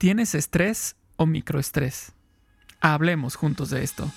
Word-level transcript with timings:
¿Tienes 0.00 0.34
estrés 0.34 0.96
o 1.16 1.26
microestrés? 1.26 2.12
Hablemos 2.80 3.36
juntos 3.36 3.68
de 3.68 3.84
esto. 3.84 4.10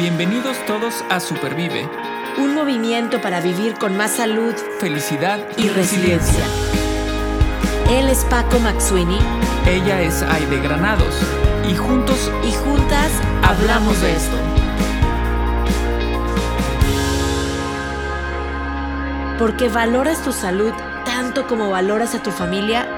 Bienvenidos 0.00 0.56
todos 0.66 1.04
a 1.08 1.20
Supervive. 1.20 1.88
Un 2.38 2.56
movimiento 2.56 3.20
para 3.22 3.40
vivir 3.40 3.74
con 3.74 3.96
más 3.96 4.16
salud, 4.16 4.52
felicidad 4.80 5.38
y, 5.56 5.68
resiliencia. 5.68 6.44
Él 7.88 8.08
es 8.08 8.24
Paco 8.24 8.58
Maxuini. 8.58 9.20
Ella 9.64 10.02
es 10.02 10.22
Aide 10.22 10.58
Granados. 10.58 11.14
Y 11.70 11.76
juntos 11.76 12.32
y 12.44 12.50
juntas 12.50 13.12
hablamos 13.44 14.00
de 14.00 14.12
esto. 14.12 14.36
Porque 19.38 19.68
valoras 19.68 20.24
tu 20.24 20.32
salud 20.32 20.72
tanto 21.04 21.46
como 21.46 21.70
valoras 21.70 22.16
a 22.16 22.22
tu 22.24 22.32
familia 22.32 22.97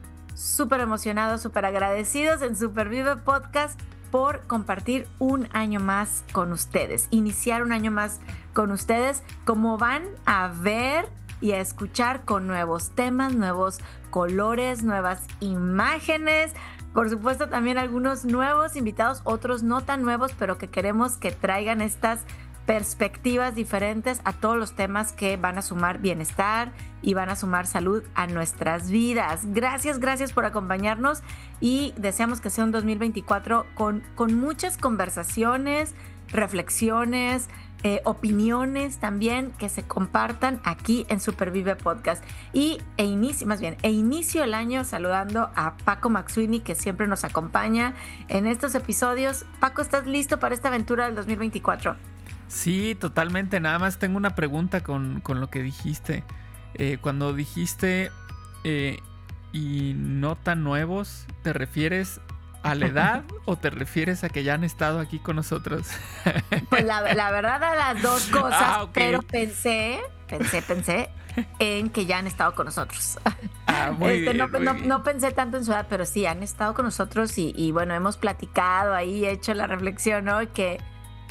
súper 0.35 0.81
emocionados, 0.81 1.41
súper 1.41 1.65
agradecidos 1.65 2.41
en 2.41 2.55
Supervive 2.55 3.17
Podcast 3.17 3.79
por 4.11 4.41
compartir 4.41 5.07
un 5.19 5.47
año 5.53 5.79
más 5.79 6.23
con 6.33 6.51
ustedes, 6.51 7.07
iniciar 7.11 7.63
un 7.63 7.71
año 7.71 7.91
más 7.91 8.19
con 8.53 8.71
ustedes, 8.71 9.23
como 9.45 9.77
van 9.77 10.03
a 10.25 10.49
ver 10.49 11.07
y 11.39 11.53
a 11.53 11.59
escuchar 11.59 12.23
con 12.25 12.45
nuevos 12.45 12.91
temas, 12.91 13.33
nuevos 13.33 13.79
colores, 14.09 14.83
nuevas 14.83 15.21
imágenes. 15.39 16.53
Por 16.93 17.09
supuesto, 17.09 17.47
también 17.47 17.77
algunos 17.77 18.25
nuevos 18.25 18.75
invitados, 18.75 19.21
otros 19.23 19.63
no 19.63 19.81
tan 19.81 20.03
nuevos, 20.03 20.33
pero 20.37 20.57
que 20.57 20.69
queremos 20.69 21.17
que 21.17 21.31
traigan 21.31 21.81
estas 21.81 22.19
perspectivas 22.65 23.55
diferentes 23.55 24.21
a 24.23 24.33
todos 24.33 24.57
los 24.57 24.75
temas 24.75 25.11
que 25.11 25.37
van 25.37 25.57
a 25.57 25.61
sumar 25.61 25.99
bienestar 25.99 26.71
y 27.01 27.13
van 27.13 27.29
a 27.29 27.35
sumar 27.35 27.67
salud 27.67 28.03
a 28.15 28.27
nuestras 28.27 28.89
vidas. 28.89 29.41
Gracias, 29.45 29.99
gracias 29.99 30.31
por 30.33 30.45
acompañarnos 30.45 31.21
y 31.59 31.93
deseamos 31.97 32.41
que 32.41 32.49
sea 32.49 32.63
un 32.63 32.71
2024 32.71 33.65
con, 33.73 34.03
con 34.15 34.35
muchas 34.35 34.77
conversaciones, 34.77 35.95
reflexiones, 36.29 37.49
eh, 37.83 37.99
opiniones 38.03 38.99
también 38.99 39.51
que 39.57 39.67
se 39.67 39.81
compartan 39.81 40.61
aquí 40.63 41.05
en 41.09 41.19
Supervive 41.19 41.75
Podcast. 41.75 42.23
Y 42.53 42.77
e 42.97 43.05
inicio, 43.05 43.47
bien, 43.57 43.75
e 43.81 43.89
inicio 43.89 44.43
el 44.43 44.53
año 44.53 44.83
saludando 44.83 45.49
a 45.55 45.77
Paco 45.77 46.11
Maxwini, 46.11 46.59
que 46.59 46.75
siempre 46.75 47.07
nos 47.07 47.23
acompaña 47.23 47.95
en 48.27 48.45
estos 48.45 48.75
episodios. 48.75 49.45
Paco, 49.59 49.81
¿estás 49.81 50.05
listo 50.05 50.39
para 50.39 50.53
esta 50.53 50.67
aventura 50.67 51.05
del 51.07 51.15
2024? 51.15 51.95
Sí, 52.51 52.95
totalmente. 52.95 53.59
Nada 53.61 53.79
más 53.79 53.97
tengo 53.97 54.17
una 54.17 54.35
pregunta 54.35 54.81
con, 54.81 55.23
lo 55.25 55.49
que 55.49 55.63
dijiste. 55.63 56.23
Eh, 56.73 56.97
cuando 56.99 57.33
dijiste 57.33 58.11
eh, 58.63 58.99
y 59.53 59.93
no 59.95 60.35
tan 60.35 60.63
nuevos, 60.63 61.25
¿te 61.43 61.53
refieres 61.53 62.19
a 62.61 62.75
la 62.75 62.87
edad 62.87 63.23
o 63.45 63.55
te 63.55 63.69
refieres 63.69 64.23
a 64.25 64.29
que 64.29 64.43
ya 64.43 64.53
han 64.53 64.65
estado 64.65 64.99
aquí 64.99 65.17
con 65.17 65.37
nosotros? 65.37 65.87
pues 66.69 66.83
la, 66.83 67.01
verdad 67.01 67.63
a 67.63 67.75
las 67.75 68.01
dos 68.01 68.27
cosas, 68.27 68.61
ah, 68.61 68.87
pero 68.93 69.21
pensé, 69.21 70.01
pensé, 70.27 70.61
pensé 70.61 71.09
en 71.59 71.89
que 71.89 72.05
ya 72.05 72.17
han 72.17 72.27
estado 72.27 72.53
con 72.53 72.65
nosotros. 72.65 73.17
Ah, 73.65 73.93
muy 73.97 74.11
este, 74.11 74.33
bien, 74.33 74.87
no, 74.87 75.03
pensé 75.03 75.31
tanto 75.31 75.55
en 75.55 75.63
su 75.63 75.71
edad, 75.71 75.87
pero 75.89 76.05
sí, 76.05 76.25
han 76.25 76.43
estado 76.43 76.73
con 76.73 76.83
nosotros 76.83 77.37
y, 77.37 77.71
bueno, 77.71 77.93
hemos 77.93 78.17
platicado 78.17 78.93
ahí, 78.93 79.25
hecho 79.25 79.53
la 79.53 79.67
reflexión, 79.67 80.25
¿no? 80.25 80.39
Que, 80.51 80.81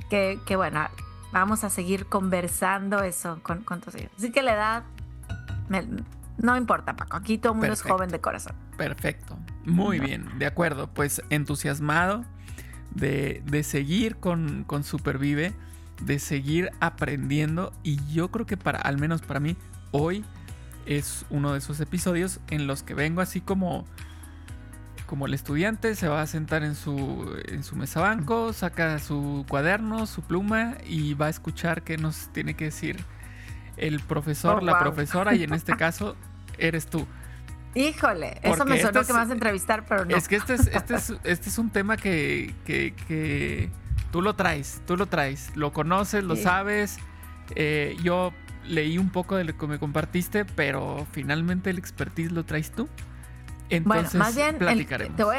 que, 0.09 0.41
que 0.47 0.56
bueno, 0.56 0.88
vamos 1.32 1.64
a 1.64 1.70
seguir 1.70 2.06
conversando 2.06 3.02
eso 3.02 3.41
con, 3.42 3.62
con 3.62 3.80
tus 3.80 3.94
hijos. 3.94 4.10
Así 4.16 4.32
que 4.32 4.42
la 4.42 4.54
edad 4.54 4.82
no 6.38 6.56
importa, 6.56 6.96
Paco. 6.96 7.16
Aquí 7.16 7.38
todo 7.38 7.52
el 7.52 7.58
mundo 7.58 7.72
es 7.72 7.82
joven 7.82 8.10
de 8.10 8.20
corazón. 8.20 8.54
Perfecto. 8.76 9.38
Muy 9.64 10.00
bien, 10.00 10.26
de 10.38 10.46
acuerdo. 10.46 10.88
Pues 10.88 11.22
entusiasmado 11.30 12.24
de, 12.94 13.42
de 13.46 13.62
seguir 13.62 14.16
con, 14.16 14.64
con 14.64 14.82
Supervive, 14.82 15.54
de 16.02 16.18
seguir 16.18 16.70
aprendiendo. 16.80 17.72
Y 17.82 18.00
yo 18.12 18.30
creo 18.30 18.47
que 18.47 18.56
para, 18.56 18.80
al 18.80 18.98
menos 18.98 19.22
para 19.22 19.38
mí, 19.38 19.56
hoy 19.91 20.24
es 20.86 21.26
uno 21.30 21.52
de 21.52 21.58
esos 21.58 21.78
episodios 21.80 22.41
en 22.48 22.66
los 22.66 22.82
que 22.82 22.94
vengo 22.94 23.20
así 23.20 23.41
como 23.41 23.84
como 25.10 25.26
el 25.26 25.34
estudiante 25.34 25.97
se 25.97 26.06
va 26.06 26.22
a 26.22 26.26
sentar 26.28 26.62
en 26.62 26.76
su, 26.76 27.37
en 27.48 27.65
su 27.65 27.75
mesa 27.75 28.00
banco, 28.00 28.53
saca 28.53 29.00
su 29.00 29.44
cuaderno, 29.48 30.06
su 30.06 30.22
pluma 30.22 30.76
y 30.87 31.15
va 31.15 31.26
a 31.26 31.31
escuchar 31.31 31.82
qué 31.82 31.97
nos 31.97 32.28
tiene 32.28 32.54
que 32.54 32.66
decir 32.66 33.04
el 33.76 33.98
profesor, 33.98 34.60
oh, 34.62 34.65
la 34.65 34.78
profesora, 34.78 35.34
y 35.34 35.43
en 35.43 35.53
este 35.53 35.76
caso 35.76 36.15
eres 36.59 36.87
tú. 36.87 37.09
Híjole, 37.75 38.38
eso 38.44 38.65
me 38.65 38.81
sonó 38.81 39.03
que 39.04 39.12
me 39.12 39.19
vas 39.19 39.31
a 39.31 39.32
entrevistar, 39.32 39.84
pero 39.84 40.04
no. 40.04 40.16
Es 40.16 40.28
que 40.28 40.37
este 40.37 40.54
es, 40.54 40.69
este 40.69 40.94
es, 40.94 41.12
este 41.25 41.48
es 41.48 41.59
un 41.59 41.71
tema 41.71 41.97
que, 41.97 42.54
que, 42.65 43.69
tú 44.12 44.22
lo 44.22 44.37
traes, 44.37 44.81
tú 44.87 44.97
lo 44.97 45.06
traes, 45.06 45.56
lo 45.56 45.72
conoces, 45.72 46.22
lo 46.22 46.37
sabes. 46.37 46.98
Eh, 47.56 47.97
yo 48.04 48.32
leí 48.65 48.97
un 48.97 49.10
poco 49.10 49.34
de 49.34 49.42
lo 49.42 49.59
que 49.59 49.66
me 49.66 49.81
compartiste, 49.81 50.44
pero 50.44 51.04
finalmente 51.10 51.69
el 51.69 51.78
expertise 51.78 52.31
lo 52.31 52.44
traes 52.44 52.71
tú. 52.71 52.88
Entonces, 53.70 54.12
bueno, 54.12 54.25
más 54.25 54.36
bien, 54.36 54.58
te 55.16 55.25
voy, 55.25 55.36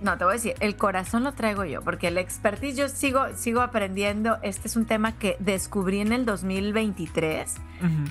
no, 0.00 0.16
te 0.16 0.24
voy 0.24 0.32
a 0.32 0.34
decir, 0.34 0.54
el 0.60 0.76
corazón 0.76 1.24
lo 1.24 1.32
traigo 1.32 1.64
yo, 1.64 1.82
porque 1.82 2.08
el 2.08 2.18
expertise 2.18 2.76
yo 2.76 2.88
sigo, 2.88 3.26
sigo 3.34 3.60
aprendiendo. 3.60 4.38
Este 4.42 4.68
es 4.68 4.76
un 4.76 4.86
tema 4.86 5.18
que 5.18 5.36
descubrí 5.40 6.00
en 6.00 6.12
el 6.12 6.24
2023. 6.24 7.54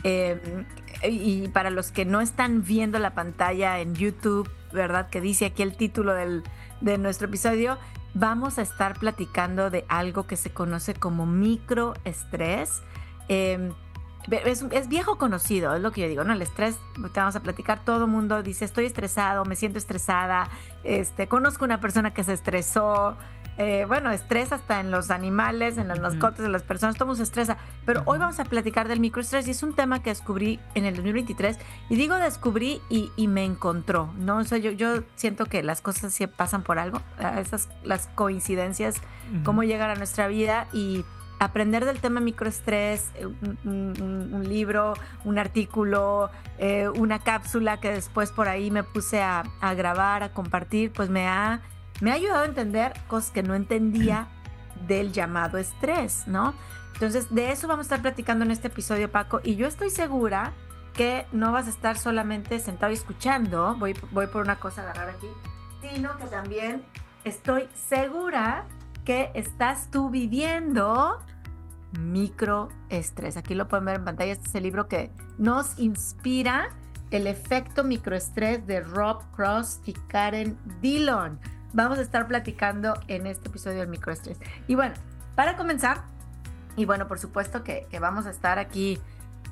Em, 0.03 0.65
y 1.03 1.47
para 1.49 1.69
los 1.69 1.91
que 1.91 2.03
no 2.03 2.19
están 2.19 2.63
viendo 2.63 2.99
la 2.99 3.13
pantalla 3.13 3.79
en 3.79 3.95
YouTube, 3.95 4.49
¿verdad? 4.73 5.09
Que 5.09 5.21
dice 5.21 5.45
aquí 5.45 5.63
el 5.63 5.77
título 5.77 6.13
del, 6.13 6.43
de 6.81 6.97
nuestro 6.97 7.27
episodio, 7.27 7.77
vamos 8.13 8.57
a 8.57 8.63
estar 8.63 8.99
platicando 8.99 9.69
de 9.69 9.85
algo 9.87 10.27
que 10.27 10.35
se 10.35 10.49
conoce 10.49 10.93
como 10.93 11.25
microestrés. 11.25 12.81
Eh, 13.29 13.71
es, 14.29 14.87
viejo 14.89 15.17
conocido, 15.17 15.75
es 15.75 15.81
lo 15.81 15.91
que 15.91 16.01
yo 16.01 16.07
digo, 16.07 16.23
¿no? 16.23 16.33
El 16.33 16.41
estrés, 16.41 16.77
te 17.13 17.19
vamos 17.19 17.35
a 17.35 17.41
platicar, 17.41 17.83
todo 17.83 18.07
mundo 18.07 18.43
dice, 18.43 18.65
estoy 18.65 18.85
estresado, 18.85 19.45
me 19.45 19.55
siento 19.55 19.77
estresada, 19.77 20.49
este, 20.83 21.27
conozco 21.27 21.65
una 21.65 21.79
persona 21.79 22.13
que 22.13 22.23
se 22.23 22.33
estresó, 22.33 23.17
eh, 23.57 23.85
bueno, 23.87 24.11
estrés 24.11 24.51
hasta 24.51 24.79
en 24.79 24.91
los 24.91 25.09
animales, 25.09 25.79
en 25.79 25.87
las 25.87 25.99
mascotas, 25.99 26.45
en 26.45 26.51
las 26.51 26.61
personas, 26.61 26.95
todo 26.95 27.07
mundo 27.07 27.17
se 27.17 27.23
estresa. 27.23 27.57
Pero 27.85 28.03
hoy 28.05 28.19
vamos 28.19 28.39
a 28.39 28.45
platicar 28.45 28.87
del 28.87 28.99
microestrés 28.99 29.47
y 29.47 29.51
es 29.51 29.63
un 29.63 29.73
tema 29.73 30.03
que 30.03 30.11
descubrí 30.11 30.59
en 30.75 30.85
el 30.85 30.95
2023. 30.95 31.57
Y 31.89 31.95
digo 31.95 32.15
descubrí 32.17 32.81
y, 32.89 33.27
me 33.27 33.45
encontró, 33.45 34.13
¿no? 34.17 34.37
O 34.37 34.43
sea, 34.43 34.57
yo, 34.57 34.71
yo 34.71 35.03
siento 35.15 35.45
que 35.45 35.63
las 35.63 35.81
cosas 35.81 36.13
sí 36.13 36.27
pasan 36.27 36.63
por 36.63 36.77
algo, 36.77 37.01
esas 37.39 37.67
las 37.83 38.07
coincidencias, 38.07 38.95
cómo 39.43 39.63
llegan 39.63 39.89
a 39.89 39.95
nuestra 39.95 40.27
vida 40.27 40.67
y 40.71 41.03
aprender 41.39 41.85
del 41.85 41.99
tema 41.99 42.19
microestrés, 42.19 43.11
eh, 43.15 43.25
un, 43.25 44.43
libro, 44.47 44.93
un 45.23 45.37
artículo, 45.37 46.29
eh, 46.57 46.89
una 46.89 47.19
cápsula 47.19 47.79
que 47.79 47.91
después 47.91 48.31
por 48.31 48.47
ahí 48.47 48.71
me 48.71 48.83
puse 48.83 49.21
a, 49.21 49.43
grabar, 49.75 50.23
a 50.23 50.31
compartir, 50.33 50.91
pues 50.91 51.09
me 51.09 51.27
ha, 51.27 51.61
me 52.01 52.11
ha 52.11 52.15
ayudado 52.15 52.43
a 52.43 52.45
entender 52.45 52.93
cosas 53.07 53.31
que 53.31 53.43
no 53.43 53.53
entendía 53.55 54.27
del 54.87 55.11
llamado 55.11 55.57
estrés, 55.57 56.27
¿no? 56.27 56.53
Entonces, 56.93 57.33
de 57.33 57.51
eso 57.51 57.67
vamos 57.67 57.85
a 57.85 57.87
estar 57.87 58.01
platicando 58.01 58.43
en 58.43 58.51
este 58.51 58.67
episodio, 58.67 59.11
Paco, 59.11 59.39
y 59.43 59.55
yo 59.55 59.67
estoy 59.67 59.91
segura 59.91 60.53
que 60.93 61.27
no 61.31 61.51
vas 61.51 61.67
a 61.67 61.69
estar 61.69 61.97
solamente 61.97 62.57
sentado 62.59 62.91
y 62.91 62.95
escuchando, 62.95 63.75
voy, 63.75 63.95
voy 64.11 64.25
por 64.27 64.41
una 64.41 64.59
cosa 64.59 64.81
a 64.81 64.85
agarrar 64.85 65.09
aquí, 65.09 65.27
sino 65.81 66.17
que 66.17 66.25
también 66.25 66.83
estoy 67.23 67.69
segura 67.75 68.65
que 69.07 69.31
estás 69.35 69.89
tú 69.89 70.09
viviendo 70.09 71.17
microestrés. 71.97 73.37
Aquí 73.37 73.55
lo 73.55 73.69
pueden 73.69 73.85
ver 73.85 73.95
en 73.95 74.03
pantalla. 74.03 74.33
Este 74.33 74.49
es 74.49 74.55
el 74.55 74.63
libro 74.63 74.89
que 74.89 75.11
nos 75.37 75.79
inspira 75.79 76.67
el 77.11 77.25
efecto 77.25 77.85
microestrés 77.85 78.67
de 78.67 78.81
Rob 78.81 79.23
Cross 79.33 79.79
y 79.85 79.93
Karen 79.93 80.57
Dillon. 80.81 81.39
Vamos 81.71 81.99
a 81.99 82.01
estar 82.01 82.27
platicando 82.27 82.95
en 83.07 83.27
este 83.27 83.47
episodio 83.47 83.79
del 83.79 83.87
microestrés. 83.87 84.39
Y 84.67 84.75
bueno, 84.75 84.95
para 85.35 85.55
comenzar, 85.55 86.03
y 86.75 86.83
bueno, 86.83 87.07
por 87.07 87.17
supuesto 87.17 87.63
que, 87.63 87.87
vamos 88.01 88.25
a 88.25 88.29
estar 88.29 88.59
aquí 88.59 88.99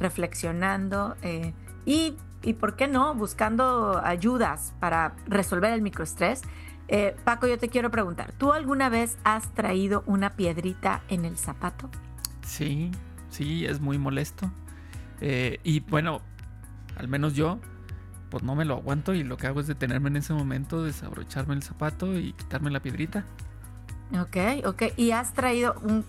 reflexionando 0.02 1.16
eh, 1.22 1.54
y 1.86 2.18
y 2.46 2.54
por 2.54 2.76
qué 2.76 2.88
no, 2.88 3.16
buscando 3.16 4.00
ayudas 4.04 4.74
para 4.80 5.16
resolver 5.26 5.74
el 5.74 5.82
microestrés. 5.82 6.44
Eh, 6.88 7.16
Paco, 7.24 7.48
yo 7.48 7.58
te 7.58 7.70
quiero 7.70 7.90
preguntar, 7.90 8.32
¿tú 8.34 8.54
alguna 8.54 8.90
vez 8.90 9.18
has 9.24 9.54
traído 9.54 10.04
una 10.06 10.36
piedrita 10.36 11.02
en 11.08 11.26
el 11.26 11.38
zapato? 11.38 11.90
Sí, 12.44 12.92
sí, 13.30 13.66
es 13.66 13.80
muy 13.80 13.98
molesto. 13.98 14.52
Eh, 15.22 15.60
y 15.64 15.80
bueno, 15.80 16.22
al 16.98 17.08
menos 17.08 17.34
yo, 17.34 17.60
pues 18.30 18.44
no 18.44 18.56
me 18.56 18.66
lo 18.66 18.76
aguanto 18.76 19.14
y 19.14 19.24
lo 19.24 19.38
que 19.38 19.48
hago 19.48 19.60
es 19.60 19.68
detenerme 19.68 20.10
en 20.10 20.18
ese 20.18 20.34
momento, 20.34 20.84
desabrocharme 20.84 21.56
el 21.56 21.64
zapato 21.64 22.18
y 22.18 22.34
quitarme 22.34 22.70
la 22.70 22.82
piedrita. 22.82 23.26
Ok, 24.20 24.66
ok. 24.66 24.84
¿Y 24.98 25.12
has 25.12 25.34
traído 25.34 25.76
un, 25.82 26.06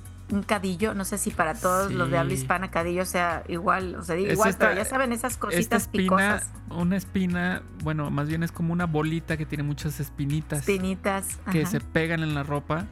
cadillo? 0.46 0.94
No 0.94 1.04
sé 1.04 1.18
si 1.18 1.30
para 1.30 1.54
todos 1.54 1.92
los 1.92 2.10
de 2.10 2.18
habla 2.18 2.32
hispana 2.32 2.70
cadillo 2.70 3.04
sea 3.04 3.44
igual, 3.48 3.94
o 3.94 4.02
sea, 4.02 4.18
igual, 4.18 4.54
pero 4.58 4.74
ya 4.74 4.84
saben 4.84 5.12
esas 5.12 5.36
cositas 5.36 5.82
espina, 5.82 6.42
Una 6.70 6.96
espina, 6.96 7.62
bueno, 7.82 8.10
más 8.10 8.28
bien 8.28 8.42
es 8.42 8.52
como 8.52 8.72
una 8.72 8.86
bolita 8.86 9.36
que 9.36 9.46
tiene 9.46 9.62
muchas 9.64 10.00
espinitas. 10.00 10.60
Espinitas. 10.60 11.38
Que 11.52 11.66
se 11.66 11.80
pegan 11.80 12.22
en 12.22 12.34
la 12.34 12.42
ropa 12.42 12.86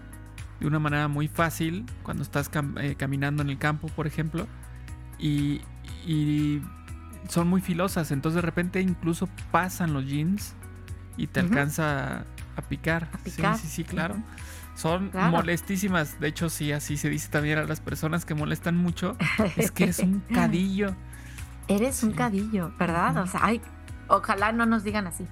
de 0.60 0.66
una 0.66 0.78
manera 0.78 1.08
muy 1.08 1.28
fácil 1.28 1.86
cuando 2.02 2.22
estás 2.22 2.50
eh, 2.80 2.94
caminando 2.96 3.42
en 3.42 3.50
el 3.50 3.58
campo, 3.58 3.88
por 3.88 4.06
ejemplo. 4.06 4.46
Y, 5.18 5.60
y 6.06 6.62
son 7.28 7.48
muy 7.48 7.60
filosas, 7.60 8.10
entonces 8.10 8.36
de 8.36 8.42
repente 8.42 8.80
incluso 8.80 9.28
pasan 9.50 9.92
los 9.92 10.06
jeans 10.06 10.54
y 11.16 11.26
te 11.26 11.40
alcanza 11.40 12.24
a, 12.56 12.62
picar. 12.62 13.08
A 13.12 13.18
picar. 13.18 13.56
Sí, 13.56 13.66
sí, 13.66 13.68
sí, 13.68 13.84
claro. 13.84 14.16
Son 14.74 15.10
molestísimas. 15.30 16.18
De 16.20 16.28
hecho, 16.28 16.50
sí, 16.50 16.72
así 16.72 16.96
se 16.96 17.08
dice 17.08 17.28
también 17.28 17.58
a 17.58 17.64
las 17.64 17.80
personas 17.80 18.24
que 18.24 18.34
molestan 18.34 18.76
mucho. 18.76 19.16
es 19.56 19.70
que 19.70 19.84
eres 19.84 20.00
un 20.00 20.20
cadillo. 20.34 20.94
Eres 21.68 22.02
un 22.02 22.12
cadillo, 22.12 22.72
¿verdad? 22.78 23.16
O 23.18 23.26
sea, 23.26 23.40
ay, 23.42 23.60
ojalá 24.08 24.52
no 24.52 24.66
nos 24.66 24.84
digan 24.84 25.06
así. 25.06 25.26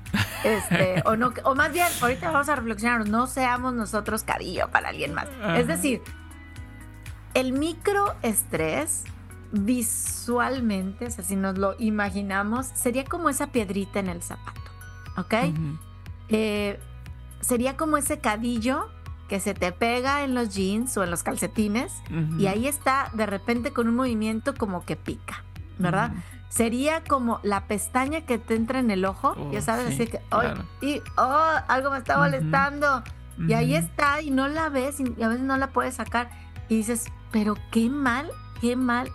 Este, 0.44 1.02
o 1.04 1.16
no, 1.16 1.32
o 1.44 1.54
más 1.54 1.72
bien, 1.72 1.88
ahorita 2.00 2.30
vamos 2.30 2.48
a 2.48 2.56
reflexionar, 2.56 3.08
no 3.08 3.26
seamos 3.26 3.74
nosotros 3.74 4.22
cadillo 4.22 4.70
para 4.70 4.88
alguien 4.88 5.14
más. 5.14 5.28
Es 5.56 5.66
decir, 5.66 6.00
el 7.34 7.52
microestrés 7.52 9.04
visualmente, 9.52 11.06
o 11.06 11.10
sea, 11.10 11.24
si 11.24 11.36
nos 11.36 11.58
lo 11.58 11.74
imaginamos, 11.78 12.66
sería 12.74 13.04
como 13.04 13.28
esa 13.28 13.48
piedrita 13.48 14.00
en 14.00 14.08
el 14.08 14.22
zapato, 14.22 14.70
¿ok? 15.16 15.34
Eh, 16.28 16.80
sería 17.40 17.76
como 17.76 17.98
ese 17.98 18.18
cadillo 18.20 18.88
que 19.32 19.40
se 19.40 19.54
te 19.54 19.72
pega 19.72 20.24
en 20.24 20.34
los 20.34 20.54
jeans 20.54 20.94
o 20.98 21.02
en 21.02 21.10
los 21.10 21.22
calcetines 21.22 21.90
y 22.38 22.48
ahí 22.48 22.66
está 22.66 23.08
de 23.14 23.24
repente 23.24 23.72
con 23.72 23.88
un 23.88 23.96
movimiento 23.96 24.52
como 24.54 24.84
que 24.84 24.94
pica, 24.94 25.42
¿verdad? 25.78 26.12
Sería 26.50 27.02
como 27.02 27.40
la 27.42 27.66
pestaña 27.66 28.26
que 28.26 28.36
te 28.36 28.54
entra 28.54 28.78
en 28.78 28.90
el 28.90 29.06
ojo, 29.06 29.34
ya 29.50 29.60
oh, 29.60 29.62
sabes, 29.62 29.86
así 29.86 30.06
que, 30.06 30.20
y, 30.82 31.00
oh, 31.16 31.54
algo 31.66 31.90
me 31.90 31.96
está 31.96 32.18
molestando. 32.18 33.02
Y 33.48 33.54
ahí 33.54 33.74
está 33.74 34.20
y 34.20 34.30
no 34.30 34.48
la 34.48 34.68
ves 34.68 35.00
y 35.00 35.22
a 35.22 35.28
veces 35.28 35.44
no 35.44 35.56
la 35.56 35.68
puedes 35.68 35.94
sacar 35.94 36.28
y 36.68 36.76
dices, 36.76 37.06
pero 37.30 37.56
qué 37.70 37.88
mal, 37.88 38.30
qué 38.60 38.76
mal 38.76 39.10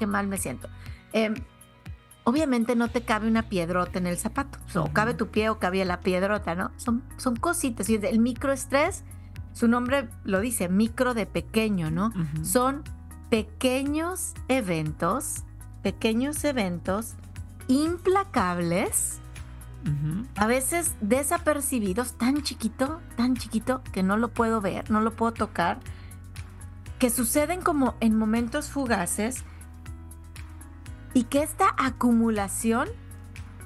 qué 0.00 0.08
mal 0.08 0.26
me 0.26 0.38
siento. 0.38 0.68
Em, 1.12 1.36
obviamente 2.24 2.74
no 2.74 2.88
te 2.88 3.02
cabe 3.02 3.28
una 3.28 3.48
piedrota 3.48 4.00
en 4.00 4.08
el 4.08 4.18
zapato. 4.18 4.58
O 4.74 4.92
cabe 4.92 5.14
tu 5.14 5.28
pie 5.28 5.50
o 5.50 5.60
cabe 5.60 5.84
la 5.84 6.00
piedrota, 6.00 6.56
¿no? 6.56 6.72
Son, 6.76 7.04
son 7.18 7.36
cositas. 7.36 7.88
Y 7.88 7.94
el 7.94 8.18
microestrés, 8.18 9.04
su 9.52 9.68
nombre 9.68 10.08
lo 10.24 10.40
dice, 10.40 10.68
micro 10.68 11.14
de 11.14 11.26
pequeño, 11.26 11.90
¿no? 11.90 12.12
Son 12.42 12.82
pequeños 13.30 14.34
eventos, 14.48 15.44
pequeños 15.82 16.44
eventos 16.44 17.14
implacables, 17.68 19.20
a 20.36 20.46
veces 20.46 20.94
desapercibidos, 21.00 22.12
tan 22.12 22.42
chiquito, 22.42 23.00
tan 23.16 23.36
chiquito 23.36 23.82
que 23.92 24.02
no 24.02 24.16
lo 24.16 24.28
puedo 24.28 24.60
ver, 24.60 24.90
no 24.90 25.00
lo 25.00 25.12
puedo 25.12 25.32
tocar, 25.32 25.80
que 26.98 27.10
suceden 27.10 27.62
como 27.62 27.94
en 28.00 28.16
momentos 28.16 28.70
fugaces 28.70 29.44
y 31.14 31.24
que 31.24 31.42
esta 31.42 31.74
acumulación 31.78 32.88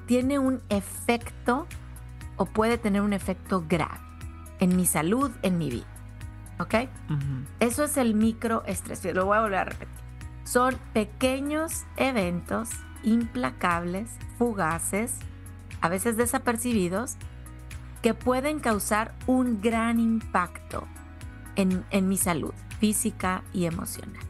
tiene 0.05 0.39
un 0.39 0.61
efecto 0.69 1.67
o 2.35 2.45
puede 2.45 2.77
tener 2.77 3.01
un 3.01 3.13
efecto 3.13 3.63
grave 3.67 4.06
en 4.59 4.75
mi 4.75 4.85
salud, 4.85 5.31
en 5.41 5.57
mi 5.57 5.69
vida. 5.69 5.85
¿Ok? 6.59 6.89
Eso 7.59 7.83
es 7.83 7.97
el 7.97 8.15
microestrés. 8.15 9.05
Lo 9.13 9.25
voy 9.25 9.37
a 9.37 9.41
volver 9.41 9.59
a 9.59 9.65
repetir. 9.65 9.95
Son 10.43 10.75
pequeños 10.93 11.83
eventos 11.97 12.69
implacables, 13.03 14.09
fugaces, 14.37 15.13
a 15.81 15.89
veces 15.89 16.17
desapercibidos, 16.17 17.15
que 18.01 18.13
pueden 18.13 18.59
causar 18.59 19.13
un 19.27 19.61
gran 19.61 19.99
impacto 19.99 20.87
en, 21.55 21.85
en 21.91 22.07
mi 22.07 22.17
salud 22.17 22.53
física 22.79 23.43
y 23.53 23.65
emocional. 23.65 24.23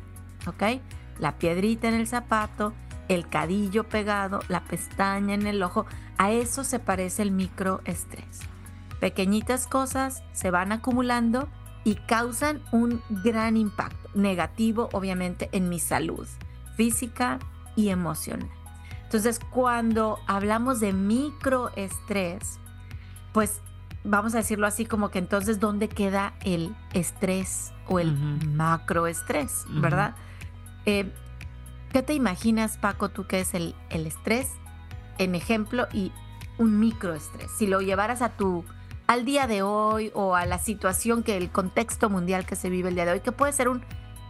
¿Ok? 0.45 0.81
La 1.19 1.37
piedrita 1.37 1.87
en 1.87 1.95
el 1.95 2.07
zapato, 2.07 2.73
el 3.07 3.27
cadillo 3.27 3.83
pegado, 3.83 4.39
la 4.47 4.63
pestaña 4.63 5.33
en 5.33 5.47
el 5.47 5.61
ojo, 5.63 5.85
a 6.17 6.31
eso 6.31 6.63
se 6.63 6.79
parece 6.79 7.21
el 7.21 7.31
microestrés. 7.31 8.41
Pequeñitas 8.99 9.67
cosas 9.67 10.23
se 10.33 10.51
van 10.51 10.71
acumulando 10.71 11.47
y 11.83 11.95
causan 11.95 12.61
un 12.71 13.01
gran 13.09 13.55
impacto 13.55 14.09
negativo, 14.13 14.89
obviamente, 14.91 15.49
en 15.51 15.69
mi 15.69 15.79
salud 15.79 16.27
física 16.75 17.39
y 17.75 17.89
emocional. 17.89 18.49
Entonces, 19.03 19.39
cuando 19.39 20.19
hablamos 20.27 20.79
de 20.79 20.93
microestrés, 20.93 22.59
pues 23.33 23.61
vamos 24.03 24.35
a 24.35 24.37
decirlo 24.37 24.67
así 24.67 24.85
como 24.85 25.09
que 25.09 25.19
entonces, 25.19 25.59
¿dónde 25.59 25.89
queda 25.89 26.33
el 26.43 26.75
estrés 26.93 27.73
o 27.87 27.99
el 27.99 28.13
macroestrés, 28.53 29.65
verdad? 29.69 30.15
Eh, 30.85 31.11
¿Qué 31.91 32.03
te 32.03 32.13
imaginas, 32.13 32.77
Paco, 32.77 33.09
tú 33.09 33.27
que 33.27 33.39
es 33.39 33.53
el, 33.53 33.75
el 33.89 34.05
estrés 34.07 34.51
en 35.17 35.35
ejemplo 35.35 35.87
y 35.93 36.11
un 36.57 36.79
microestrés? 36.79 37.49
Si 37.57 37.65
lo 37.65 37.81
llevaras 37.81 38.21
a 38.21 38.35
tu 38.35 38.65
al 39.07 39.25
día 39.25 39.47
de 39.47 39.61
hoy 39.61 40.11
o 40.13 40.35
a 40.35 40.45
la 40.45 40.59
situación 40.59 41.23
que 41.23 41.37
el 41.37 41.49
contexto 41.49 42.09
mundial 42.09 42.45
que 42.45 42.55
se 42.55 42.69
vive 42.69 42.89
el 42.89 42.95
día 42.95 43.05
de 43.05 43.13
hoy, 43.13 43.19
que 43.21 43.31
puede 43.31 43.53
ser 43.53 43.69
un 43.69 43.83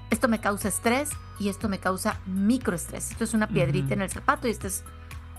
esto 0.10 0.28
me 0.28 0.40
causa 0.40 0.70
estrés 0.70 1.10
y 1.40 1.50
esto 1.50 1.68
me 1.68 1.80
causa 1.80 2.20
microestrés. 2.26 3.12
Esto 3.12 3.26
es 3.26 3.34
una 3.34 3.48
piedrita 3.48 3.94
en 3.94 4.02
el 4.02 4.10
zapato 4.10 4.48
y 4.48 4.52
esto 4.52 4.68
es 4.68 4.86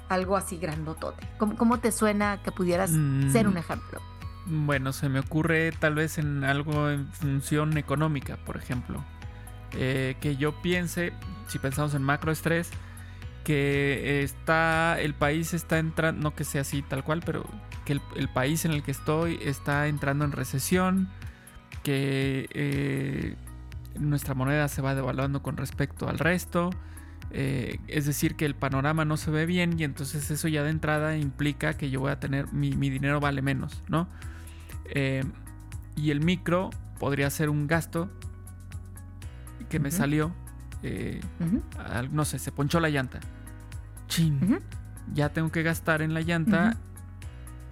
algo 0.08 0.36
así 0.36 0.58
grandotote. 0.58 1.26
¿Cómo, 1.38 1.56
cómo 1.56 1.78
te 1.78 1.90
suena 1.90 2.42
que 2.42 2.52
pudieras 2.52 2.90
ser 3.32 3.48
un 3.48 3.54
mm. 3.54 3.58
ejemplo? 3.58 4.02
Bueno, 4.46 4.92
se 4.92 5.08
me 5.08 5.20
ocurre 5.20 5.72
tal 5.72 5.94
vez 5.94 6.18
en 6.18 6.44
algo 6.44 6.90
en 6.90 7.06
función 7.12 7.76
económica, 7.78 8.36
por 8.44 8.56
ejemplo. 8.56 9.02
Eh, 9.72 10.16
que 10.20 10.36
yo 10.36 10.60
piense, 10.62 11.12
si 11.46 11.58
pensamos 11.58 11.94
en 11.94 12.02
macroestrés, 12.02 12.70
que 13.48 14.22
está, 14.22 15.00
el 15.00 15.14
país 15.14 15.54
está 15.54 15.78
entrando, 15.78 16.20
no 16.20 16.34
que 16.34 16.44
sea 16.44 16.60
así 16.60 16.82
tal 16.82 17.02
cual, 17.02 17.22
pero 17.24 17.46
que 17.86 17.94
el, 17.94 18.28
país 18.28 18.66
en 18.66 18.72
el 18.72 18.82
que 18.82 18.90
estoy 18.90 19.38
está 19.42 19.88
entrando 19.88 20.26
en 20.26 20.32
recesión, 20.32 21.08
que 21.82 22.46
eh, 22.52 23.36
nuestra 23.98 24.34
moneda 24.34 24.68
se 24.68 24.82
va 24.82 24.94
devaluando 24.94 25.42
con 25.42 25.56
respecto 25.56 26.10
al 26.10 26.18
resto, 26.18 26.68
eh, 27.30 27.78
es 27.88 28.04
decir, 28.04 28.36
que 28.36 28.44
el 28.44 28.54
panorama 28.54 29.06
no 29.06 29.16
se 29.16 29.30
ve 29.30 29.46
bien 29.46 29.80
y 29.80 29.84
entonces 29.84 30.30
eso 30.30 30.46
ya 30.48 30.62
de 30.62 30.68
entrada 30.68 31.16
implica 31.16 31.72
que 31.72 31.88
yo 31.88 32.00
voy 32.00 32.10
a 32.10 32.20
tener, 32.20 32.52
mi, 32.52 32.72
dinero 32.72 33.18
vale 33.18 33.40
menos, 33.40 33.82
¿no? 33.88 34.10
y 35.96 36.10
el 36.10 36.20
micro 36.20 36.68
podría 36.98 37.30
ser 37.30 37.48
un 37.48 37.66
gasto 37.66 38.10
que 39.70 39.80
me 39.80 39.90
salió, 39.90 40.34
eh, 40.82 41.22
no 42.12 42.26
sé, 42.26 42.38
se 42.38 42.52
ponchó 42.52 42.78
la 42.78 42.90
llanta. 42.90 43.20
Chin. 44.08 44.60
Ya 45.14 45.30
tengo 45.30 45.50
que 45.50 45.62
gastar 45.62 46.02
en 46.02 46.14
la 46.14 46.20
llanta. 46.20 46.76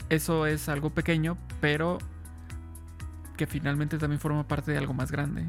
Eso 0.09 0.47
es 0.47 0.69
algo 0.69 0.91
pequeño, 0.91 1.37
pero 1.61 1.99
que 3.37 3.47
finalmente 3.47 3.99
también 3.99 4.21
forma 4.21 4.47
parte 4.47 4.73
de 4.73 4.79
algo 4.79 4.95
más 4.95 5.11
grande. 5.11 5.47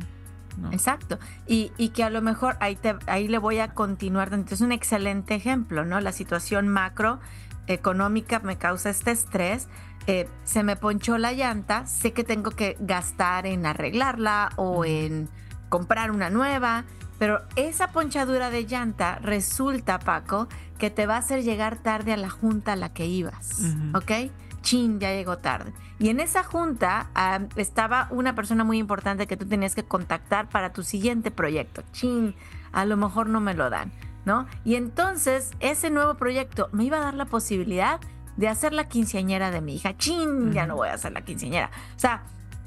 Exacto. 0.71 1.19
Y, 1.45 1.69
que 1.89 2.03
a 2.03 2.09
lo 2.09 2.21
mejor 2.21 2.57
ahí, 2.59 2.75
te, 2.75 2.95
ahí 3.05 3.27
le 3.27 3.37
voy 3.37 3.59
a 3.59 3.69
continuar. 3.69 4.31
Es 4.49 4.61
un 4.61 4.71
excelente 4.71 5.35
ejemplo, 5.35 5.85
¿no? 5.85 5.99
La 5.99 6.11
situación 6.11 6.67
macro 6.67 7.19
económica 7.67 8.39
me 8.39 8.57
causa 8.57 8.89
este 8.89 9.11
estrés. 9.11 9.67
Eh, 10.07 10.29
se 10.43 10.63
me 10.63 10.75
ponchó 10.77 11.17
la 11.17 11.33
llanta, 11.33 11.85
sé 11.85 12.13
que 12.13 12.23
tengo 12.23 12.51
que 12.51 12.77
gastar 12.79 13.45
en 13.45 13.65
arreglarla 13.65 14.49
o 14.55 14.85
en 14.85 15.29
comprar 15.67 16.11
una 16.11 16.29
nueva, 16.29 16.85
pero 17.19 17.41
esa 17.55 17.91
ponchadura 17.91 18.49
de 18.49 18.65
llanta 18.65 19.19
resulta, 19.21 19.99
Paco, 19.99 20.47
que 20.77 20.89
te 20.89 21.07
va 21.07 21.15
a 21.15 21.19
hacer 21.19 21.43
llegar 21.43 21.77
tarde 21.77 22.13
a 22.13 22.17
la 22.17 22.29
junta 22.29 22.73
a 22.73 22.75
la 22.75 22.93
que 22.93 23.05
ibas, 23.05 23.61
¿ok? 23.93 24.31
Chin, 24.61 24.99
ya 24.99 25.11
llegó 25.11 25.37
tarde. 25.37 25.71
Y 25.99 26.09
en 26.09 26.19
esa 26.19 26.43
junta 26.43 27.09
estaba 27.55 28.07
una 28.11 28.35
persona 28.35 28.63
muy 28.63 28.77
importante 28.77 29.25
que 29.25 29.37
tú 29.37 29.47
tenías 29.47 29.75
que 29.75 29.83
contactar 29.83 30.49
para 30.49 30.73
tu 30.73 30.83
siguiente 30.83 31.31
proyecto. 31.31 31.83
Chin, 31.93 32.35
a 32.71 32.85
lo 32.85 32.97
mejor 32.97 33.29
no 33.29 33.39
me 33.39 33.53
lo 33.53 33.69
dan. 33.69 33.91
¿no? 34.27 34.45
Y 34.65 34.75
entonces 34.75 35.51
ese 35.61 35.89
nuevo 35.89 36.15
proyecto 36.15 36.67
me 36.73 36.83
iba 36.83 36.97
a 36.97 36.99
dar 36.99 37.13
la 37.13 37.25
posibilidad 37.25 38.01
de 38.35 38.49
hacer 38.49 38.73
la 38.73 38.89
quinceañera 38.89 39.51
de 39.51 39.61
mi 39.61 39.75
hija. 39.75 39.95
¡Chin! 39.97 40.51
Ya 40.51 40.67
no 40.67 40.75
voy 40.75 40.89
a 40.89 40.95
hacer 40.95 41.13
la 41.13 41.21
quinceañera. 41.21 41.71
O 41.95 41.99
sea, 41.99 42.23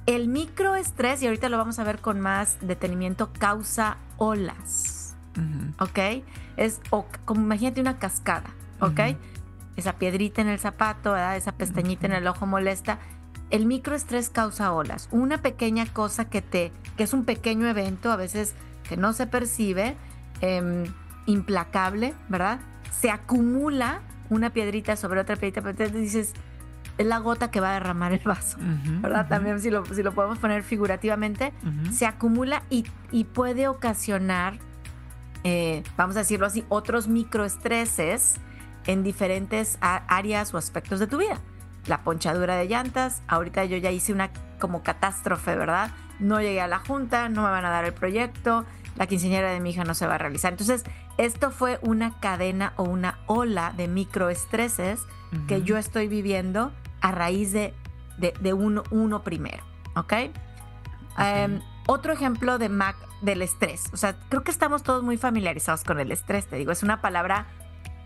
el 0.07 0.29
microestrés, 0.29 1.23
y 1.23 1.27
ahorita 1.27 1.51
lo 1.51 1.59
vamos 1.59 1.79
a 1.79 1.85
ver 1.85 1.99
con 1.99 2.19
más 2.19 2.57
detenimiento, 2.63 3.31
causa 3.39 3.99
olas. 4.21 5.17
¿Ok? 5.79 5.99
Es 6.57 6.81
como 7.25 7.41
imagínate 7.41 7.81
una 7.81 7.99
cascada. 7.99 8.51
¿Ok? 8.81 9.01
Esa 9.77 9.95
piedrita 9.95 10.43
en 10.43 10.49
el 10.49 10.59
zapato, 10.59 11.17
esa 11.17 11.53
pestañita 11.53 12.07
en 12.07 12.13
el 12.13 12.27
ojo 12.27 12.47
molesta. 12.47 12.99
El 13.49 13.67
microestrés 13.67 14.29
causa 14.29 14.73
olas. 14.73 15.09
Una 15.11 15.43
pequeña 15.43 15.87
cosa 15.87 16.27
que 16.27 16.43
te, 16.43 16.71
que 16.97 17.05
es 17.05 17.15
un 17.15 17.25
pequeño 17.25 17.67
evento, 17.67 18.13
a 18.13 18.17
veces 18.17 18.55
que 18.89 18.97
no 18.97 19.13
se 19.13 19.27
percibe, 19.27 19.97
em, 20.41 20.85
implacable, 21.27 22.15
¿verdad? 22.29 22.61
Se 22.93 23.11
acumula 23.11 24.03
una 24.29 24.51
piedrita 24.51 24.97
sobre 24.97 25.21
otra 25.21 25.37
piedrita, 25.37 25.63
pero 25.63 25.71
entonces 25.71 25.95
dices, 25.95 26.35
es 27.01 27.07
la 27.07 27.19
gota 27.19 27.51
que 27.51 27.61
va 27.61 27.71
a 27.71 27.75
derramar 27.75 28.13
el 28.13 28.21
vaso, 28.23 28.59
¿verdad? 29.01 29.27
También 29.27 29.59
si 29.59 29.71
lo, 29.71 29.87
si 29.87 30.03
lo, 30.03 30.13
podemos 30.13 30.39
poner 30.39 30.63
figurativamente, 30.63 31.55
se 31.93 32.05
acumula 32.05 32.63
y, 32.69 32.85
puede 33.25 33.69
ocasionar, 33.69 34.59
eh, 35.43 35.83
vamos 35.97 36.17
a 36.17 36.19
decirlo 36.19 36.45
así, 36.45 36.63
otros 36.69 37.09
microestreses 37.09 38.35
en 38.87 39.03
diferentes 39.03 39.79
áreas 39.81 40.53
o 40.53 40.59
aspectos 40.59 41.01
de 41.01 41.07
tu 41.07 41.17
vida. 41.17 41.41
La 41.87 42.03
ponchadura 42.03 42.57
de 42.57 42.67
llantas, 42.67 43.23
ahorita 43.29 43.65
yo 43.65 43.79
ya 43.79 43.91
hice 43.91 44.13
una 44.13 44.29
como 44.59 44.83
catástrofe, 44.83 45.57
¿verdad? 45.57 45.93
No 46.19 46.39
llegué 46.43 46.61
a 46.61 46.69
la 46.69 46.81
junta, 46.81 47.31
no 47.31 47.45
me 47.45 47.49
van 47.49 47.65
a 47.65 47.71
dar 47.71 47.87
el 47.87 47.95
proyecto, 47.95 48.67
la 48.97 49.07
quinceañera 49.07 49.53
de 49.53 49.61
mi 49.61 49.71
hija 49.71 49.85
no 49.85 49.95
se 49.95 50.07
va 50.07 50.17
a 50.17 50.19
realizar. 50.19 50.53
Entonces, 50.53 50.85
esto 51.17 51.51
fue 51.51 51.79
una 51.81 52.21
cadena 52.21 52.75
o 52.77 52.83
una 52.83 53.21
ola 53.27 53.73
de 53.75 53.89
microestreses 53.89 55.01
que 55.47 55.63
yo 55.63 55.79
estoy 55.79 56.09
viviendo 56.09 56.73
a 57.01 57.13
raíz 57.13 57.53
de, 57.53 57.75
de, 58.19 58.53
uno, 58.53 58.83
uno, 58.91 59.23
primero. 59.23 59.63
¿Ok? 59.95 60.13
Em, 61.19 61.61
otro 61.87 62.13
ejemplo 62.13 62.59
de 62.59 62.69
Mac 62.69 62.97
del 63.23 63.43
estrés. 63.43 63.91
O 63.93 63.97
sea, 63.97 64.19
creo 64.29 64.43
que 64.43 64.51
estamos 64.51 64.83
todos 64.83 65.03
muy 65.03 65.17
familiarizados 65.17 65.85
con 65.85 66.01
el 66.01 66.13
estrés. 66.13 66.47
Te 66.47 66.57
digo, 66.57 66.73
es 66.73 66.83
una 66.83 67.01
palabra 67.01 67.47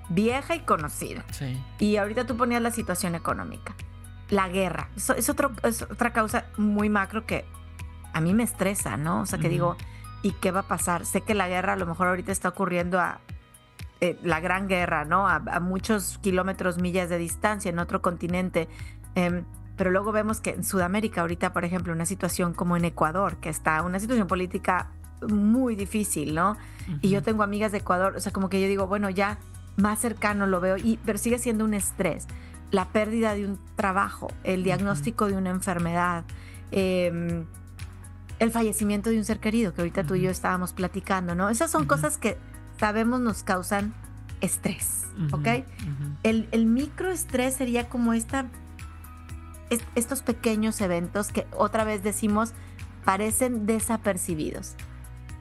vieja 0.09 0.55
y 0.55 0.61
conocida. 0.61 1.25
Sí. 1.33 1.63
Y 1.79 1.97
ahorita 1.97 2.27
tú 2.27 2.37
ponías 2.37 2.63
la 2.63 2.71
situación 2.71 3.15
económica. 3.15 3.75
La 4.31 4.49
guerra. 4.49 4.89
Eso 4.97 5.15
es, 5.15 5.29
otro, 5.29 5.53
es 5.63 5.83
otra 5.83 6.13
causa 6.13 6.47
muy 6.57 6.89
macro 6.89 7.27
que 7.27 7.45
a 8.13 8.21
mí 8.21 8.33
me 8.33 8.43
estresa, 8.43 8.97
¿no? 8.97 9.23
O 9.23 9.27
sea, 9.27 9.39
que 9.39 9.49
digo, 9.49 9.77
¿y 10.23 10.33
qué 10.33 10.51
va 10.51 10.61
a 10.61 10.69
pasar? 10.69 11.05
Sé 11.05 11.21
que 11.21 11.35
la 11.35 11.49
guerra 11.49 11.75
a 11.75 11.77
lo 11.77 11.87
mejor 11.87 12.09
ahorita 12.09 12.33
está 12.33 12.49
ocurriendo 12.49 13.01
a 13.01 13.21
eh, 14.01 14.19
la 14.23 14.41
gran 14.41 14.69
guerra, 14.69 15.05
¿no? 15.05 15.29
A, 15.29 15.41
muchos 15.61 16.19
kilómetros, 16.19 16.79
millas 16.79 17.09
de 17.09 17.19
distancia 17.19 17.71
en 17.71 17.79
otro 17.79 18.03
continente. 18.03 18.69
Em, 19.15 19.45
pero 19.77 19.91
luego 19.91 20.13
vemos 20.13 20.41
que 20.41 20.51
en 20.51 20.65
Sudamérica 20.65 21.23
ahorita, 21.23 21.53
por 21.53 21.65
ejemplo, 21.65 21.93
una 21.93 22.07
situación 22.07 22.55
como 22.55 22.77
en 22.77 22.85
Ecuador, 22.85 23.37
que 23.37 23.49
está 23.49 23.83
una 23.83 23.99
situación 23.99 24.27
política 24.27 24.91
muy 25.29 25.75
difícil, 25.75 26.35
¿no? 26.35 26.57
Y 27.01 27.09
yo 27.09 27.23
tengo 27.23 27.43
amigas 27.43 27.73
de 27.73 27.79
Ecuador, 27.79 28.15
o 28.17 28.21
sea, 28.21 28.33
como 28.33 28.49
que 28.49 28.61
yo 28.61 28.69
digo, 28.69 28.87
bueno, 28.87 29.11
ya 29.11 29.39
más 29.77 30.01
cercano 30.01 30.47
lo 30.47 30.61
veo, 30.61 30.77
y, 30.77 30.99
pero 31.05 31.19
sigue 31.19 31.39
siendo 31.39 31.65
un 31.65 31.75
estrés. 31.75 32.27
La 32.71 32.87
pérdida 32.89 33.35
de 33.35 33.47
un 33.47 33.59
trabajo, 33.77 34.29
el 34.43 34.65
diagnóstico 34.65 35.27
de 35.27 35.37
una 35.37 35.51
enfermedad, 35.51 36.25
eh, 36.73 37.45
el 38.39 38.51
fallecimiento 38.51 39.11
de 39.11 39.19
un 39.19 39.25
ser 39.25 39.41
querido, 39.41 39.73
que 39.75 39.81
ahorita 39.81 40.05
tú 40.05 40.15
y 40.15 40.23
yo 40.23 40.31
estábamos 40.31 40.73
platicando, 40.73 41.35
¿no? 41.35 41.49
Esas 41.49 41.71
son 41.71 41.87
cosas 41.87 42.19
que 42.19 42.37
sabemos 42.79 43.21
nos 43.21 43.43
causan 43.43 43.95
estrés, 44.41 45.05
¿ok? 45.33 45.65
el, 46.23 46.49
el, 46.53 46.67
microestrés 46.67 47.55
sería 47.55 47.89
como 47.89 48.13
esta, 48.13 48.47
estos 49.95 50.23
pequeños 50.23 50.81
eventos 50.81 51.33
que 51.33 51.47
otra 51.53 51.85
vez 51.85 52.03
decimos 52.03 52.53
parecen 53.05 53.67
desapercibidos. 53.67 54.75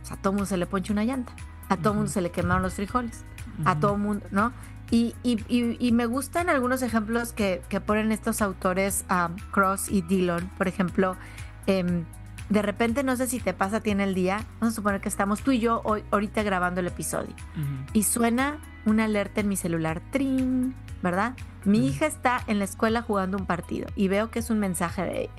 O 0.03 0.05
sea, 0.05 0.17
a 0.17 0.21
todo 0.21 0.33
mundo 0.33 0.45
se 0.45 0.57
le 0.57 0.65
ponche 0.65 0.91
una 0.91 1.03
llanta, 1.03 1.33
a 1.69 1.77
todo 1.77 1.93
mundo 1.93 2.09
se 2.09 2.21
le 2.21 2.31
quemaron 2.31 2.61
los 2.61 2.75
frijoles, 2.75 3.23
a 3.65 3.79
todo 3.79 3.97
mundo, 3.97 4.25
¿no? 4.31 4.53
Y, 4.91 5.15
y, 5.23 5.91
me 5.91 6.05
gustan 6.05 6.49
algunos 6.49 6.83
ejemplos 6.83 7.33
que, 7.33 7.63
que 7.67 7.81
ponen 7.81 8.11
estos 8.11 8.43
autores, 8.43 9.05
um, 9.09 9.35
Cross 9.51 9.89
y 9.89 10.01
Dillon, 10.01 10.51
por 10.57 10.67
ejemplo, 10.67 11.15
eh, 11.65 12.03
de 12.49 12.61
repente, 12.61 13.03
no 13.03 13.15
sé 13.15 13.27
si 13.27 13.39
te 13.39 13.53
pasa 13.53 13.77
a 13.77 13.79
ti 13.79 13.91
en 13.91 14.01
el 14.01 14.13
día, 14.13 14.45
vamos 14.59 14.73
a 14.73 14.75
suponer 14.75 15.01
que 15.01 15.09
estamos 15.09 15.41
tú 15.41 15.51
y 15.51 15.59
yo 15.59 15.81
hoy, 15.83 16.03
ahorita 16.11 16.43
grabando 16.43 16.81
el 16.81 16.87
episodio. 16.87 17.33
Y 17.93 18.03
suena 18.03 18.59
una 18.85 19.05
alerta 19.05 19.41
en 19.41 19.47
mi 19.47 19.55
celular, 19.55 20.01
trin, 20.11 20.75
¿verdad? 21.01 21.35
Mi 21.63 21.87
hija 21.87 22.05
está 22.05 22.41
en 22.47 22.59
la 22.59 22.65
escuela 22.65 23.01
jugando 23.01 23.37
un 23.37 23.45
partido 23.45 23.87
y 23.95 24.07
veo 24.07 24.29
que 24.29 24.39
es 24.39 24.49
un 24.49 24.59
mensaje 24.59 25.03
de 25.03 25.21
ella, 25.23 25.33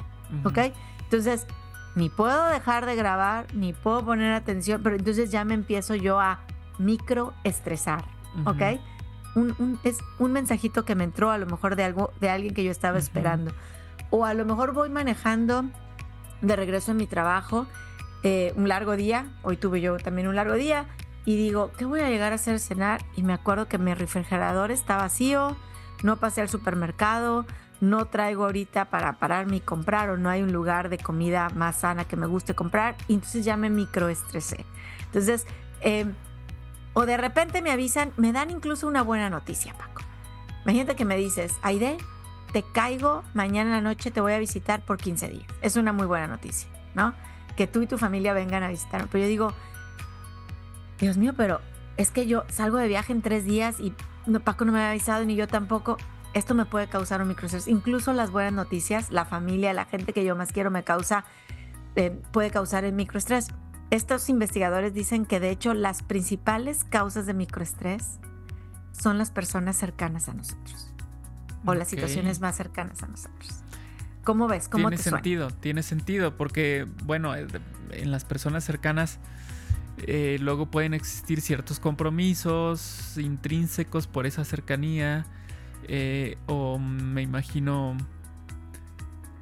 ¿ok? 0.44 0.58
Entonces, 1.02 1.46
ni 1.94 2.08
puedo 2.08 2.46
dejar 2.46 2.86
de 2.86 2.96
grabar, 2.96 3.46
ni 3.54 3.72
puedo 3.72 4.04
poner 4.04 4.32
atención, 4.32 4.82
pero 4.82 4.96
entonces 4.96 5.30
ya 5.30 5.44
me 5.44 5.54
empiezo 5.54 5.94
yo 5.94 6.20
a 6.20 6.40
microestresar, 6.78 8.04
¿ok? 8.44 8.80
Un, 9.36 9.78
es 9.82 9.98
un 10.18 10.32
mensajito 10.32 10.84
que 10.84 10.94
me 10.94 11.04
entró 11.04 11.30
a 11.30 11.38
lo 11.38 11.46
mejor 11.46 11.76
de 11.76 11.84
algo 11.84 12.12
de 12.20 12.30
alguien 12.30 12.54
que 12.54 12.64
yo 12.64 12.70
estaba 12.70 12.98
esperando. 12.98 13.52
O 14.10 14.24
a 14.24 14.34
lo 14.34 14.44
mejor 14.44 14.72
voy 14.72 14.90
manejando 14.90 15.64
de 16.40 16.56
regreso 16.56 16.92
a 16.92 16.94
mi 16.94 17.06
trabajo, 17.06 17.66
eh, 18.22 18.52
un 18.56 18.68
largo 18.68 18.96
día, 18.96 19.26
hoy 19.42 19.56
tuve 19.56 19.80
yo 19.80 19.96
también 19.98 20.28
un 20.28 20.36
largo 20.36 20.54
día, 20.54 20.86
y 21.24 21.36
digo, 21.36 21.72
¿qué 21.78 21.84
voy 21.84 22.00
a 22.00 22.08
llegar 22.08 22.32
a 22.32 22.36
hacer 22.36 22.58
cenar? 22.58 23.02
Y 23.16 23.22
me 23.22 23.32
acuerdo 23.32 23.68
que 23.68 23.78
mi 23.78 23.94
refrigerador 23.94 24.70
está 24.70 24.96
vacío, 24.96 25.56
no 26.02 26.16
pasé 26.16 26.40
al 26.40 26.48
supermercado, 26.48 27.46
no 27.80 28.06
traigo 28.06 28.44
ahorita 28.44 28.86
para 28.86 29.18
pararme 29.18 29.56
y 29.56 29.60
comprar 29.60 30.10
o 30.10 30.16
no 30.16 30.30
hay 30.30 30.42
un 30.42 30.52
lugar 30.52 30.88
de 30.88 30.98
comida 30.98 31.50
más 31.54 31.80
sana 31.80 32.04
que 32.04 32.16
me 32.16 32.26
guste 32.26 32.54
comprar, 32.54 32.96
y 33.08 33.14
entonces 33.14 33.44
ya 33.44 33.56
me 33.56 33.70
microestresé. 33.70 34.64
Entonces, 35.06 35.46
em, 35.80 36.14
o 36.94 37.06
de 37.06 37.16
repente 37.16 37.60
me 37.60 37.70
avisan, 37.70 38.12
me 38.16 38.32
dan 38.32 38.50
incluso 38.50 38.86
una 38.86 39.02
buena 39.02 39.28
noticia, 39.30 39.74
Paco. 39.74 40.02
Imagínate 40.64 40.96
que 40.96 41.04
me 41.04 41.16
dices, 41.16 41.54
Aide, 41.62 41.98
te 42.54 42.62
caigo, 42.62 43.24
mañana 43.34 43.70
en 43.70 43.84
la 43.84 43.90
noche 43.90 44.12
te 44.12 44.20
voy 44.20 44.32
a 44.32 44.38
visitar 44.38 44.84
por 44.84 44.96
15 44.96 45.28
días. 45.28 45.46
Es 45.60 45.74
una 45.74 45.92
muy 45.92 46.06
buena 46.06 46.28
noticia, 46.28 46.68
¿no? 46.94 47.12
Que 47.56 47.66
tú 47.66 47.82
y 47.82 47.88
tu 47.88 47.98
familia 47.98 48.32
vengan 48.32 48.62
a 48.62 48.68
visitarme. 48.68 49.08
Pero 49.10 49.24
yo 49.24 49.28
digo, 49.28 49.52
Dios 51.00 51.16
mío, 51.16 51.32
pero 51.36 51.60
es 51.96 52.12
que 52.12 52.28
yo 52.28 52.44
salgo 52.48 52.78
de 52.78 52.86
viaje 52.86 53.12
en 53.12 53.22
tres 53.22 53.44
días 53.44 53.80
y 53.80 53.92
Paco 54.44 54.64
no 54.64 54.70
me 54.70 54.78
ha 54.78 54.90
avisado 54.90 55.24
ni 55.24 55.34
yo 55.34 55.48
tampoco. 55.48 55.96
Esto 56.32 56.54
me 56.54 56.64
puede 56.64 56.86
causar 56.86 57.20
un 57.20 57.26
microestrés. 57.26 57.66
Incluso 57.66 58.12
las 58.12 58.30
buenas 58.30 58.52
noticias, 58.52 59.10
la 59.10 59.24
familia, 59.24 59.72
la 59.72 59.86
gente 59.86 60.12
que 60.12 60.24
yo 60.24 60.36
más 60.36 60.52
quiero 60.52 60.70
me 60.70 60.84
causa, 60.84 61.24
eh, 61.96 62.22
puede 62.30 62.52
causar 62.52 62.84
el 62.84 62.92
microestrés. 62.92 63.48
Estos 63.90 64.28
investigadores 64.28 64.94
dicen 64.94 65.26
que 65.26 65.40
de 65.40 65.50
hecho 65.50 65.74
las 65.74 66.04
principales 66.04 66.84
causas 66.84 67.26
de 67.26 67.34
microestrés 67.34 68.20
son 68.92 69.18
las 69.18 69.32
personas 69.32 69.76
cercanas 69.76 70.28
a 70.28 70.34
nosotros 70.34 70.93
o 71.64 71.74
las 71.74 71.88
situaciones 71.88 72.40
más 72.40 72.56
cercanas 72.56 73.02
a 73.02 73.06
nosotros. 73.06 73.64
¿Cómo 74.24 74.48
ves? 74.48 74.68
¿Cómo 74.68 74.88
tiene 74.88 75.02
sentido, 75.02 75.50
tiene 75.50 75.82
sentido, 75.82 76.36
porque 76.36 76.86
bueno, 77.04 77.34
eh, 77.36 77.46
en 77.90 78.10
las 78.10 78.24
personas 78.24 78.64
cercanas 78.64 79.18
eh, 79.98 80.38
luego 80.40 80.70
pueden 80.70 80.94
existir 80.94 81.40
ciertos 81.40 81.78
compromisos 81.78 83.16
intrínsecos 83.18 84.06
por 84.06 84.26
esa 84.26 84.44
cercanía, 84.44 85.26
eh, 85.86 86.38
o 86.46 86.78
me 86.78 87.20
imagino 87.20 87.96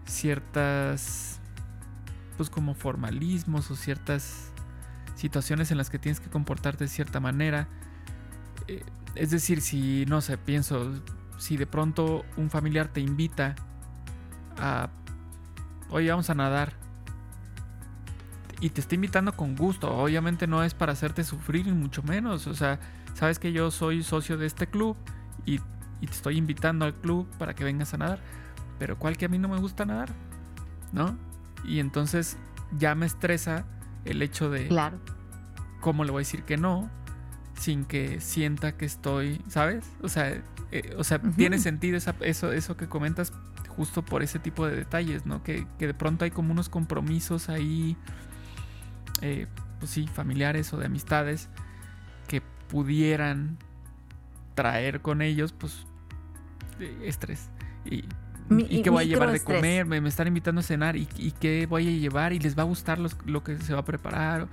ciertas, 0.05 1.41
pues 2.37 2.50
como 2.50 2.75
formalismos 2.75 3.71
o 3.71 3.76
ciertas 3.76 4.52
situaciones 5.14 5.71
en 5.71 5.79
las 5.79 5.91
que 5.91 6.00
tienes 6.00 6.19
que 6.19 6.29
comportarte 6.29 6.85
de 6.85 6.88
cierta 6.88 7.21
manera. 7.21 7.69
es 9.14 9.31
decir, 9.31 9.61
si, 9.61 10.07
no 10.07 10.21
sé, 10.21 10.38
pienso, 10.38 10.93
si 11.43 11.57
de 11.57 11.67
pronto 11.67 12.25
un 12.37 12.51
familiar 12.51 12.87
te 12.87 13.01
invita 13.01 13.57
a, 14.57 14.91
oye, 15.91 16.09
vamos 16.09 16.31
a 16.31 16.37
nadar, 16.37 16.73
y 18.61 18.71
te 18.71 18.81
está 18.81 18.95
invitando 18.95 19.33
con 19.33 19.57
gusto, 19.57 19.93
obviamente 19.93 20.47
no 20.47 20.63
es 20.63 20.73
para 20.73 20.93
hacerte 20.93 21.25
sufrir, 21.25 21.67
ni 21.67 21.73
mucho 21.73 22.05
menos, 22.05 22.47
o 22.47 22.55
sea, 22.55 22.79
sabes 23.15 23.41
que 23.41 23.53
yo 23.53 23.73
soy 23.73 24.05
socio 24.05 24.39
de 24.39 24.47
este 24.47 24.69
club 24.69 24.97
y, 25.45 25.59
te 25.59 26.13
estoy 26.13 26.37
invitando 26.37 26.85
al 26.85 26.95
club 26.95 27.29
para 27.39 27.55
que 27.55 27.65
vengas 27.65 27.93
a 27.93 27.99
nadar, 27.99 28.21
pero 28.79 28.97
cual 28.97 29.17
que 29.17 29.25
a 29.25 29.29
mí 29.29 29.39
no 29.39 29.49
me 29.49 29.59
gusta 29.59 29.85
nadar, 29.85 30.11
¿no? 30.93 31.19
Y 31.65 31.81
entonces 31.81 32.37
ya 32.79 32.95
me 32.95 33.07
estresa 33.07 33.65
el 34.05 34.23
hecho 34.23 34.49
de... 34.49 34.69
Claro. 34.69 35.01
¿Cómo 35.81 36.05
le 36.05 36.13
voy 36.13 36.21
a 36.21 36.25
decir 36.25 36.45
que 36.45 36.57
no? 36.57 36.89
Sin 37.55 37.85
que 37.85 38.21
sienta 38.21 38.77
que 38.77 38.85
estoy, 38.85 39.43
¿sabes? 39.49 39.85
O 40.03 40.09
sea, 40.09 40.43
eh, 40.73 40.95
o 40.97 41.05
sea, 41.05 41.21
tiene 41.21 41.59
sentido 41.59 41.99
eso, 42.21 42.52
eso 42.52 42.76
que 42.79 42.88
comentas 42.88 43.33
justo 43.69 44.02
por 44.02 44.23
ese 44.23 44.38
tipo 44.38 44.67
de 44.67 44.75
detalles, 44.75 45.26
¿no? 45.26 45.43
Que, 45.43 45.67
de 45.79 45.95
pronto 45.95 46.25
hay 46.25 46.31
como 46.31 46.50
unos 46.50 46.71
compromisos 46.71 47.50
ahí, 47.50 47.97
eh, 49.21 49.47
pues 49.79 49.91
sí, 49.91 50.07
familiares 50.07 50.73
o 50.73 50.79
de 50.79 50.87
amistades, 50.87 51.50
que 52.26 52.43
pudieran 52.69 53.59
traer 54.55 55.02
con 55.02 55.21
ellos, 55.21 55.52
pues, 55.52 55.87
estrés. 57.02 57.50
Y, 57.85 58.02
qué 58.83 58.88
voy 58.88 59.05
a 59.05 59.07
llevar 59.07 59.31
de 59.31 59.41
comer, 59.41 59.85
me, 59.85 59.99
están 60.09 60.26
invitando 60.26 60.61
a 60.61 60.64
cenar 60.64 60.97
y, 60.97 61.07
qué 61.38 61.67
voy 61.67 61.87
a 61.87 61.91
llevar 61.91 62.33
y 62.33 62.38
les 62.38 62.57
va 62.57 62.62
a 62.62 62.67
gustar 62.67 62.99
lo 62.99 63.45
que 63.45 63.59
se 63.59 63.75
va 63.75 63.81
a 63.81 63.85
preparar. 63.85 64.49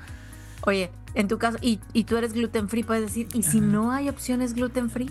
Oye, 0.64 0.92
en 1.14 1.28
tu 1.30 1.38
caso, 1.38 1.58
y, 1.62 1.78
tú 2.04 2.18
eres 2.18 2.34
gluten 2.34 2.68
free, 2.68 2.84
puedes 2.84 3.04
decir, 3.04 3.28
¿y 3.34 3.44
si 3.44 3.62
no 3.62 3.92
hay 3.92 4.10
opciones 4.10 4.54
gluten 4.54 4.90
free? 4.90 5.10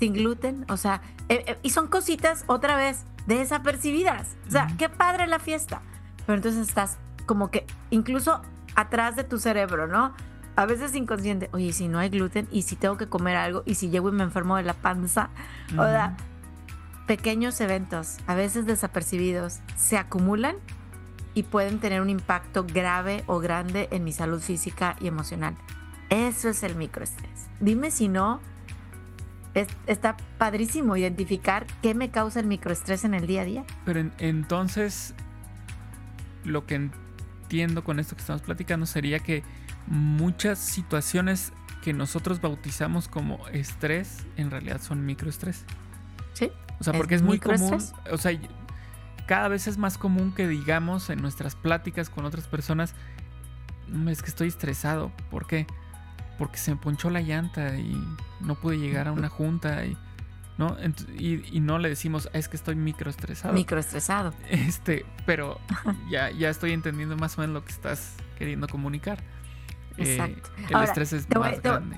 Sin 0.00 0.14
gluten, 0.14 0.66
o 0.68 0.76
sea, 0.76 1.02
eh, 1.28 1.44
eh, 1.46 1.58
y 1.62 1.70
son 1.70 1.86
cositas 1.86 2.44
otra 2.48 2.74
vez 2.74 3.04
desapercibidas. 3.26 4.36
O 4.48 4.50
sea, 4.50 4.66
qué 4.78 4.88
padre 4.88 5.28
la 5.28 5.38
fiesta. 5.38 5.82
Pero 6.26 6.36
entonces 6.36 6.66
estás 6.66 6.98
como 7.26 7.50
que 7.50 7.66
incluso 7.90 8.42
atrás 8.74 9.14
de 9.14 9.24
tu 9.24 9.38
cerebro, 9.38 9.86
¿no? 9.86 10.14
A 10.56 10.66
veces 10.66 10.94
inconsciente, 10.94 11.48
oye, 11.52 11.72
si 11.72 11.86
no 11.86 11.98
hay 11.98 12.08
gluten 12.08 12.48
y 12.50 12.62
si 12.62 12.76
tengo 12.76 12.96
que 12.96 13.08
comer 13.08 13.36
algo 13.36 13.62
y 13.66 13.76
si 13.76 13.88
llego 13.88 14.08
y 14.08 14.12
me 14.12 14.24
enfermo 14.24 14.56
de 14.56 14.64
la 14.64 14.74
panza, 14.74 15.30
o 15.72 15.84
sea, 15.84 16.16
pequeños 17.06 17.60
eventos, 17.60 18.16
a 18.26 18.34
veces 18.34 18.66
desapercibidos, 18.66 19.60
se 19.76 19.96
acumulan 19.96 20.56
y 21.34 21.44
pueden 21.44 21.78
tener 21.78 22.00
un 22.00 22.10
impacto 22.10 22.64
grave 22.64 23.22
o 23.26 23.38
grande 23.38 23.88
en 23.92 24.04
mi 24.04 24.12
salud 24.12 24.40
física 24.40 24.96
y 25.00 25.06
emocional. 25.06 25.56
Eso 26.08 26.48
es 26.48 26.62
el 26.62 26.74
microestrés. 26.74 27.46
Dime 27.60 27.90
si 27.90 28.08
no, 28.08 28.40
está 29.54 30.16
padrísimo 30.38 30.96
identificar 30.96 31.66
qué 31.82 31.94
me 31.94 32.10
causa 32.10 32.40
el 32.40 32.46
microestrés 32.46 33.04
en 33.04 33.14
el 33.14 33.26
día 33.26 33.42
a 33.42 33.44
día. 33.44 33.64
Pero 33.84 34.10
entonces, 34.18 35.14
lo 36.44 36.66
que 36.66 36.76
entiendo 36.76 37.82
con 37.84 37.98
esto 37.98 38.14
que 38.14 38.20
estamos 38.20 38.42
platicando 38.42 38.86
sería 38.86 39.18
que 39.18 39.42
muchas 39.86 40.58
situaciones 40.58 41.52
que 41.82 41.92
nosotros 41.92 42.40
bautizamos 42.40 43.08
como 43.08 43.46
estrés 43.48 44.26
en 44.36 44.50
realidad 44.50 44.80
son 44.80 45.04
microestrés. 45.04 45.64
Sí. 46.34 46.50
O 46.78 46.84
sea, 46.84 46.92
porque 46.92 47.14
es, 47.14 47.22
muy 47.22 47.38
común. 47.38 47.78
O 48.10 48.18
sea, 48.18 48.38
cada 49.26 49.48
vez 49.48 49.66
es 49.66 49.78
más 49.78 49.98
común 49.98 50.34
que 50.34 50.46
digamos 50.46 51.10
en 51.10 51.20
nuestras 51.20 51.54
pláticas 51.54 52.10
con 52.10 52.24
otras 52.24 52.46
personas, 52.46 52.94
mm, 53.88 54.08
es 54.08 54.22
que 54.22 54.28
estoy 54.28 54.48
estresado. 54.48 55.10
¿Por 55.30 55.46
qué? 55.46 55.66
Porque 56.40 56.58
se 56.58 56.72
me 56.72 56.76
ponchó 56.76 57.08
la 57.08 57.20
llanta 57.20 57.76
y 57.76 57.96
no 58.40 58.56
pude 58.56 58.78
llegar 58.78 59.06
a 59.06 59.12
una 59.12 59.28
junta 59.38 59.84
y 59.84 59.96
¿no? 60.58 60.76
Y, 61.18 61.60
no 61.60 61.78
le 61.78 61.88
decimos, 61.88 62.28
es 62.34 62.48
que 62.48 62.56
estoy 62.56 62.74
microestresado. 62.74 63.54
Microestresado. 63.54 64.34
Este, 64.50 65.06
pero 65.24 65.58
ya, 66.10 66.30
ya 66.30 66.50
estoy 66.50 66.72
entendiendo 66.72 67.16
más 67.16 67.38
o 67.38 67.40
menos 67.40 67.54
lo 67.54 67.64
que 67.64 67.72
estás 67.72 68.16
queriendo 68.36 68.68
comunicar. 68.68 69.22
Eh, 69.96 70.16
Exacto. 70.16 70.50
el 70.68 70.82
estrés 70.82 71.12
es 71.14 71.30
más 71.30 71.62
grande. 71.62 71.96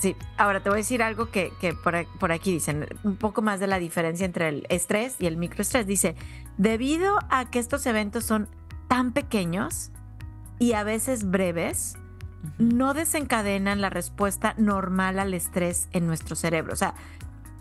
Sí, 0.00 0.16
ahora 0.36 0.60
te 0.60 0.68
voy 0.68 0.78
a 0.78 0.82
decir 0.82 1.00
algo 1.00 1.30
que, 1.30 1.52
por, 1.84 2.32
aquí 2.32 2.52
dicen, 2.52 2.88
un 3.04 3.16
poco 3.16 3.40
más 3.40 3.60
de 3.60 3.68
la 3.68 3.78
diferencia 3.78 4.26
entre 4.26 4.48
el 4.48 4.66
estrés 4.68 5.14
y 5.20 5.26
el 5.26 5.36
microestrés. 5.36 5.86
Dice, 5.86 6.16
debido 6.58 7.20
a 7.30 7.48
que 7.48 7.60
estos 7.60 7.86
eventos 7.86 8.24
son 8.24 8.48
tan 8.88 9.12
pequeños 9.12 9.92
y 10.58 10.72
a 10.72 10.82
veces 10.82 11.30
breves, 11.30 11.94
no 12.58 12.94
desencadenan 12.94 13.80
la 13.80 13.90
respuesta 13.90 14.54
normal 14.56 15.18
al 15.18 15.34
estrés 15.34 15.88
en 15.92 16.06
nuestro 16.06 16.36
cerebro. 16.36 16.72
O 16.72 16.76
sea, 16.76 16.94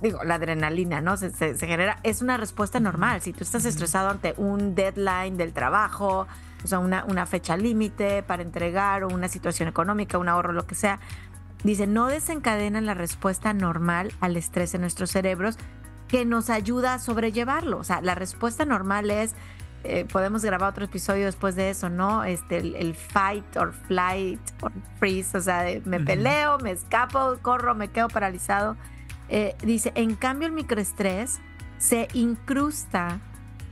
digo, 0.02 0.24
la 0.24 0.36
adrenalina, 0.36 1.02
¿no? 1.02 1.18
Se, 1.18 1.32
genera, 1.58 2.00
es 2.04 2.22
una 2.22 2.38
respuesta 2.38 2.80
normal. 2.80 3.22
Si 3.22 3.34
tú 3.34 3.44
estás 3.44 3.66
estresado 3.66 4.10
ante 4.10 4.34
un 4.38 4.76
deadline 4.76 5.38
del 5.38 5.54
trabajo, 5.54 6.28
o 6.64 6.68
sea, 6.68 6.80
una, 6.80 7.06
una 7.06 7.26
fecha 7.26 7.58
límite 7.58 8.24
para 8.24 8.44
entregar 8.44 9.04
o 9.04 9.10
una 9.10 9.28
situación 9.28 9.70
económica, 9.70 10.18
un 10.18 10.30
ahorro, 10.30 10.54
lo 10.54 10.66
que 10.66 10.76
sea, 10.76 11.00
Dice, 11.64 11.86
no 11.86 12.08
desencadenan 12.08 12.86
la 12.86 12.96
respuesta 12.96 13.54
normal 13.54 14.12
al 14.20 14.36
estrés 14.36 14.74
en 14.74 14.82
nuestros 14.82 15.12
cerebros 15.12 15.58
que 16.08 16.26
nos 16.26 16.50
ayuda 16.50 16.96
a 16.96 17.00
sobrellevarlo. 17.00 17.78
O 17.78 17.84
sea, 17.84 18.02
la 18.02 18.16
respuesta 18.16 18.66
normal 18.66 19.12
es, 19.12 19.36
eh, 19.84 20.06
podemos 20.06 20.44
grabar 20.44 20.70
otro 20.70 20.86
episodio 20.86 21.26
después 21.26 21.56
de 21.56 21.70
eso, 21.70 21.90
¿no? 21.90 22.24
Este, 22.24 22.58
el, 22.58 22.96
fight 22.96 23.58
or 23.58 23.74
flight 23.74 24.40
or 24.62 24.72
freeze, 25.00 25.36
o 25.36 25.42
sea, 25.42 25.66
me 25.86 26.00
peleo, 26.00 26.60
me 26.60 26.72
escapo, 26.72 27.38
corro, 27.42 27.76
me 27.76 27.90
quedo 27.90 28.08
paralizado. 28.08 28.78
Eh, 29.30 29.56
dice, 29.64 29.92
en 29.96 30.16
cambio 30.16 30.48
el 30.48 30.54
microestrés 30.54 31.40
se 31.78 32.08
incrusta 32.14 33.20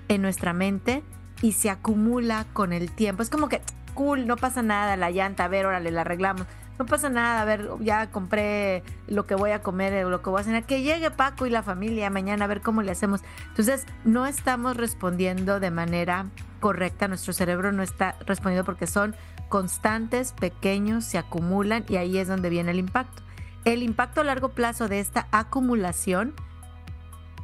en 0.07 0.21
nuestra 0.21 0.53
mente 0.53 1.03
y 1.41 1.51
se 1.51 1.69
acumula 1.69 2.45
con 2.53 2.73
el 2.73 2.91
tiempo. 2.91 3.21
Es 3.21 3.29
como 3.29 3.49
que, 3.49 3.61
cool, 3.93 4.25
no 4.25 4.35
pasa 4.35 4.61
nada, 4.61 4.97
la 4.97 5.11
llanta, 5.11 5.45
a 5.45 5.47
ver, 5.47 5.65
órale, 5.65 5.91
la 5.91 6.01
arreglamos 6.01 6.47
no 6.79 6.85
pasa 6.85 7.09
nada, 7.09 7.41
a 7.41 7.45
ver, 7.45 7.69
ya 7.81 8.09
compré 8.09 8.83
lo 9.07 9.27
que 9.27 9.35
voy 9.35 9.51
a 9.51 9.61
comer, 9.61 10.07
lo 10.07 10.21
que 10.21 10.29
voy 10.29 10.39
a 10.39 10.43
cenar, 10.45 10.63
que 10.63 10.81
llegue 10.81 11.11
Paco 11.11 11.45
y 11.45 11.49
la 11.49 11.61
familia 11.61 12.09
mañana 12.09 12.45
a 12.45 12.47
ver 12.47 12.61
cómo 12.61 12.81
le 12.81 12.91
hacemos. 12.91 13.21
Entonces, 13.49 13.85
no 14.05 14.25
estamos 14.25 14.77
respondiendo 14.77 15.59
de 15.59 15.71
manera 15.71 16.27
correcta, 16.61 17.09
nuestro 17.09 17.33
cerebro 17.33 17.73
no 17.73 17.83
está 17.83 18.15
respondiendo 18.25 18.63
porque 18.63 18.87
son 18.87 19.13
constantes, 19.49 20.31
pequeños, 20.31 21.03
se 21.03 21.17
acumulan 21.17 21.83
y 21.89 21.97
ahí 21.97 22.17
es 22.17 22.29
donde 22.29 22.49
viene 22.49 22.71
el 22.71 22.79
impacto. 22.79 23.23
El 23.65 23.83
impacto 23.83 24.21
a 24.21 24.23
largo 24.23 24.49
plazo 24.49 24.87
de 24.87 25.01
esta 25.01 25.27
acumulación 25.31 26.33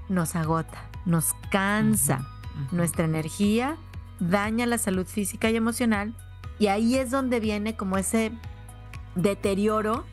nos 0.07 0.37
agota, 0.37 0.89
nos 1.05 1.33
cansa 1.51 2.25
nuestra 2.71 3.03
energía, 3.03 3.75
daña 4.21 4.65
la 4.65 4.77
salud 4.77 5.05
física 5.05 5.49
y 5.49 5.57
emocional 5.57 6.13
y 6.57 6.67
ahí 6.67 6.95
es 6.95 7.11
donde 7.11 7.41
viene 7.41 7.75
como 7.75 7.97
ese 7.97 8.31
deterioro 9.15 10.05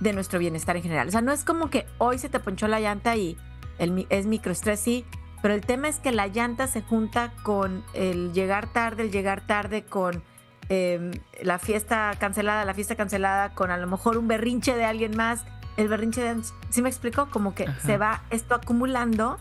de 0.00 0.12
nuestro 0.12 0.38
bienestar 0.38 0.76
en 0.76 0.82
general. 0.82 1.08
O 1.08 1.10
sea, 1.10 1.20
no 1.20 1.32
es 1.32 1.44
como 1.44 1.70
que 1.70 1.86
hoy 1.98 2.18
se 2.18 2.28
te 2.28 2.40
ponchó 2.40 2.68
la 2.68 2.80
llanta 2.80 3.16
y 3.16 3.36
el, 3.78 4.06
es 4.10 4.26
microestrés, 4.26 4.80
sí, 4.80 5.04
pero 5.42 5.54
el 5.54 5.60
tema 5.60 5.88
es 5.88 5.98
que 5.98 6.12
la 6.12 6.26
llanta 6.26 6.66
se 6.66 6.82
junta 6.82 7.32
con 7.42 7.84
el 7.92 8.32
llegar 8.32 8.72
tarde, 8.72 9.02
el 9.02 9.10
llegar 9.10 9.46
tarde 9.46 9.84
con 9.84 10.22
em, 10.68 11.12
la 11.42 11.58
fiesta 11.58 12.12
cancelada, 12.18 12.64
la 12.64 12.74
fiesta 12.74 12.96
cancelada, 12.96 13.54
con 13.54 13.70
a 13.70 13.76
lo 13.76 13.86
mejor 13.86 14.16
un 14.16 14.28
berrinche 14.28 14.74
de 14.74 14.84
alguien 14.84 15.16
más. 15.16 15.44
El 15.76 15.88
berrinche 15.88 16.22
de... 16.22 16.42
¿Sí 16.70 16.82
me 16.82 16.88
explicó? 16.88 17.28
Como 17.30 17.54
que 17.54 17.68
se 17.84 17.98
va 17.98 18.22
esto 18.30 18.54
acumulando 18.54 19.38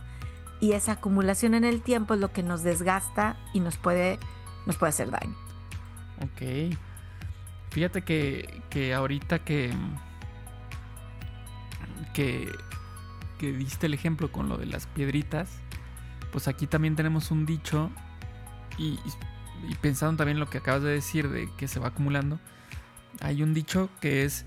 y 0.59 0.73
esa 0.73 0.93
acumulación 0.93 1.53
en 1.53 1.63
el 1.63 1.81
tiempo 1.81 2.15
es 2.15 2.19
lo 2.19 2.31
que 2.31 2.43
nos 2.43 2.63
desgasta 2.63 3.37
y 3.53 3.59
nos 3.59 3.77
puede, 3.77 4.19
nos 4.65 4.75
puede 4.77 4.89
hacer 4.89 5.11
daño. 5.11 5.35
Ok. 6.21 6.77
Fíjate 7.73 8.03
que, 8.03 8.61
que 8.69 8.93
ahorita 8.93 9.39
que, 9.39 9.73
que, 12.13 12.47
que 13.39 13.51
diste 13.51 13.87
el 13.87 13.95
ejemplo 13.95 14.31
con 14.31 14.47
lo 14.47 14.57
de 14.57 14.67
las 14.67 14.85
piedritas, 14.85 15.49
pues 16.31 16.47
aquí 16.47 16.67
también 16.67 16.95
tenemos 16.95 17.31
un 17.31 17.47
dicho 17.47 17.89
y, 18.77 18.99
y 19.67 19.75
pensando 19.81 20.17
también 20.17 20.39
lo 20.39 20.51
que 20.51 20.59
acabas 20.59 20.83
de 20.83 20.91
decir 20.91 21.29
de 21.29 21.49
que 21.57 21.67
se 21.67 21.79
va 21.79 21.87
acumulando, 21.87 22.39
hay 23.21 23.41
un 23.41 23.55
dicho 23.55 23.89
que 24.01 24.23
es 24.23 24.45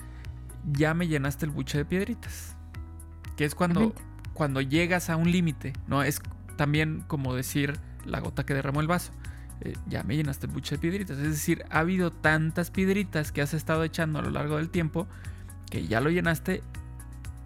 ya 0.73 0.95
me 0.95 1.09
llenaste 1.09 1.47
el 1.47 1.51
buche 1.51 1.79
de 1.79 1.85
piedritas, 1.85 2.57
que 3.37 3.45
es 3.45 3.57
cuando, 3.57 3.93
cuando 4.35 4.61
llegas 4.61 5.11
a 5.11 5.17
un 5.17 5.33
límite, 5.33 5.73
¿no? 5.89 6.05
Es 6.05 6.21
también 6.57 7.03
como 7.09 7.35
decir 7.35 7.79
la 8.05 8.21
gota 8.21 8.47
que 8.47 8.55
derramó 8.55 8.81
el 8.81 8.87
vaso. 8.87 9.13
Eh, 9.63 9.75
ya 9.89 10.03
me 10.03 10.17
llenaste 10.17 10.47
mucho 10.47 10.75
de 10.75 10.81
piedritas. 10.81 11.19
Es 11.19 11.31
decir, 11.31 11.65
ha 11.71 11.81
habido 11.81 12.11
tantas 12.11 12.71
piedritas 12.71 13.33
que 13.33 13.43
has 13.43 13.55
estado 13.55 13.85
echando 13.85 14.19
a 14.19 14.23
lo 14.23 14.31
largo 14.31 14.57
del 14.57 14.71
tiempo 14.71 15.07
que 15.71 15.87
ya 15.87 16.01
lo 16.01 16.11
llenaste 16.11 16.63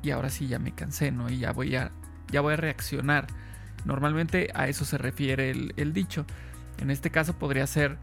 y 0.03 0.11
ahora 0.11 0.31
sí 0.31 0.49
ya 0.49 0.59
me 0.59 0.73
cansé, 0.73 1.13
¿no? 1.13 1.31
Y 1.31 1.39
ya 1.39 1.53
voy 1.53 1.77
a, 1.77 1.91
ya 2.31 2.41
voy 2.41 2.55
a 2.55 2.57
reaccionar. 2.57 3.27
Normalmente 3.85 4.51
a 4.55 4.69
eso 4.69 4.85
se 4.85 4.99
refiere 4.99 5.51
el, 5.51 5.93
dicho. 5.93 6.27
En 6.79 6.91
este 6.91 7.11
caso 7.11 7.35
podría 7.35 7.67
ser 7.67 7.99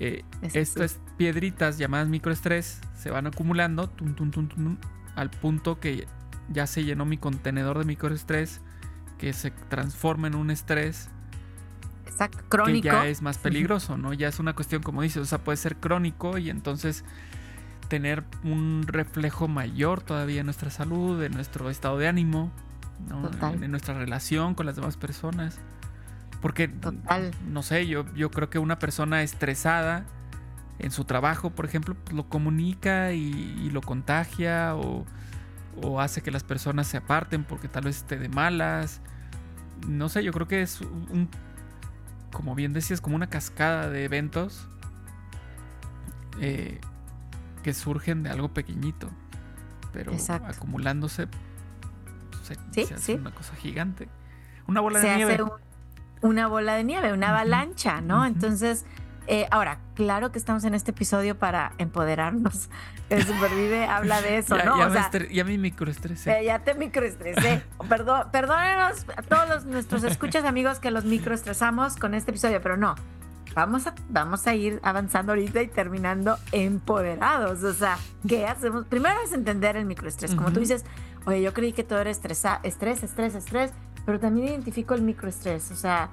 eh, 0.00 0.24
estas 0.42 0.98
piedritas 1.16 1.78
llamadas 1.78 2.08
microestrés 2.08 2.80
se 2.98 3.10
van 3.10 3.26
acumulando 3.26 3.92
al 5.14 5.30
punto 5.30 5.78
que 5.78 6.06
ya 6.48 6.66
se 6.66 6.84
llenó 6.84 7.04
mi 7.04 7.16
contenedor 7.16 7.78
de 7.78 7.84
microestrés 7.84 8.60
que 9.18 9.32
se 9.32 9.50
transforma 9.50 10.26
en 10.26 10.34
un 10.34 10.50
estrés 10.50 11.08
crónico. 12.48 12.82
Que 12.82 12.88
ya 12.88 13.06
es 13.06 13.22
más 13.22 13.38
peligroso, 13.38 13.96
¿no? 13.96 14.12
Ya 14.12 14.28
es 14.28 14.38
una 14.38 14.54
cuestión, 14.54 14.82
como 14.82 15.02
dices, 15.02 15.22
o 15.22 15.26
sea, 15.26 15.38
puede 15.38 15.56
ser 15.56 15.76
crónico 15.76 16.38
y 16.38 16.50
entonces 16.50 17.04
tener 17.88 18.24
un 18.42 18.84
reflejo 18.86 19.48
mayor 19.48 20.02
todavía 20.02 20.40
en 20.40 20.46
nuestra 20.46 20.70
salud, 20.70 21.22
en 21.22 21.32
nuestro 21.32 21.70
estado 21.70 21.98
de 21.98 22.08
ánimo, 22.08 22.50
En, 23.60 23.70
nuestra 23.70 23.94
relación 23.94 24.54
con 24.54 24.66
las 24.66 24.76
demás 24.76 24.96
personas. 24.96 25.58
Porque, 26.40 26.70
no 27.48 27.62
sé, 27.62 27.86
yo, 27.86 28.04
yo 28.14 28.30
creo 28.30 28.50
que 28.50 28.58
una 28.58 28.78
persona 28.78 29.22
estresada 29.22 30.04
en 30.78 30.90
su 30.90 31.04
trabajo, 31.04 31.50
por 31.50 31.64
ejemplo, 31.64 31.94
pues, 31.94 32.14
lo 32.14 32.28
comunica 32.28 33.12
y, 33.12 33.70
lo 33.70 33.80
contagia 33.80 34.74
o, 34.74 35.04
o, 35.82 36.00
hace 36.00 36.20
que 36.22 36.30
las 36.30 36.44
personas 36.44 36.86
se 36.86 36.96
aparten 36.96 37.44
porque 37.44 37.68
tal 37.68 37.84
vez 37.84 37.98
esté 37.98 38.18
de 38.18 38.28
malas. 38.28 39.00
No 39.88 40.08
sé, 40.08 40.22
yo 40.22 40.32
creo 40.32 40.46
que 40.46 40.62
es 40.62 40.80
un 40.80 41.28
como 42.34 42.54
bien 42.54 42.72
decías, 42.72 43.00
como 43.00 43.16
una 43.16 43.28
cascada 43.28 43.88
de 43.88 44.04
eventos 44.04 44.68
eh, 46.40 46.80
que 47.62 47.72
surgen 47.72 48.24
de 48.24 48.30
algo 48.30 48.52
pequeñito. 48.52 49.08
pero 49.92 50.12
acumulándose 50.28 51.28
se, 52.42 52.94
hace 52.94 53.14
una 53.14 53.30
cosa 53.30 53.54
gigante. 53.54 54.08
Una 54.66 54.80
bola 54.80 54.98
de 54.98 55.16
nieve. 55.16 55.34
Hace 55.34 55.44
una 56.20 56.48
bola 56.48 56.74
de 56.74 56.84
nieve, 56.84 57.12
una 57.12 57.30
avalancha, 57.30 58.00
¿no? 58.00 58.26
Entonces, 58.26 58.84
eh, 59.26 59.46
ahora, 59.50 59.78
claro 59.94 60.32
que 60.32 60.38
estamos 60.38 60.64
en 60.64 60.74
este 60.74 60.90
episodio 60.90 61.38
para 61.38 61.72
empoderarnos. 61.78 62.68
El 63.10 63.24
Supervive 63.24 63.84
habla 63.84 64.20
de 64.20 64.38
eso, 64.38 64.56
¿no? 64.64 64.76
Ya, 65.30 65.44
me 65.44 65.58
microestresé. 65.58 66.40
Eh, 66.40 66.44
ya 66.46 66.58
te 66.60 66.74
microestresé. 66.74 67.62
Perdón, 67.88 68.28
perdónenos 68.32 69.06
a 69.16 69.22
todos 69.22 69.64
nuestros 69.66 70.04
escuchas 70.04 70.44
amigos 70.44 70.78
que 70.78 70.90
los 70.90 71.04
microestresamos 71.04 71.96
con 71.96 72.14
este 72.14 72.30
episodio, 72.30 72.60
pero 72.60 72.76
no. 72.76 72.94
Vamos 73.54 73.86
a, 73.86 73.94
vamos 74.08 74.46
a 74.48 74.54
ir 74.54 74.80
avanzando 74.82 75.32
ahorita 75.32 75.62
y 75.62 75.68
terminando 75.68 76.38
empoderados. 76.50 77.62
O 77.62 77.72
sea, 77.72 77.98
¿qué 78.26 78.46
hacemos? 78.46 78.84
Primero 78.86 79.14
es 79.24 79.32
entender 79.32 79.76
el 79.76 79.84
microestrés. 79.84 80.34
Como 80.34 80.52
tú 80.52 80.58
dices, 80.58 80.84
oye, 81.24 81.40
yo 81.40 81.54
creí 81.54 81.72
que 81.72 81.84
todo 81.84 82.00
era 82.00 82.10
estresa, 82.10 82.58
estrés, 82.64 83.04
estrés, 83.04 83.36
estrés, 83.36 83.70
pero 84.04 84.18
también 84.18 84.48
identifico 84.48 84.94
el 84.94 85.02
microestrés. 85.02 85.70
O 85.70 85.76
sea, 85.76 86.10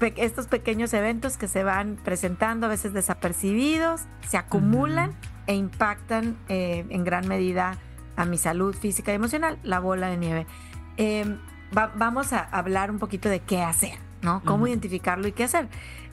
estos 0.00 0.46
pequeños 0.46 0.92
eventos 0.94 1.36
que 1.36 1.48
se 1.48 1.62
van 1.62 1.98
presentando, 2.02 2.66
a 2.66 2.68
veces 2.68 2.92
desapercibidos, 2.92 4.02
se 4.28 4.36
acumulan 4.36 5.12
e 5.46 5.54
impactan 5.54 6.36
eh, 6.48 6.86
en 6.88 7.04
gran 7.04 7.28
medida 7.28 7.78
a 8.16 8.24
mi 8.24 8.38
salud 8.38 8.74
física 8.74 9.12
y 9.12 9.16
emocional, 9.16 9.58
la 9.62 9.80
bola 9.80 10.08
de 10.08 10.16
nieve. 10.16 10.46
Em, 10.96 11.38
vamos 11.72 12.32
a 12.32 12.40
hablar 12.40 12.90
un 12.90 12.98
poquito 12.98 13.28
de 13.28 13.40
qué 13.40 13.62
hacer, 13.62 13.98
¿no? 14.22 14.42
Cómo 14.44 14.66
identificarlo 14.66 15.28
y 15.28 15.32
qué 15.32 15.44
hacer. 15.44 15.68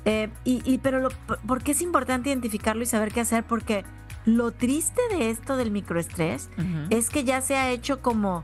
Eh, 0.06 0.30
y, 0.44 0.78
pero 0.78 1.10
¿por 1.46 1.64
qué 1.64 1.72
es 1.72 1.82
importante 1.82 2.30
identificarlo 2.30 2.84
y 2.84 2.86
saber 2.86 3.12
qué 3.12 3.22
hacer? 3.22 3.44
Porque 3.44 3.84
lo 4.26 4.52
triste 4.52 5.02
de 5.12 5.30
esto 5.30 5.58
del 5.58 5.72
microestrés 5.72 6.50
es 6.90 7.10
que 7.10 7.24
ya 7.24 7.42
se 7.42 7.56
ha 7.58 7.70
hecho 7.72 8.02
como, 8.02 8.44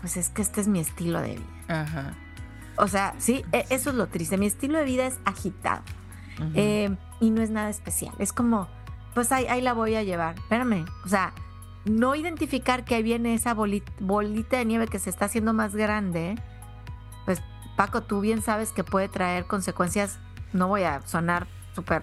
pues 0.00 0.16
es 0.16 0.28
que 0.28 0.42
este 0.42 0.60
es 0.60 0.68
mi 0.68 0.80
estilo 0.80 1.20
de 1.20 1.36
vida. 1.36 1.82
Ajá. 1.82 2.14
O 2.76 2.88
sea, 2.88 3.14
sí, 3.18 3.44
e, 3.52 3.66
eso 3.70 3.90
es 3.90 3.96
lo 3.96 4.08
triste. 4.08 4.36
Mi 4.36 4.46
estilo 4.46 4.78
de 4.78 4.84
vida 4.84 5.06
es 5.06 5.18
agitado. 5.24 5.82
Eh, 6.54 6.94
y 7.20 7.30
no 7.30 7.42
es 7.42 7.50
nada 7.50 7.70
especial. 7.70 8.14
Es 8.18 8.32
como, 8.32 8.68
pues 9.14 9.30
ahí, 9.30 9.46
ahí, 9.46 9.60
la 9.60 9.72
voy 9.72 9.94
a 9.94 10.02
llevar. 10.02 10.34
Espérame. 10.36 10.84
O 11.04 11.08
sea, 11.08 11.32
no 11.84 12.14
identificar 12.14 12.84
que 12.84 12.96
ahí 12.96 13.02
viene 13.02 13.34
esa 13.34 13.54
bolita, 13.54 14.56
de 14.56 14.64
nieve 14.64 14.88
que 14.88 14.98
se 14.98 15.10
está 15.10 15.26
haciendo 15.26 15.52
más 15.52 15.76
grande. 15.76 16.34
Pues, 17.24 17.40
Paco, 17.76 18.02
tú 18.02 18.20
bien 18.20 18.42
sabes 18.42 18.72
que 18.72 18.84
puede 18.84 19.08
traer 19.08 19.46
consecuencias. 19.46 20.18
No 20.52 20.68
voy 20.68 20.82
a 20.82 21.02
sonar 21.06 21.46
súper 21.74 22.02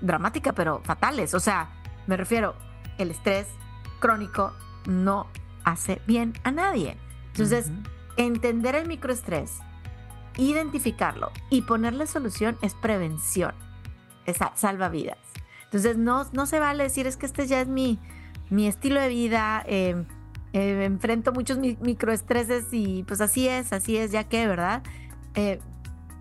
dramática, 0.00 0.52
pero 0.52 0.80
fatales. 0.84 1.34
O 1.34 1.40
sea, 1.40 1.70
me 2.06 2.16
refiero, 2.16 2.54
el 2.98 3.10
estrés 3.10 3.48
crónico 4.00 4.52
no 4.86 5.26
hace 5.64 6.00
bien 6.06 6.34
a 6.44 6.50
nadie. 6.50 6.96
Entonces, 7.28 7.70
entender 8.16 8.74
el 8.74 8.86
microestrés 8.86 9.60
identificarlo 10.36 11.30
y 11.50 11.62
ponerle 11.62 12.06
solución 12.06 12.56
es 12.62 12.74
prevención, 12.74 13.54
es 14.26 14.38
salva 14.54 14.88
vidas. 14.88 15.18
Entonces 15.64 15.96
no, 15.96 16.26
no 16.32 16.46
se 16.46 16.58
vale 16.58 16.84
decir 16.84 17.06
es 17.06 17.16
que 17.16 17.26
este 17.26 17.46
ya 17.46 17.60
es 17.60 17.68
mi, 17.68 17.98
mi 18.50 18.66
estilo 18.66 19.00
de 19.00 19.08
vida, 19.08 19.62
em, 19.66 20.04
em, 20.52 20.82
enfrento 20.82 21.32
muchos 21.32 21.58
microestreses 21.58 22.66
y 22.72 23.04
pues 23.04 23.20
así 23.20 23.48
es, 23.48 23.72
así 23.72 23.96
es, 23.96 24.12
ya 24.12 24.24
que, 24.24 24.46
¿verdad? 24.46 24.82
Eh, 25.34 25.60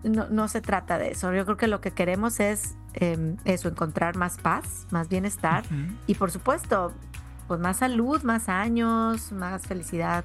no, 0.03 0.29
no, 0.29 0.47
se 0.47 0.61
trata 0.61 0.97
de 0.97 1.11
eso. 1.11 1.33
Yo 1.33 1.45
creo 1.45 1.57
que 1.57 1.67
lo 1.67 1.81
que 1.81 1.91
queremos 1.91 2.39
es 2.39 2.75
em, 2.93 3.37
eso, 3.45 3.67
encontrar 3.67 4.15
más 4.15 4.37
paz, 4.37 4.87
más 4.89 5.09
bienestar 5.09 5.63
y 6.07 6.15
por 6.15 6.31
supuesto, 6.31 6.93
pues 7.47 7.59
más 7.59 7.77
salud, 7.77 8.23
más 8.23 8.49
años, 8.49 9.31
más 9.31 9.67
felicidad 9.67 10.23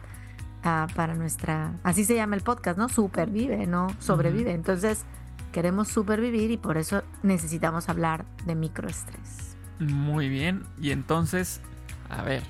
para 0.95 1.15
nuestra, 1.15 1.75
así 1.85 2.05
se 2.05 2.17
llama 2.17 2.35
el 2.35 2.43
podcast, 2.43 2.77
¿no? 2.77 2.89
Supervive, 2.89 3.67
no 3.67 3.89
sobrevive. 4.01 4.53
Entonces, 4.53 5.05
queremos 5.53 5.89
supervivir 5.89 6.51
y 6.51 6.57
por 6.57 6.77
eso 6.77 7.03
necesitamos 7.23 7.89
hablar 7.89 8.25
de 8.47 8.55
microestrés. 8.55 9.57
Muy 9.79 10.29
bien, 10.29 10.65
y 10.81 10.91
entonces, 10.91 11.61
a 12.09 12.23
ver, 12.23 12.43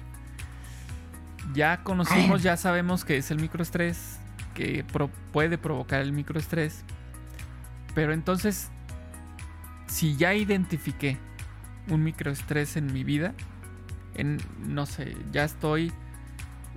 ya 1.52 1.83
conocimos, 1.83 2.42
ya 2.42 2.57
sabemos 2.57 3.05
que 3.05 3.18
es 3.18 3.31
el 3.31 3.38
microestrés, 3.38 4.18
que 4.55 4.85
puede 5.33 5.59
provocar 5.59 6.00
el 6.00 6.12
microestrés, 6.12 6.85
pero 7.94 8.12
entonces, 8.14 8.70
si 9.87 10.16
ya 10.16 10.35
identifiqué 10.35 11.18
un 11.90 12.02
microestrés 12.02 12.76
en 12.76 12.92
mi 12.92 13.05
vida, 13.05 13.35
en, 14.14 14.38
no 14.66 14.87
sé, 14.87 15.16
ya 15.33 15.44
estoy 15.44 15.92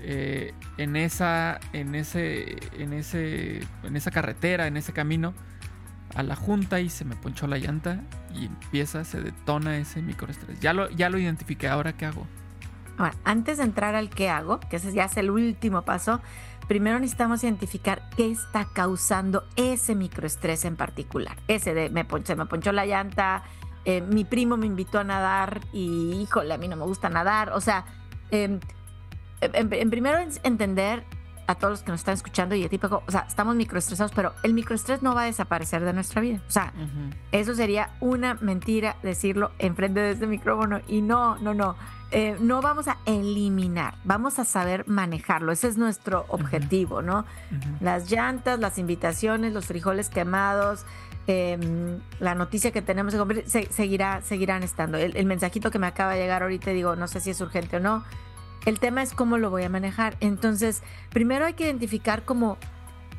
eh, 0.02 0.54
en 0.78 0.96
esa 0.96 1.60
en 1.74 1.96
ese 1.96 2.58
en 2.78 2.94
ese 2.94 3.62
en 3.84 3.96
esa 3.96 4.12
carretera 4.12 4.68
en 4.68 4.78
ese 4.78 4.94
camino 4.94 5.34
a 6.16 6.24
la 6.24 6.36
junta 6.36 6.80
y 6.80 6.90
se 6.90 7.06
me 7.06 7.16
ponchó 7.16 7.48
la 7.48 7.58
llanta 7.58 8.02
y 8.34 8.46
empieza 8.46 9.04
se 9.04 9.22
detona 9.22 9.78
ese 9.78 10.02
microestrés. 10.02 10.60
Ya 10.60 10.74
lo 10.74 10.90
ya 10.90 11.10
lo 11.10 11.18
identifiqué 11.18 11.68
ahora 11.68 11.94
qué 11.94 12.06
hago 12.06 12.26
antes 13.24 13.58
de 13.58 13.64
entrar 13.64 13.96
al 13.96 14.10
qué 14.10 14.30
hago 14.30 14.60
que 14.60 14.76
ese 14.76 14.92
ya 14.92 15.06
es 15.06 15.18
el 15.18 15.32
último 15.32 15.84
paso 15.84 16.22
primero 16.68 17.00
necesitamos 17.00 17.44
identificar 17.44 18.10
qué 18.16 18.30
está 18.30 18.66
causando 18.74 19.46
ese 19.56 19.96
microestrés 19.96 20.66
en 20.66 20.76
particular. 20.76 21.36
Ese 21.48 21.74
de 21.74 21.90
me 21.90 22.06
se 22.24 22.36
me 22.36 22.46
ponchó 22.46 22.72
la 22.72 22.86
llanta 22.86 23.44
eh, 23.86 24.02
mi 24.02 24.26
primo 24.26 24.58
me 24.58 24.66
invitó 24.66 25.00
a 25.00 25.04
nadar 25.04 25.62
y 25.72 26.12
híjole 26.22 26.54
a 26.54 26.58
mí 26.58 26.68
no 26.68 26.76
me 26.76 26.86
gusta 26.86 27.10
nadar. 27.10 27.54
O 27.54 27.62
sea 27.62 27.86
eh, 28.32 28.60
en, 29.42 29.90
primero 29.90 30.20
entender 30.44 31.04
a 31.50 31.56
todos 31.56 31.72
los 31.72 31.82
que 31.82 31.90
nos 31.90 32.02
están 32.02 32.14
escuchando 32.14 32.54
y 32.54 32.64
a 32.64 32.70
ti, 32.70 32.80
o 32.80 33.12
sea, 33.12 33.26
estamos 33.28 33.56
microestresados, 33.56 34.12
pero 34.12 34.34
el 34.44 34.54
microestrés 34.54 35.02
no 35.02 35.16
va 35.16 35.24
a 35.24 35.26
desaparecer 35.26 35.84
de 35.84 35.94
nuestra 35.94 36.22
vida. 36.22 36.40
O 36.48 36.52
sea, 36.52 36.74
eso 37.32 37.56
sería 37.56 37.90
una 38.02 38.36
mentira 38.36 38.98
decirlo 39.02 39.52
enfrente 39.58 40.00
de 40.00 40.12
este 40.12 40.28
micrófono. 40.28 40.80
Y 40.88 41.02
no, 41.02 41.40
no, 41.40 41.56
no. 41.56 41.76
Eh, 42.12 42.38
no 42.40 42.62
vamos 42.62 42.88
a 42.88 42.98
eliminar, 43.06 43.96
vamos 44.04 44.38
a 44.38 44.46
saber 44.46 44.88
manejarlo. 44.88 45.52
Ese 45.52 45.68
es 45.68 45.78
nuestro 45.78 46.26
objetivo, 46.30 47.02
¿no? 47.02 47.26
Las 47.80 48.12
llantas, 48.12 48.60
las 48.60 48.78
invitaciones, 48.78 49.52
los 49.52 49.66
frijoles 49.66 50.10
quemados, 50.10 50.86
em, 51.26 52.00
la 52.20 52.36
noticia 52.36 52.70
que 52.70 52.84
tenemos 52.84 53.14
que 53.14 53.20
cumplir, 53.20 53.44
seguirá, 53.48 54.22
seguirán 54.22 54.62
estando. 54.62 55.00
El, 55.00 55.18
el, 55.18 55.26
mensajito 55.26 55.72
que 55.72 55.80
me 55.80 55.88
acaba 55.88 56.14
de 56.14 56.20
llegar 56.20 56.44
ahorita, 56.44 56.70
digo, 56.72 56.96
no 56.96 57.08
sé 57.08 57.22
si 57.22 57.32
es 57.32 57.42
urgente 57.42 57.78
o 57.78 57.80
no, 57.80 58.04
el 58.66 58.80
tema 58.80 59.02
es 59.02 59.14
cómo 59.14 59.38
lo 59.38 59.50
voy 59.50 59.64
a 59.64 59.70
manejar. 59.70 60.18
Entonces, 60.20 60.82
primero 61.10 61.46
hay 61.46 61.54
que 61.54 61.66
identificar 61.66 62.24
como, 62.24 62.58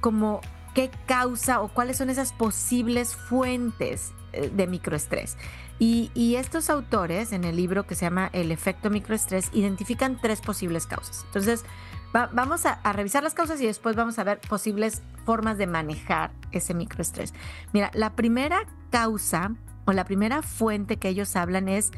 como 0.00 0.40
qué 0.74 0.90
causa 1.06 1.60
o 1.60 1.68
cuáles 1.68 1.96
son 1.96 2.10
esas 2.10 2.32
posibles 2.32 3.14
fuentes 3.14 4.12
eh, 4.32 4.50
de 4.54 4.66
microestrés. 4.66 5.36
Y, 5.78 6.10
estos 6.36 6.68
autores 6.68 7.32
en 7.32 7.44
el 7.44 7.56
libro 7.56 7.86
que 7.86 7.94
se 7.94 8.04
llama 8.04 8.28
El 8.34 8.52
efecto 8.52 8.90
microestrés 8.90 9.48
identifican 9.54 10.20
tres 10.20 10.42
posibles 10.42 10.86
causas. 10.86 11.22
Entonces, 11.24 11.64
vamos 12.12 12.66
a, 12.66 12.72
a, 12.72 12.92
revisar 12.92 13.22
las 13.22 13.32
causas 13.32 13.62
y 13.62 13.66
después 13.66 13.96
vamos 13.96 14.18
a 14.18 14.24
ver 14.24 14.40
posibles 14.40 15.00
formas 15.24 15.56
de 15.56 15.66
manejar 15.66 16.32
ese 16.52 16.74
microestrés. 16.74 17.32
Mira, 17.72 17.90
la 17.94 18.14
primera 18.14 18.66
causa 18.90 19.54
o 19.86 19.92
la 19.92 20.04
primera 20.04 20.42
fuente 20.42 20.98
que 20.98 21.08
ellos 21.08 21.34
hablan 21.34 21.66
es 21.68 21.92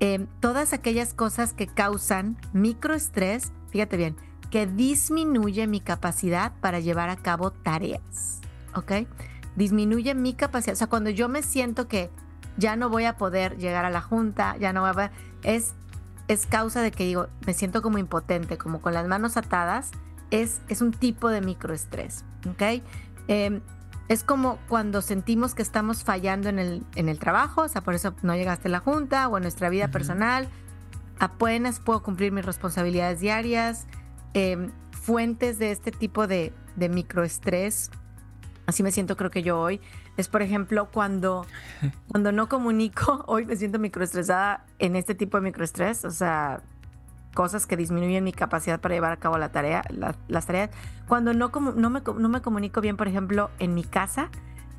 Em, 0.00 0.26
todas 0.40 0.72
aquellas 0.72 1.12
cosas 1.12 1.52
que 1.52 1.66
causan 1.66 2.38
microestrés, 2.54 3.52
fíjate 3.70 3.98
bien, 3.98 4.16
que 4.50 4.66
disminuye 4.66 5.66
mi 5.66 5.80
capacidad 5.80 6.52
para 6.60 6.80
llevar 6.80 7.10
a 7.10 7.16
cabo 7.16 7.50
tareas, 7.50 8.40
¿ok? 8.74 9.06
Disminuye 9.56 10.14
mi 10.14 10.32
capacidad, 10.32 10.72
o 10.72 10.76
sea, 10.76 10.86
cuando 10.86 11.10
yo 11.10 11.28
me 11.28 11.42
siento 11.42 11.86
que 11.86 12.10
ya 12.56 12.76
no 12.76 12.88
voy 12.88 13.04
a 13.04 13.18
poder 13.18 13.58
llegar 13.58 13.84
a 13.84 13.90
la 13.90 14.00
junta, 14.00 14.56
ya 14.58 14.72
no 14.72 14.80
voy 14.80 14.90
a 14.90 15.12
es, 15.42 15.74
es 16.28 16.46
causa 16.46 16.80
de 16.80 16.90
que 16.90 17.04
digo, 17.04 17.28
me 17.46 17.52
siento 17.52 17.82
como 17.82 17.98
impotente, 17.98 18.56
como 18.56 18.80
con 18.80 18.94
las 18.94 19.06
manos 19.06 19.36
atadas, 19.36 19.90
es, 20.30 20.62
es 20.68 20.80
un 20.80 20.92
tipo 20.92 21.28
de 21.28 21.42
microestrés, 21.42 22.24
¿ok? 22.48 22.82
Eh, 23.28 23.60
es 24.10 24.24
como 24.24 24.58
cuando 24.68 25.02
sentimos 25.02 25.54
que 25.54 25.62
estamos 25.62 26.02
fallando 26.02 26.48
en 26.48 26.58
el, 26.58 26.84
en 26.96 27.08
el 27.08 27.20
trabajo, 27.20 27.62
o 27.62 27.68
sea, 27.68 27.80
por 27.80 27.94
eso 27.94 28.12
no 28.22 28.34
llegaste 28.34 28.66
a 28.66 28.70
la 28.72 28.80
junta 28.80 29.28
o 29.28 29.36
en 29.36 29.44
nuestra 29.44 29.68
vida 29.68 29.92
personal. 29.92 30.48
Apenas 31.20 31.78
puedo 31.78 32.02
cumplir 32.02 32.32
mis 32.32 32.44
responsabilidades 32.44 33.20
diarias. 33.20 33.86
Em, 34.34 34.72
fuentes 34.90 35.60
de 35.60 35.70
este 35.70 35.92
tipo 35.92 36.26
de, 36.26 36.52
de 36.74 36.88
microestrés, 36.88 37.92
así 38.66 38.82
me 38.82 38.90
siento 38.90 39.16
creo 39.16 39.30
que 39.30 39.44
yo 39.44 39.60
hoy, 39.60 39.80
es 40.16 40.26
por 40.26 40.42
ejemplo 40.42 40.90
cuando, 40.90 41.46
cuando 42.08 42.32
no 42.32 42.48
comunico, 42.48 43.22
hoy 43.28 43.46
me 43.46 43.54
siento 43.54 43.78
microestresada 43.78 44.66
en 44.80 44.96
este 44.96 45.14
tipo 45.14 45.36
de 45.36 45.44
microestrés, 45.44 46.04
o 46.04 46.10
sea, 46.10 46.64
cosas 47.34 47.66
que 47.66 47.76
disminuyen 47.76 48.24
mi 48.24 48.32
capacidad 48.32 48.80
para 48.80 48.94
llevar 48.94 49.12
a 49.12 49.16
cabo 49.16 49.38
la 49.38 49.50
tarea, 49.50 49.84
las 50.28 50.46
tareas. 50.46 50.70
Cuando 51.06 51.32
no, 51.32 51.50
no, 51.76 51.90
me, 51.90 52.00
no 52.00 52.28
me 52.28 52.42
comunico 52.42 52.80
bien, 52.80 52.96
por 52.96 53.08
ejemplo, 53.08 53.50
en 53.58 53.74
mi 53.74 53.84
casa, 53.84 54.30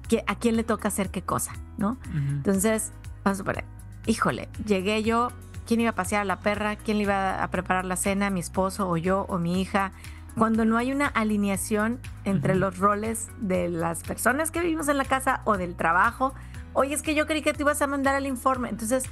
que, 0.07 0.23
a 0.27 0.35
quién 0.35 0.57
le 0.57 0.63
toca 0.63 0.89
hacer 0.89 1.09
qué 1.09 1.21
cosa, 1.21 1.53
¿no? 1.77 1.97
Entonces, 2.13 2.91
vamos 3.23 3.39
a 3.39 3.43
poner, 3.43 3.63
híjole, 4.05 4.49
llegué 4.65 5.03
yo 5.03 5.31
quién 5.65 5.79
iba 5.79 5.91
a 5.91 5.95
pasear 5.95 6.23
a 6.23 6.25
la 6.25 6.39
perra, 6.39 6.75
quién 6.75 6.97
le 6.97 7.03
iba 7.03 7.41
a 7.41 7.47
preparar 7.49 7.85
la 7.85 7.95
cena, 7.95 8.29
mi 8.29 8.41
esposo 8.41 8.89
o 8.89 8.97
yo 8.97 9.25
o 9.29 9.37
mi 9.37 9.61
hija. 9.61 9.93
Cuando 10.37 10.65
no 10.65 10.77
hay 10.77 10.91
una 10.91 11.07
alineación 11.07 11.99
entre 12.25 12.55
los 12.55 12.77
roles 12.77 13.29
de 13.39 13.69
las 13.69 14.03
personas 14.03 14.51
que 14.51 14.59
vivimos 14.59 14.89
en 14.89 14.97
la 14.97 15.05
casa 15.05 15.41
o 15.45 15.57
del 15.57 15.75
trabajo, 15.75 16.33
oye, 16.73 16.93
es 16.93 17.01
que 17.01 17.15
yo 17.15 17.25
creí 17.25 17.41
que 17.41 17.53
te 17.53 17.63
ibas 17.63 17.81
a 17.81 17.87
mandar 17.87 18.15
el 18.15 18.25
informe. 18.25 18.69
Entonces, 18.69 19.05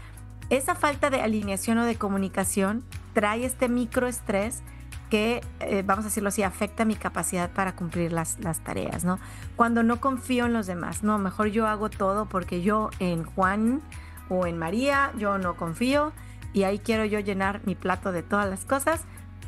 esa 0.50 0.76
falta 0.76 1.10
de 1.10 1.22
alineación 1.22 1.78
o 1.78 1.86
de 1.86 1.96
comunicación 1.96 2.84
trae 3.14 3.46
este 3.46 3.70
microestrés 3.70 4.62
que, 5.10 5.42
eh, 5.60 5.84
vamos 5.86 6.06
a 6.06 6.10
decirlo 6.10 6.30
así, 6.30 6.44
afecta 6.44 6.86
mi 6.86 6.96
capacidad 6.96 7.50
para 7.50 7.76
cumplir 7.76 8.12
las, 8.14 8.40
las 8.40 8.60
tareas, 8.60 9.04
¿no? 9.04 9.20
Cuando 9.56 9.82
no 9.82 10.00
confío 10.00 10.46
en 10.46 10.54
los 10.54 10.68
demás, 10.68 11.04
no, 11.04 11.18
mejor 11.18 11.48
yo 11.48 11.68
hago 11.68 11.90
todo 11.90 12.28
porque 12.28 12.62
yo 12.62 12.92
en 13.00 13.24
Juan 13.24 13.82
o 14.30 14.46
en 14.46 14.58
María, 14.58 15.12
yo 15.18 15.38
no 15.40 15.56
confío 15.56 16.14
y 16.54 16.64
ahí 16.64 16.80
quiero 16.80 17.06
yo 17.06 17.20
llenar 17.20 17.62
mi 17.66 17.76
plato 17.76 18.12
de 18.12 18.24
todas 18.24 18.48
las 18.48 18.66
cosas, 18.66 19.02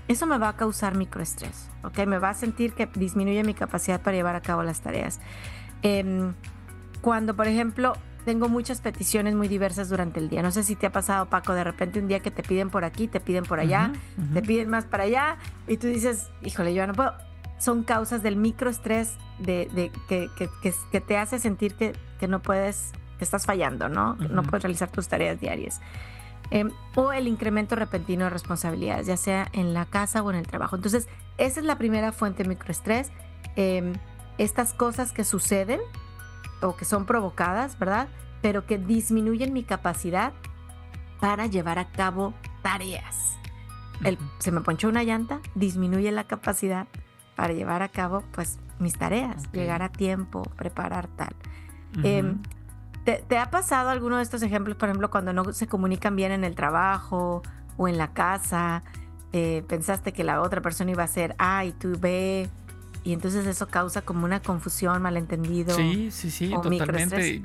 eso 0.07 0.25
me 0.25 0.37
va 0.37 0.49
a 0.49 0.57
causar 0.57 0.95
microestrés, 0.95 1.69
¿ok? 1.83 1.99
Me 2.05 2.17
va 2.17 2.29
a 2.29 2.33
sentir 2.33 2.73
que 2.73 2.87
disminuye 2.87 3.43
mi 3.43 3.53
capacidad 3.53 4.01
para 4.01 4.17
llevar 4.17 4.35
a 4.35 4.41
cabo 4.41 4.63
las 4.63 4.81
tareas. 4.81 5.19
Em, 5.83 6.33
cuando, 7.01 7.35
por 7.35 7.47
ejemplo, 7.47 7.93
tengo 8.23 8.49
muchas 8.49 8.81
peticiones 8.81 9.35
muy 9.35 9.47
diversas 9.47 9.89
durante 9.89 10.19
el 10.19 10.29
día. 10.29 10.41
No 10.41 10.51
sé 10.51 10.63
si 10.63 10.75
te 10.75 10.87
ha 10.87 10.91
pasado, 10.91 11.27
Paco, 11.27 11.53
de 11.53 11.63
repente 11.63 11.99
un 11.99 12.07
día 12.07 12.19
que 12.19 12.31
te 12.31 12.43
piden 12.43 12.69
por 12.69 12.83
aquí, 12.83 13.07
te 13.07 13.19
piden 13.19 13.43
por 13.43 13.59
allá, 13.59 13.91
te 14.33 14.41
piden 14.41 14.69
más 14.69 14.85
para 14.85 15.03
allá, 15.03 15.37
y 15.67 15.77
tú 15.77 15.87
dices, 15.87 16.29
híjole, 16.43 16.73
yo 16.73 16.85
no 16.87 16.93
puedo. 16.93 17.13
Son 17.57 17.83
causas 17.83 18.23
del 18.23 18.37
microestrés 18.37 19.17
de, 19.37 19.69
de 19.73 19.91
que, 20.07 20.29
que, 20.35 20.49
que, 20.91 21.01
te 21.01 21.17
hace 21.17 21.37
sentir 21.37 21.75
que, 21.75 21.93
que 22.19 22.27
no 22.27 22.41
puedes, 22.41 22.91
que 23.19 23.23
estás 23.23 23.45
fallando, 23.45 23.87
¿no? 23.87 24.15
No 24.15 24.41
puedes 24.41 24.63
realizar 24.63 24.89
tus 24.89 25.07
tareas 25.07 25.39
diarias. 25.39 25.79
Em, 26.49 26.71
o 26.95 27.13
el 27.13 27.27
incremento 27.27 27.75
repentino 27.75 28.25
de 28.25 28.29
responsabilidades, 28.31 29.07
ya 29.07 29.15
sea 29.15 29.47
en 29.53 29.73
la 29.73 29.85
casa 29.85 30.23
o 30.23 30.31
en 30.31 30.37
el 30.37 30.47
trabajo. 30.47 30.75
Entonces, 30.75 31.07
esa 31.37 31.59
es 31.59 31.65
la 31.65 31.77
primera 31.77 32.11
fuente 32.11 32.43
de 32.43 32.49
microestrés. 32.49 33.11
Em, 33.55 33.93
estas 34.37 34.73
cosas 34.73 35.13
que 35.13 35.23
suceden 35.23 35.79
o 36.61 36.75
que 36.75 36.85
son 36.85 37.05
provocadas, 37.05 37.77
¿verdad? 37.77 38.07
Pero 38.41 38.65
que 38.65 38.77
disminuyen 38.77 39.53
mi 39.53 39.63
capacidad 39.63 40.33
para 41.19 41.47
llevar 41.47 41.79
a 41.79 41.85
cabo 41.91 42.33
tareas. 42.61 43.37
El, 44.03 44.17
se 44.39 44.51
me 44.51 44.61
ponchó 44.61 44.89
una 44.89 45.03
llanta, 45.03 45.39
disminuye 45.55 46.11
la 46.11 46.23
capacidad 46.23 46.87
para 47.35 47.53
llevar 47.53 47.83
a 47.83 47.89
cabo 47.89 48.23
pues 48.31 48.59
mis 48.79 48.97
tareas, 48.97 49.51
llegar 49.51 49.83
a 49.83 49.89
tiempo, 49.89 50.43
preparar 50.55 51.07
tal. 51.07 51.35
Em, 52.03 52.41
¿te, 53.03 53.37
ha 53.37 53.51
pasado 53.51 53.89
alguno 53.89 54.17
de 54.17 54.23
estos 54.23 54.41
ejemplos, 54.41 54.77
por 54.77 54.89
ejemplo, 54.89 55.09
cuando 55.11 55.33
no 55.33 55.53
se 55.53 55.67
comunican 55.67 56.15
bien 56.15 56.31
en 56.31 56.43
el 56.43 56.55
trabajo 56.55 57.43
o 57.77 57.87
en 57.87 57.97
la 57.97 58.13
casa? 58.13 58.83
Eh, 59.33 59.63
pensaste 59.67 60.13
que 60.13 60.23
la 60.23 60.41
otra 60.41 60.61
persona 60.61 60.91
iba 60.91 61.03
a 61.03 61.05
hacer 61.05 61.35
A 61.37 61.63
y 61.65 61.71
tú 61.71 61.93
B, 61.99 62.49
y 63.03 63.13
entonces 63.13 63.47
eso 63.47 63.67
causa 63.67 64.03
como 64.03 64.25
una 64.25 64.41
confusión, 64.41 65.01
malentendido. 65.01 65.75
Sí, 65.75 66.09
sí, 66.11 66.29
sí, 66.29 66.49
totalmente. 66.49 67.41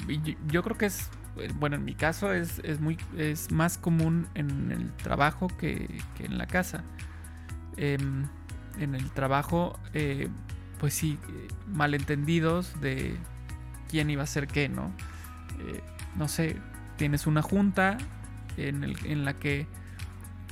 Yo, 0.48 0.62
creo 0.62 0.76
que 0.76 0.86
es, 0.86 1.08
eh, 1.38 1.50
bueno, 1.54 1.76
en 1.76 1.84
mi 1.84 1.94
caso 1.94 2.32
es, 2.32 2.60
es, 2.62 2.80
muy, 2.80 2.98
es 3.16 3.50
más 3.50 3.78
común 3.78 4.28
en 4.34 4.70
el 4.70 4.92
trabajo 4.96 5.48
que, 5.58 6.02
en 6.18 6.36
la 6.36 6.46
casa. 6.46 6.84
Em, 7.78 8.26
en 8.78 8.94
el 8.94 9.10
trabajo, 9.10 9.78
eh, 9.94 10.28
pues 10.78 10.92
sí, 10.92 11.18
malentendidos 11.72 12.78
de 12.80 13.16
quién 13.88 14.10
iba 14.10 14.22
a 14.22 14.24
hacer 14.24 14.48
qué, 14.48 14.68
¿no? 14.68 14.92
Eh, 15.60 15.82
no 16.16 16.28
sé, 16.28 16.56
tienes 16.98 17.26
una 17.26 17.40
junta 17.40 17.96
en, 18.58 18.84
el, 18.84 18.96
en 19.06 19.24
la 19.24 19.34
que 19.34 19.66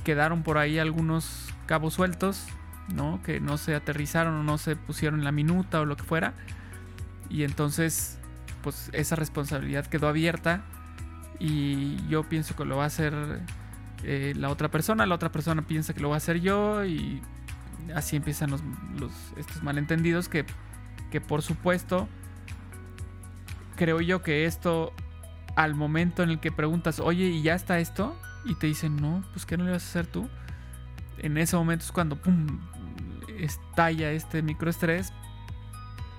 quedaron 0.03 0.41
por 0.41 0.57
ahí 0.57 0.79
algunos 0.79 1.53
cabos 1.67 1.93
sueltos 1.93 2.47
¿no? 2.93 3.21
Que 3.23 3.39
no 3.39 3.57
se 3.57 3.75
aterrizaron 3.75 4.33
o 4.35 4.43
no 4.43 4.57
se 4.57 4.75
pusieron 4.75 5.19
en 5.19 5.25
la 5.25 5.31
minuta 5.31 5.81
o 5.81 5.85
lo 5.85 5.95
que 5.97 6.03
fuera. 6.03 6.33
Y 7.29 7.43
entonces, 7.43 8.19
pues 8.61 8.89
esa 8.93 9.15
responsabilidad 9.15 9.85
quedó 9.85 10.07
abierta 10.07 10.63
y 11.39 11.97
yo 12.07 12.23
pienso 12.23 12.55
que 12.55 12.65
lo 12.65 12.77
va 12.77 12.83
a 12.83 12.87
hacer 12.87 13.13
eh, 14.03 14.33
la 14.35 14.49
otra 14.49 14.69
persona, 14.69 15.05
la 15.05 15.15
otra 15.15 15.31
persona 15.31 15.63
piensa 15.63 15.93
que 15.93 15.99
lo 15.99 16.09
va 16.09 16.15
a 16.15 16.17
hacer 16.17 16.39
yo 16.39 16.85
y 16.85 17.21
así 17.93 18.15
empiezan 18.15 18.51
los, 18.51 18.61
estos 19.37 19.63
malentendidos 19.63 20.29
que, 20.29 20.45
que 21.11 21.21
por 21.21 21.41
supuesto 21.41 22.07
creo 23.75 24.01
yo 24.01 24.21
que 24.21 24.45
esto 24.45 24.93
al 25.55 25.75
momento 25.75 26.23
en 26.23 26.29
el 26.29 26.39
que 26.39 26.51
preguntas, 26.51 26.99
oye, 26.99 27.25
¿y 27.25 27.41
ya 27.41 27.55
está 27.55 27.79
esto? 27.79 28.15
Y 28.45 28.55
te 28.55 28.67
dicen, 28.67 28.97
no, 28.97 29.23
pues 29.33 29.45
¿qué 29.45 29.57
no 29.57 29.63
le 29.63 29.71
vas 29.71 29.83
a 29.83 29.87
hacer 29.87 30.07
tú? 30.07 30.29
En 31.17 31.37
ese 31.37 31.55
momento 31.55 31.85
es 31.85 31.91
cuando, 31.91 32.17
¡pum!, 32.17 32.59
estalla 33.39 34.11
este 34.11 34.41
microestrés 34.41 35.13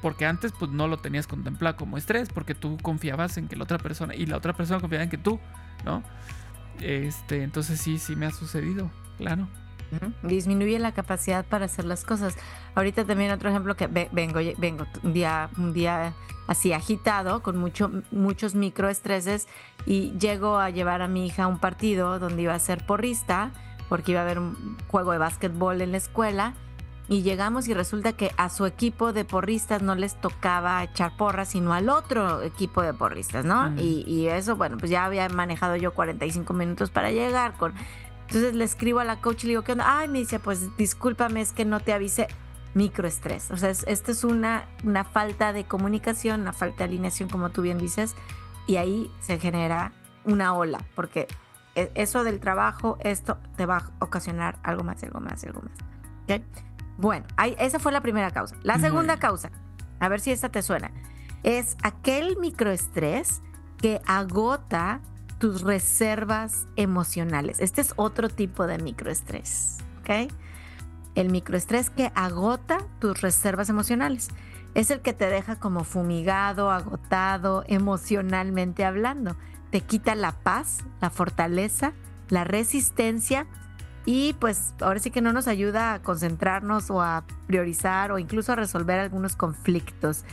porque 0.03 0.27
antes 0.27 0.53
pues 0.53 0.71
no 0.71 0.89
lo 0.89 0.99
tenías 0.99 1.27
contemplado 1.27 1.77
como 1.77 1.97
estrés 1.97 2.29
porque 2.29 2.55
tú 2.55 2.79
confiabas 2.83 3.37
en 3.39 3.49
que 3.49 3.57
la 3.57 3.65
otra 3.65 3.79
persona 3.79 4.15
y 4.15 4.27
la 4.27 4.37
otra 4.37 4.53
persona 4.53 4.81
confiaba 4.81 5.05
en 5.05 5.11
que 5.11 5.19
tú, 5.19 5.41
¿no? 5.85 6.03
Este, 6.81 7.43
entonces 7.43 7.81
sí, 7.81 7.99
sí 7.99 8.17
me 8.17 8.27
ha 8.27 8.31
sucedido, 8.31 8.91
claro. 9.17 9.49
Disminuye 10.23 10.79
la 10.79 10.93
capacidad 10.93 11.45
para 11.45 11.67
hacer 11.67 11.85
las 11.85 12.05
cosas. 12.05 12.37
Ahorita 12.75 13.05
también 13.05 13.31
otro 13.31 13.51
ejemplo 13.51 13.77
que 13.77 13.87
vengo, 13.87 14.41
vengo 14.59 14.87
un 15.03 15.13
día, 15.13 15.49
un 15.57 15.73
día 15.73 16.13
así 16.49 16.73
agitado, 16.73 17.43
con 17.43 17.57
mucho, 17.57 17.91
muchos 18.11 18.55
microestreses, 18.55 19.47
y 19.87 20.13
llego 20.19 20.59
a 20.59 20.71
llevar 20.71 21.03
a 21.03 21.09
mi 21.09 21.27
hija 21.27 21.45
a 21.45 21.47
un 21.47 21.59
partido 21.59 22.19
donde 22.19 22.43
iba 22.43 22.55
a 22.55 22.59
ser 22.59 22.85
porrista, 22.85 23.53
porque 23.89 24.13
iba 24.13 24.21
a 24.21 24.25
haber 24.25 24.39
un 24.39 24.77
juego 24.89 25.13
de 25.13 25.19
básquetbol 25.19 25.81
en 25.81 25.93
la 25.93 25.99
escuela, 25.99 26.55
y 27.09 27.23
llegamos 27.23 27.69
y 27.69 27.75
resulta 27.75 28.15
que 28.15 28.33
a 28.37 28.49
su 28.49 28.67
equipo 28.67 29.13
de 29.13 29.25
porristas 29.25 29.81
no 29.81 29.95
les 29.95 30.21
tocaba 30.21 30.83
echar 30.83 31.17
porras, 31.17 31.49
sino 31.49 31.73
al 31.73 31.89
otro 31.89 32.43
equipo 32.43 32.83
de 32.83 32.93
porristas, 32.95 33.45
¿no? 33.45 33.73
Y, 33.77 34.27
eso, 34.27 34.57
bueno, 34.57 34.77
pues 34.77 34.91
ya 34.91 35.05
había 35.05 35.29
manejado 35.29 35.77
yo 35.77 35.95
45 35.95 36.53
minutos 36.53 36.91
para 36.91 37.11
llegar 37.11 37.57
con... 37.57 37.75
Entonces 38.27 38.55
le 38.55 38.65
escribo 38.65 38.99
a 38.99 39.05
la 39.05 39.21
coach 39.21 39.45
y 39.45 39.47
le 39.47 39.51
digo, 39.53 39.63
¿qué 39.63 39.73
onda? 39.73 39.99
Ay, 39.99 40.09
me 40.09 40.19
dice, 40.19 40.41
pues 40.41 40.77
discúlpame, 40.77 41.41
es 41.41 41.53
que 41.53 41.65
no 41.65 41.79
te 41.79 41.93
avise 41.93 42.27
microestrés. 42.75 43.53
O 43.53 43.57
sea, 43.57 43.71
esto 43.71 44.11
es 44.11 44.25
una, 44.25 44.67
una 44.83 45.05
falta 45.05 45.53
de 45.53 45.65
comunicación, 45.65 46.41
una 46.41 46.53
falta 46.53 46.79
de 46.79 46.85
alineación, 46.85 47.29
como 47.29 47.51
tú 47.51 47.63
bien 47.63 47.79
dices, 47.79 48.17
y 48.67 48.77
ahí 48.77 49.13
se 49.21 49.39
genera 49.39 49.93
una 50.25 50.55
ola, 50.55 50.85
porque 50.97 51.29
e, 51.77 51.93
eso 51.95 52.25
del 52.25 52.41
trabajo, 52.41 52.99
esto 53.01 53.39
te 53.57 53.65
va 53.65 53.77
a 53.77 54.05
ocasionar 54.05 54.59
algo 54.65 54.83
más, 54.83 55.05
algo 55.05 55.21
más, 55.21 55.45
algo 55.45 55.63
más. 55.63 55.73
¿Okay? 56.25 56.45
Bueno, 56.99 57.27
esa 57.59 57.79
fue 57.79 57.93
la 57.93 58.01
primera 58.01 58.31
causa. 58.31 58.57
La 58.63 58.79
segunda 58.79 59.19
causa, 59.19 59.51
a 60.01 60.09
ver 60.09 60.21
si 60.21 60.31
esta 60.31 60.49
te 60.49 60.63
suena, 60.63 60.91
es 61.43 61.77
aquel 61.83 62.37
microestrés 62.39 63.43
que 63.79 64.01
agota 64.07 65.01
tus 65.39 65.63
reservas 65.63 66.67
emocionales. 66.77 67.61
Este 67.61 67.83
es 67.83 67.93
otro 67.97 68.29
tipo 68.29 68.67
de 68.67 68.79
microestrés, 68.79 69.79
¿ok? 70.01 70.33
El 71.15 71.31
microestrés 71.31 71.91
que 71.91 72.11
agota 72.15 72.79
tus 72.99 73.21
reservas 73.21 73.69
emocionales. 73.69 74.29
Es 74.75 74.91
el 74.91 75.01
que 75.01 75.13
te 75.13 75.29
deja 75.31 75.57
como 75.57 75.85
fumigado, 75.85 76.71
agotado, 76.71 77.65
emocionalmente 77.69 78.85
hablando. 78.85 79.37
Te 79.71 79.81
quita 79.81 80.15
la 80.15 80.33
paz, 80.33 80.85
la 81.01 81.11
fortaleza, 81.11 81.93
la 82.29 82.45
resistencia 82.45 83.47
y 84.07 84.35
pues 84.35 84.73
ahora 84.81 85.01
sí 85.01 85.11
que 85.11 85.21
no 85.21 85.33
nos 85.33 85.49
ayuda 85.49 85.95
a 85.95 85.99
concentrarnos 86.01 86.91
o 86.91 87.03
a 87.03 87.25
priorizar 87.49 88.13
o 88.13 88.21
incluso 88.21 88.53
a 88.53 88.57
resolver 88.57 89.01
algunos 89.01 89.35
conflictos. 89.35 90.25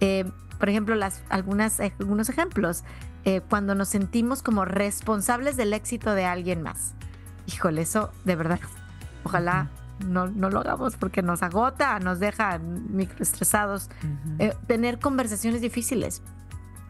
Eh, 0.00 0.24
por 0.58 0.70
ejemplo, 0.70 0.94
las, 0.94 1.22
algunas, 1.28 1.78
eh, 1.78 1.92
algunos 2.00 2.30
ejemplos, 2.30 2.84
eh, 3.24 3.42
cuando 3.48 3.74
nos 3.74 3.90
sentimos 3.90 4.42
como 4.42 4.64
responsables 4.64 5.58
del 5.58 5.74
éxito 5.74 6.14
de 6.14 6.24
alguien 6.24 6.62
más. 6.62 6.94
Híjole, 7.46 7.82
eso 7.82 8.10
de 8.24 8.34
verdad, 8.34 8.60
ojalá 9.24 9.68
no, 10.06 10.28
no 10.28 10.48
lo 10.48 10.60
hagamos 10.60 10.96
porque 10.96 11.20
nos 11.20 11.42
agota, 11.42 11.98
nos 12.00 12.20
deja 12.20 12.58
microestresados. 12.58 13.90
tener 14.66 15.00
conversaciones 15.00 15.60
difíciles 15.60 16.22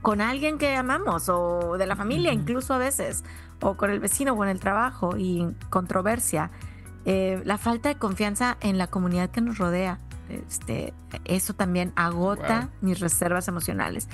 con 0.03 0.21
alguien 0.21 0.59
que 0.59 0.75
amamos 0.77 1.29
o 1.29 1.77
de 1.79 1.87
la 1.87 1.97
familia, 1.97 2.33
incluso 2.33 2.75
a 2.75 2.79
veces 2.79 3.25
o 3.61 3.77
con 3.77 3.91
el 3.91 4.01
vecino 4.01 4.35
o 4.35 4.45
en 4.45 4.51
el 4.51 4.61
trabajo 4.61 5.17
y 5.17 5.47
controversia. 5.71 6.51
Eh, 7.05 7.41
la 7.45 7.59
falta 7.59 7.89
de 7.89 7.97
confianza 7.97 8.57
en 8.61 8.79
la 8.79 8.89
comunidad 8.89 9.31
que 9.31 9.41
nos 9.41 9.59
rodea. 9.59 9.99
Este, 10.29 10.93
eso 11.25 11.55
también 11.55 11.93
agota 11.97 12.69
mis 12.81 13.01
reservas 13.01 13.49
emocionales. 13.49 14.09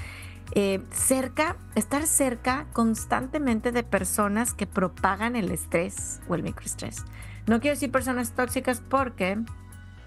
Eh, 0.52 0.80
cerca, 0.90 1.56
estar 1.74 2.06
cerca 2.06 2.66
constantemente 2.72 3.72
de 3.72 3.82
personas 3.82 4.52
que 4.52 4.66
propagan 4.66 5.36
el 5.36 5.50
estrés 5.50 6.20
o 6.28 6.34
el 6.34 6.42
microestrés. 6.42 7.04
No 7.46 7.60
quiero 7.60 7.74
decir 7.74 7.90
personas 7.90 8.32
tóxicas 8.32 8.80
porque, 8.80 9.38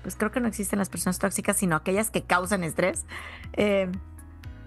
pues 0.04 0.16
creo 0.16 0.32
que 0.32 0.40
no 0.40 0.48
existen 0.48 0.80
las 0.80 0.90
personas 0.90 1.20
tóxicas, 1.20 1.58
sino 1.58 1.76
aquellas 1.76 2.10
que 2.10 2.24
causan 2.24 2.64
estrés. 2.64 3.06
Eh, 3.54 3.92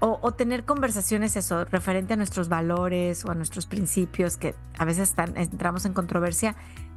o, 0.01 0.33
tener 0.33 0.65
conversaciones 0.65 1.37
eso, 1.37 1.65
referente 1.67 2.15
a 2.15 2.17
nuestros 2.17 2.49
valores 2.49 3.25
o 3.25 3.31
a 3.31 3.35
nuestros 3.35 3.67
principios, 3.67 4.39
que 4.39 4.55
a 4.79 4.85
veces 4.87 5.11
están, 5.11 5.37
entramos 5.37 5.85
en 5.85 5.93
controversia, 5.93 6.57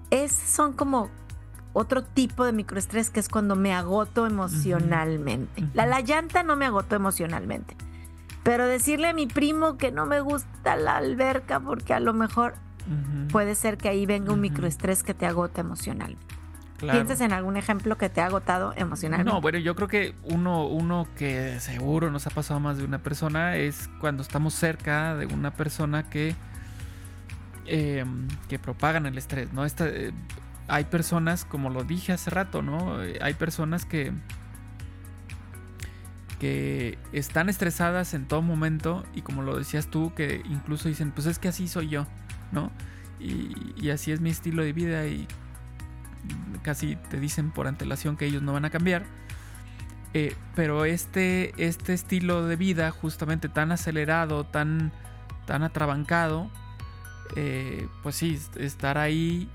es, 0.10 0.32
son 0.32 0.74
como 0.74 1.10
otro 1.74 2.04
tipo 2.04 2.46
de 2.46 2.54
microestrés 2.54 3.10
que 3.10 3.20
es 3.20 3.28
cuando 3.28 3.56
me 3.56 3.74
agoto 3.74 4.26
emocionalmente. 4.26 5.68
la, 5.74 5.86
la 5.86 6.00
llanta 6.00 6.44
no 6.44 6.56
me 6.56 6.66
agotó 6.66 6.96
emocionalmente. 6.96 7.76
Pero 8.44 8.68
decirle 8.68 9.08
a 9.08 9.14
mi 9.14 9.28
primo 9.28 9.78
que 9.78 9.92
no 9.92 10.06
me 10.06 10.20
gusta 10.20 10.76
la 10.76 10.98
alberca 10.98 11.60
porque 11.60 11.94
a 11.94 12.00
lo 12.00 12.14
mejor 12.14 12.56
puede 13.32 13.56
ser 13.56 13.78
que 13.78 13.90
ahí 13.90 14.06
venga 14.06 14.34
un 14.34 14.42
microestrés 14.42 15.04
que 15.04 15.14
te 15.14 15.26
agota 15.26 15.62
emocionalmente. 15.62 16.43
¿Piensas 16.80 17.22
en 17.22 17.32
algún 17.32 17.58
ejemplo 17.58 17.98
que 17.98 18.10
te 18.10 18.22
ha 18.22 18.26
agotado 18.26 18.74
emocionalmente? 18.76 19.32
No, 19.32 19.42
bueno, 19.42 19.60
yo 19.60 19.76
creo 19.76 19.88
que 19.88 20.16
uno, 20.24 20.68
uno 20.68 21.08
que 21.16 21.60
seguro 21.60 22.12
nos 22.12 22.28
ha 22.28 22.30
pasado 22.30 22.60
más 22.60 22.78
de 22.78 22.84
una 22.84 23.02
persona 23.02 23.56
es 23.56 23.90
cuando 24.00 24.22
estamos 24.22 24.54
cerca 24.54 25.16
de 25.16 25.26
una 25.28 25.52
persona 25.52 26.10
que, 26.10 26.36
em, 27.66 28.28
que 28.50 28.60
propagan 28.60 29.06
el 29.06 29.18
estrés, 29.18 29.54
¿no? 29.54 29.66
Esta, 29.66 29.88
eh, 29.88 30.12
hay 30.68 30.86
personas, 30.86 31.46
como 31.46 31.70
lo 31.70 31.84
dije 31.84 32.12
hace 32.12 32.30
rato, 32.30 32.62
¿no? 32.62 33.02
Eh, 33.04 33.18
hay 33.22 33.34
personas 33.34 33.86
que, 33.86 34.12
que 36.40 36.98
están 37.14 37.48
estresadas 37.50 38.14
en 38.14 38.28
todo 38.28 38.42
momento 38.42 39.06
y 39.14 39.22
como 39.22 39.44
lo 39.44 39.58
decías 39.58 39.88
tú, 39.88 40.14
que 40.16 40.42
incluso 40.46 40.90
dicen, 40.90 41.12
pues 41.12 41.28
es 41.28 41.40
que 41.40 41.48
así 41.48 41.68
soy 41.68 41.90
yo, 41.90 42.08
¿no? 42.52 42.72
Y, 43.20 43.74
y 43.78 43.92
así 43.92 44.12
es 44.12 44.20
mi 44.20 44.32
estilo 44.32 44.64
de 44.64 44.74
vida 44.74 45.06
y 45.06 45.28
casi 46.62 46.96
te 46.96 47.20
dicen 47.20 47.52
por 47.52 47.68
antelación 47.68 48.18
que 48.18 48.26
ellos 48.26 48.42
no 48.42 48.54
van 48.54 48.66
a 48.66 48.70
cambiar. 48.70 49.06
Eh, 50.14 50.36
pero 50.56 50.86
este, 50.86 51.54
este 51.58 51.94
estilo 51.94 52.46
de 52.46 52.56
vida, 52.56 52.92
justamente 52.92 53.50
tan 53.50 53.72
acelerado, 53.72 54.44
tan, 54.44 54.92
tan 55.46 55.64
atrabancado, 55.64 56.52
eh, 57.36 57.88
pues 58.04 58.16
sí, 58.16 58.40
estar 58.58 58.98
ahí 58.98 59.50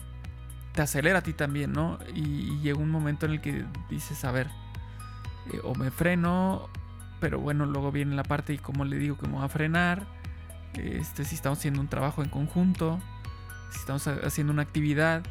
te 0.73 0.83
acelera 0.83 1.21
a 1.21 1.23
ti 1.23 1.33
también, 1.33 1.73
¿no? 1.73 1.99
Y, 2.15 2.59
llega 2.61 2.79
un 2.79 2.91
momento 2.91 3.27
en 3.27 3.33
el 3.33 3.41
que 3.41 3.65
dices, 3.89 4.25
a 4.25 4.33
ver, 4.33 4.49
eh, 5.53 5.61
o 5.63 5.75
me 5.75 5.91
freno, 5.91 6.69
pero 7.21 7.39
bueno, 7.39 7.65
luego 7.67 7.93
viene 7.93 8.17
la 8.17 8.25
parte 8.25 8.53
y 8.53 8.59
como 8.59 8.85
le 8.85 8.97
digo 8.99 9.17
que 9.17 9.27
me 9.29 9.35
voy 9.35 9.45
a 9.45 9.49
frenar, 9.49 10.07
este, 10.75 11.25
si 11.25 11.37
estamos 11.37 11.59
haciendo 11.59 11.81
un 11.81 11.89
trabajo 11.89 12.23
en 12.23 12.31
conjunto, 12.31 12.99
si 13.71 13.79
estamos 13.79 14.07
haciendo 14.09 14.53
una 14.53 14.63
actividad, 14.63 15.23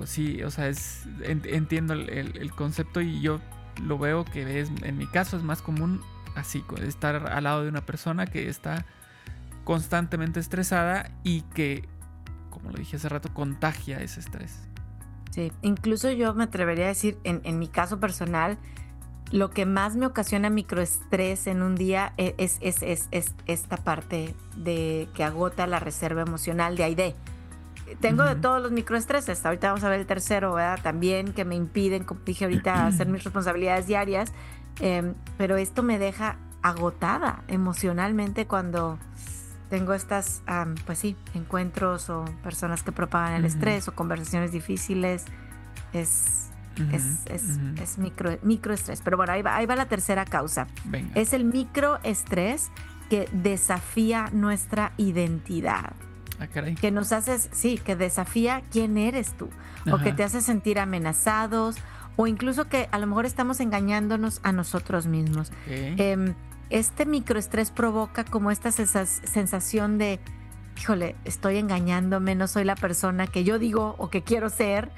pues 0.00 0.08
sí, 0.08 0.42
o 0.44 0.50
sea, 0.50 0.68
es, 0.68 1.06
entiendo 1.24 1.92
el, 1.92 2.52
concepto 2.52 3.02
y 3.02 3.20
yo 3.20 3.38
lo 3.82 3.98
veo 3.98 4.24
que 4.24 4.58
es, 4.58 4.70
en 4.80 4.96
mi 4.96 5.06
caso 5.06 5.36
es 5.36 5.42
más 5.42 5.60
común 5.60 6.00
así, 6.34 6.64
estar 6.86 7.30
al 7.30 7.44
lado 7.44 7.64
de 7.64 7.68
una 7.68 7.84
persona 7.84 8.24
que 8.24 8.48
está 8.48 8.86
constantemente 9.64 10.40
estresada 10.40 11.10
y 11.22 11.42
que, 11.42 11.86
como 12.48 12.70
lo 12.70 12.78
dije 12.78 12.96
hace 12.96 13.10
rato, 13.10 13.34
contagia 13.34 14.00
ese 14.00 14.20
estrés. 14.20 14.60
Sí, 15.32 15.52
incluso 15.60 16.10
yo 16.10 16.32
me 16.32 16.44
atrevería 16.44 16.86
a 16.86 16.88
decir, 16.88 17.18
en, 17.24 17.58
mi 17.58 17.68
caso 17.68 18.00
personal, 18.00 18.56
lo 19.32 19.50
que 19.50 19.66
más 19.66 19.96
me 19.96 20.06
ocasiona 20.06 20.48
microestrés 20.48 21.46
en 21.46 21.60
un 21.60 21.74
día 21.74 22.14
e, 22.16 22.34
es, 22.38 22.56
es, 22.62 22.80
es, 22.80 23.08
es, 23.10 23.34
esta 23.44 23.76
parte 23.76 24.34
de 24.56 25.10
que 25.12 25.24
agota 25.24 25.66
la 25.66 25.78
reserva 25.78 26.22
emocional 26.22 26.74
de 26.78 26.84
AID 26.84 27.14
tengo 28.00 28.24
de 28.24 28.36
todos 28.36 28.62
los 28.62 28.72
microestreses. 28.72 29.44
Ahorita 29.44 29.68
vamos 29.68 29.84
a 29.84 29.88
ver 29.88 30.00
el 30.00 30.06
tercero, 30.06 30.54
¿verdad? 30.54 30.80
También 30.82 31.32
que 31.32 31.44
me 31.44 31.54
impiden, 31.54 32.04
como 32.04 32.20
dije 32.20 32.44
ahorita, 32.44 32.86
hacer 32.86 33.08
mis 33.08 33.24
responsabilidades 33.24 33.86
diarias. 33.86 34.32
Em, 34.80 35.14
pero 35.36 35.56
esto 35.56 35.82
me 35.82 35.98
deja 35.98 36.36
agotada 36.62 37.42
emocionalmente 37.48 38.46
cuando 38.46 38.98
tengo 39.68 39.94
estas, 39.94 40.42
pues 40.84 40.98
sí, 40.98 41.16
encuentros 41.34 42.10
o 42.10 42.24
personas 42.42 42.82
que 42.82 42.92
propagan 42.92 43.34
el 43.34 43.44
estrés 43.44 43.88
o 43.88 43.92
conversaciones 43.92 44.52
difíciles. 44.52 45.24
Es, 45.92 46.50
es, 47.28 47.98
micro, 47.98 48.36
microestrés. 48.42 49.00
Pero 49.02 49.16
bueno, 49.16 49.32
ahí 49.32 49.42
va, 49.42 49.56
ahí 49.56 49.66
va 49.66 49.76
la 49.76 49.86
tercera 49.86 50.24
causa. 50.24 50.66
Es 51.14 51.32
el 51.32 51.44
microestrés 51.44 52.70
que 53.08 53.28
desafía 53.32 54.28
nuestra 54.32 54.92
identidad. 54.96 55.92
Ah, 56.40 56.46
que 56.48 56.90
nos 56.90 57.12
haces, 57.12 57.50
sí, 57.52 57.76
que 57.76 57.96
desafía 57.96 58.62
quién 58.70 58.96
eres 58.96 59.34
tú, 59.34 59.50
o 59.92 59.98
que 59.98 60.14
te 60.14 60.24
hace 60.24 60.40
sentir 60.40 60.78
amenazados, 60.78 61.76
o 62.16 62.26
incluso 62.26 62.66
que 62.66 62.88
a 62.92 62.98
lo 62.98 63.06
mejor 63.06 63.26
estamos 63.26 63.60
engañándonos 63.60 64.40
a 64.42 64.50
nosotros 64.50 65.06
mismos. 65.06 65.52
Em, 65.68 66.34
este 66.70 67.04
microestrés 67.04 67.70
provoca 67.70 68.24
como 68.24 68.50
esta 68.50 68.72
sensación 68.72 69.98
de, 69.98 70.18
híjole, 70.78 71.14
estoy 71.26 71.58
engañándome, 71.58 72.34
no 72.34 72.48
soy 72.48 72.64
la 72.64 72.74
persona 72.74 73.26
que 73.26 73.44
yo 73.44 73.58
digo 73.58 73.94
o 73.98 74.08
que 74.08 74.22
quiero 74.22 74.48
ser, 74.48 74.90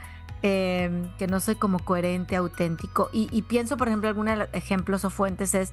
em, 0.42 1.10
que 1.16 1.26
no 1.26 1.40
soy 1.40 1.56
como 1.56 1.80
coherente, 1.80 2.36
auténtico. 2.36 3.10
Y, 3.12 3.28
y 3.32 3.42
pienso, 3.42 3.76
por 3.76 3.88
ejemplo, 3.88 4.08
algunos 4.08 4.48
ejemplos 4.52 5.04
o 5.04 5.10
fuentes 5.10 5.54
es, 5.54 5.72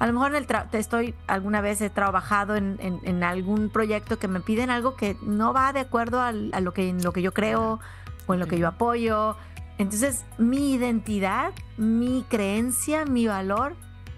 a 0.00 0.06
lo 0.06 0.14
mejor 0.14 0.34
en 0.34 0.36
el 0.36 0.46
estoy 0.72 1.14
alguna 1.26 1.60
vez 1.60 1.82
he 1.82 1.90
trabajado 1.90 2.56
en, 2.56 3.22
algún 3.22 3.68
proyecto 3.68 4.18
que 4.18 4.28
me 4.28 4.40
piden 4.40 4.70
algo 4.70 4.96
que 4.96 5.14
no 5.20 5.52
va 5.52 5.74
de 5.74 5.80
acuerdo 5.80 6.22
a, 6.22 6.32
lo, 6.32 6.72
que, 6.72 6.88
en 6.88 7.02
lo 7.02 7.12
que 7.12 7.20
yo 7.20 7.34
creo 7.34 7.80
o 8.26 8.32
en 8.32 8.40
lo 8.40 8.46
que 8.46 8.58
yo 8.58 8.66
apoyo. 8.66 9.36
Entonces 9.76 10.24
mi 10.38 10.72
identidad, 10.72 11.52
mi 11.76 12.24
creencia, 12.30 13.04
mi 13.04 13.26
valor 13.26 13.76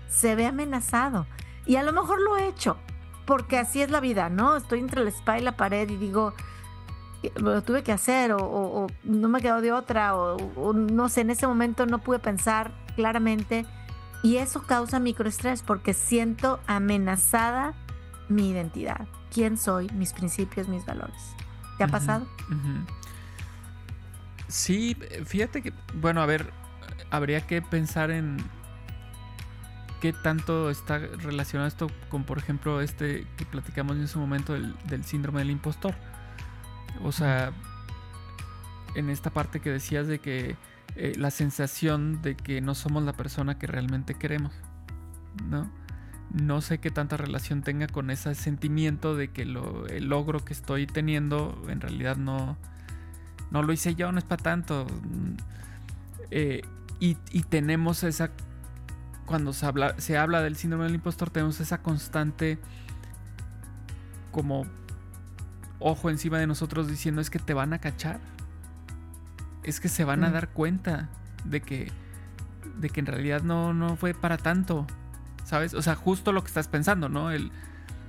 se 0.08 0.36
ve 0.36 0.46
amenazado. 0.46 1.26
Y 1.66 1.74
a 1.74 1.82
lo 1.82 1.92
mejor 1.92 2.20
lo 2.20 2.36
he 2.36 2.46
hecho, 2.46 2.76
porque 3.26 3.58
así 3.58 3.82
es 3.82 3.90
la 3.90 3.98
vida, 3.98 4.28
¿no? 4.28 4.56
Estoy 4.56 4.78
entre 4.78 5.02
la 5.02 5.10
espalda 5.10 5.40
y 5.40 5.44
la 5.44 5.56
pared 5.56 5.90
y 5.90 5.96
digo, 5.96 6.32
lo 7.34 7.60
tuve 7.62 7.82
que 7.82 7.90
hacer 7.90 8.30
o, 8.38 8.86
no 9.02 9.28
me 9.28 9.40
quedó 9.40 9.60
de 9.60 9.72
otra 9.72 10.14
o 10.14 10.72
no 10.72 11.08
sé, 11.08 11.22
en 11.22 11.30
ese 11.30 11.48
momento 11.48 11.86
no 11.86 11.98
pude 11.98 12.20
pensar 12.20 12.70
claramente 12.94 13.66
y 14.22 14.36
eso 14.36 14.62
causa 14.62 14.98
microestrés 14.98 15.62
porque 15.62 15.94
siento 15.94 16.60
amenazada 16.66 17.74
mi 18.28 18.50
identidad, 18.50 19.06
quién 19.32 19.58
soy, 19.58 19.88
mis 19.90 20.12
principios, 20.12 20.68
mis 20.68 20.86
valores. 20.86 21.34
¿Te 21.78 21.84
ha 21.84 21.88
pasado? 21.88 22.26
Sí, 24.48 24.96
fíjate 25.24 25.62
que, 25.62 25.72
bueno, 25.94 26.22
a 26.22 26.26
ver, 26.26 26.52
habría 27.10 27.46
que 27.46 27.62
pensar 27.62 28.10
en 28.10 28.36
qué 30.00 30.12
tanto 30.12 30.70
está 30.70 30.98
relacionado 30.98 31.68
esto 31.68 31.86
con, 32.08 32.24
por 32.24 32.38
ejemplo, 32.38 32.80
este 32.80 33.26
que 33.36 33.44
platicamos 33.44 33.96
en 33.96 34.08
su 34.08 34.18
momento 34.18 34.52
del, 34.52 34.76
del 34.86 35.04
síndrome 35.04 35.40
del 35.40 35.50
impostor. 35.50 35.94
O 37.02 37.12
sea, 37.12 37.52
en 38.94 39.10
esta 39.10 39.30
parte 39.30 39.60
que 39.60 39.70
decías 39.70 40.06
de 40.06 40.18
que 40.18 40.56
eh, 40.96 41.14
la 41.16 41.30
sensación 41.30 42.20
de 42.22 42.36
que 42.36 42.60
no 42.60 42.74
somos 42.74 43.02
la 43.02 43.14
persona 43.14 43.58
que 43.58 43.66
realmente 43.66 44.14
queremos, 44.14 44.52
¿no? 45.48 45.70
No 46.32 46.60
sé 46.60 46.78
qué 46.78 46.90
tanta 46.90 47.16
relación 47.16 47.62
tenga 47.62 47.86
con 47.86 48.10
ese 48.10 48.34
sentimiento 48.34 49.16
de 49.16 49.28
que 49.28 49.44
lo, 49.44 49.86
el 49.86 50.08
logro 50.08 50.44
que 50.44 50.52
estoy 50.52 50.86
teniendo 50.86 51.62
en 51.68 51.80
realidad 51.80 52.16
no, 52.16 52.56
no 53.50 53.62
lo 53.62 53.72
hice 53.72 53.94
yo, 53.94 54.12
no 54.12 54.18
es 54.18 54.24
para 54.24 54.42
tanto. 54.42 54.86
Eh, 56.30 56.62
y, 57.00 57.14
tenemos 57.42 58.04
esa, 58.04 58.30
cuando 59.26 59.52
se 59.52 59.66
habla, 59.66 59.98
se 59.98 60.16
habla 60.16 60.40
del 60.40 60.56
síndrome 60.56 60.84
del 60.84 60.94
impostor, 60.94 61.30
tenemos 61.30 61.58
esa 61.58 61.82
constante 61.82 62.58
como 64.30 64.66
ojo 65.80 66.10
encima 66.10 66.38
de 66.38 66.46
nosotros 66.46 66.86
diciendo 66.86 67.20
es 67.20 67.28
que 67.28 67.40
te 67.40 67.54
van 67.54 67.72
a 67.72 67.80
cachar 67.80 68.20
es 69.64 69.80
que 69.80 69.88
se 69.88 70.04
van 70.04 70.24
a 70.24 70.30
dar 70.30 70.48
cuenta 70.48 71.08
de 71.44 71.60
que, 71.60 71.90
de 72.76 72.90
que 72.90 73.00
en 73.00 73.06
realidad 73.06 73.42
no, 73.42 73.74
no 73.74 73.96
fue 73.96 74.14
para 74.14 74.36
tanto, 74.36 74.86
¿sabes? 75.44 75.74
O 75.74 75.82
sea, 75.82 75.94
justo 75.94 76.32
lo 76.32 76.42
que 76.42 76.48
estás 76.48 76.68
pensando, 76.68 77.08
¿no? 77.08 77.30
El, 77.30 77.52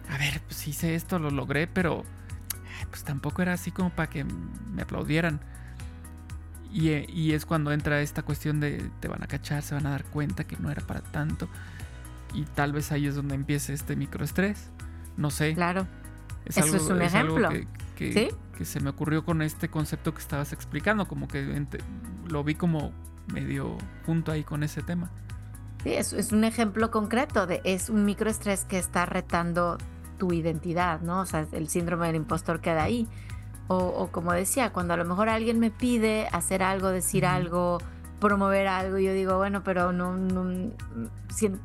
a 0.10 0.18
ver, 0.18 0.42
pues 0.48 0.68
hice 0.68 0.96
esto, 0.96 1.20
lo 1.20 1.30
logré, 1.30 1.68
pero 1.68 2.04
pues 2.90 3.04
tampoco 3.04 3.42
era 3.42 3.54
así 3.54 3.72
como 3.72 3.90
para 3.90 4.10
que 4.10 4.24
me 4.24 4.82
aplaudieran. 4.82 5.40
Y, 6.72 6.90
y, 6.90 7.34
es 7.34 7.46
cuando 7.46 7.72
entra 7.72 8.02
esta 8.02 8.24
cuestión 8.24 8.60
de 8.60 8.90
te 9.00 9.08
van 9.08 9.22
a 9.22 9.28
cachar, 9.28 9.62
se 9.62 9.76
van 9.76 9.86
a 9.86 9.92
dar 9.92 10.06
cuenta 10.06 10.44
que 10.44 10.58
no 10.58 10.72
era 10.72 10.82
para 10.82 11.02
tanto. 11.02 11.48
Y 12.34 12.46
tal 12.46 12.72
vez 12.74 12.92
ahí 12.92 13.06
es 13.06 13.14
donde 13.14 13.36
empiece 13.36 13.74
este 13.74 13.96
microestrés. 13.96 14.72
No 15.16 15.30
sé. 15.30 15.54
Claro. 15.54 15.88
Eso 16.46 16.76
es 16.76 16.90
un 16.90 17.02
ejemplo. 17.02 17.50
¿Sí? 18.12 18.30
que 18.58 18.66
se 18.66 18.80
me 18.80 18.90
ocurrió 18.90 19.26
con 19.26 19.42
este 19.42 19.70
concepto 19.70 20.14
que 20.14 20.20
estabas 20.20 20.54
explicando, 20.54 21.08
como 21.08 21.28
que 21.28 21.66
lo 22.28 22.44
vi 22.44 22.56
como 22.56 22.92
medio 23.34 23.78
junto 24.06 24.32
ahí 24.32 24.44
con 24.44 24.64
ese 24.64 24.82
tema. 24.84 25.10
Sí, 25.84 25.94
es, 25.94 26.14
es 26.14 26.32
un 26.32 26.44
ejemplo 26.44 26.92
concreto 26.92 27.48
de 27.48 27.62
es 27.64 27.90
un 27.90 28.06
microestrés 28.06 28.66
que 28.66 28.78
está 28.78 29.06
retando 29.06 29.78
tu 30.18 30.32
identidad, 30.32 31.02
¿no? 31.02 31.22
O 31.22 31.26
sea, 31.26 31.48
el 31.52 31.68
síndrome 31.68 32.08
del 32.08 32.16
impostor 32.18 32.62
queda 32.62 32.84
ahí. 32.84 33.08
O, 33.68 34.10
como 34.12 34.34
decía, 34.34 34.72
cuando 34.72 34.94
a 34.94 34.98
lo 34.98 35.06
mejor 35.06 35.30
alguien 35.30 35.58
me 35.58 35.72
pide 35.72 36.28
hacer 36.32 36.62
algo, 36.62 36.90
decir 36.90 37.26
algo, 37.26 37.80
promover 38.20 38.68
algo. 38.68 39.00
Yo 39.00 39.14
digo, 39.14 39.38
bueno, 39.38 39.64
pero 39.64 39.92
no, 39.92 40.16
no 40.16 40.72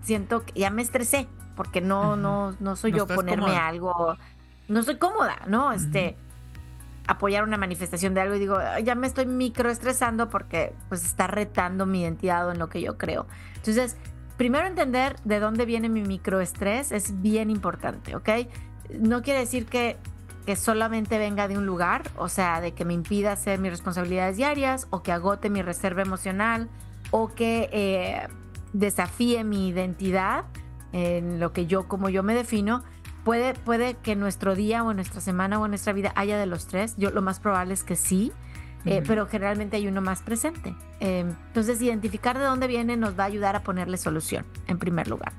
siento 0.02 0.44
que 0.46 0.60
ya 0.60 0.70
me 0.70 0.80
estresé 0.80 1.28
porque 1.54 1.80
no, 1.80 2.16
no, 2.16 2.54
no 2.60 2.76
soy 2.76 2.92
yo 2.92 3.06
ponerme 3.06 3.56
algo, 3.56 4.16
no 4.68 4.82
soy 4.84 4.96
cómoda, 4.96 5.40
¿no? 5.48 5.72
Este, 5.72 6.16
apoyar 7.08 7.42
una 7.42 7.56
manifestación 7.56 8.12
de 8.12 8.20
algo 8.20 8.34
y 8.34 8.38
digo, 8.38 8.58
ya 8.84 8.94
me 8.94 9.06
estoy 9.06 9.24
microestresando 9.24 10.28
porque 10.28 10.74
pues 10.90 11.04
está 11.04 11.26
retando 11.26 11.86
mi 11.86 12.02
identidad 12.02 12.46
o 12.46 12.52
en 12.52 12.58
lo 12.58 12.68
que 12.68 12.82
yo 12.82 12.98
creo. 12.98 13.26
Entonces, 13.56 13.96
primero 14.36 14.66
entender 14.66 15.16
de 15.24 15.40
dónde 15.40 15.64
viene 15.64 15.88
mi 15.88 16.02
microestrés 16.02 16.92
es 16.92 17.22
bien 17.22 17.48
importante, 17.48 18.14
¿ok? 18.14 18.28
No 19.00 19.22
quiere 19.22 19.40
decir 19.40 19.64
que, 19.64 19.96
que 20.44 20.54
solamente 20.54 21.18
venga 21.18 21.48
de 21.48 21.56
un 21.56 21.64
lugar, 21.64 22.02
o 22.16 22.28
sea, 22.28 22.60
de 22.60 22.72
que 22.72 22.84
me 22.84 22.92
impida 22.92 23.32
hacer 23.32 23.58
mis 23.58 23.70
responsabilidades 23.70 24.36
diarias 24.36 24.86
o 24.90 25.02
que 25.02 25.10
agote 25.10 25.48
mi 25.48 25.62
reserva 25.62 26.02
emocional 26.02 26.68
o 27.10 27.28
que 27.34 27.70
eh, 27.72 28.28
desafíe 28.74 29.44
mi 29.44 29.68
identidad 29.68 30.44
en 30.92 31.40
lo 31.40 31.54
que 31.54 31.66
yo, 31.66 31.88
como 31.88 32.10
yo 32.10 32.22
me 32.22 32.34
defino, 32.34 32.84
puede, 33.28 33.52
puede 33.52 33.92
que 33.92 34.16
nuestro 34.16 34.54
día 34.54 34.82
o 34.82 34.94
nuestra 34.94 35.20
semana 35.20 35.60
o 35.60 35.68
nuestra 35.68 35.92
vida 35.92 36.14
haya 36.16 36.38
de 36.38 36.46
los 36.46 36.66
tres. 36.66 36.94
Yo 36.96 37.10
lo 37.10 37.20
más 37.20 37.40
probable 37.40 37.74
es 37.74 37.84
que 37.84 37.94
sí, 37.94 38.32
eh, 38.86 39.02
pero 39.06 39.26
generalmente 39.26 39.76
hay 39.76 39.86
uno 39.86 40.00
más 40.00 40.22
presente. 40.22 40.74
Eh, 41.00 41.26
entonces, 41.48 41.82
identificar 41.82 42.38
de 42.38 42.46
dónde 42.46 42.66
viene 42.66 42.96
nos 42.96 43.18
va 43.18 43.24
a 43.24 43.26
ayudar 43.26 43.54
a 43.54 43.62
ponerle 43.62 43.98
solución, 43.98 44.46
en 44.66 44.78
primer 44.78 45.08
lugar. 45.08 45.34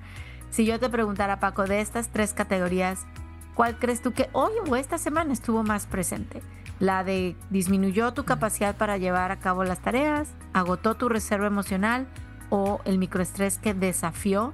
Si 0.52 0.68
yo 0.68 0.80
te 0.80 0.88
preguntara, 0.88 1.40
Paco, 1.40 1.66
de 1.66 1.82
estas 1.82 2.10
tres 2.10 2.34
categorías, 2.34 3.08
¿cuál 3.56 3.80
crees 3.80 4.04
tú 4.04 4.12
que 4.12 4.30
hoy 4.34 4.52
o 4.70 4.76
esta 4.76 5.00
semana 5.00 5.34
estuvo 5.34 5.64
más 5.64 5.88
presente? 5.88 6.44
La 6.80 7.04
de 7.04 7.36
disminuyó 7.50 8.14
tu 8.14 8.24
capacidad 8.24 8.78
para 8.78 9.00
llevar 9.00 9.32
a 9.32 9.40
cabo 9.40 9.64
las 9.64 9.80
tareas, 9.80 10.30
agotó 10.54 10.94
tu 10.94 11.10
reserva 11.10 11.48
emocional 11.48 12.08
o 12.52 12.82
el 12.86 13.00
microestrés 13.00 13.58
que 13.58 13.74
desafió 13.74 14.54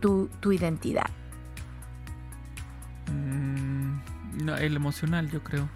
tu, 0.00 0.30
identidad? 0.50 1.10
Mm, 3.10 4.44
no, 4.44 4.56
el 4.56 4.76
emocional, 4.76 5.30
yo 5.30 5.42
creo. 5.42 5.68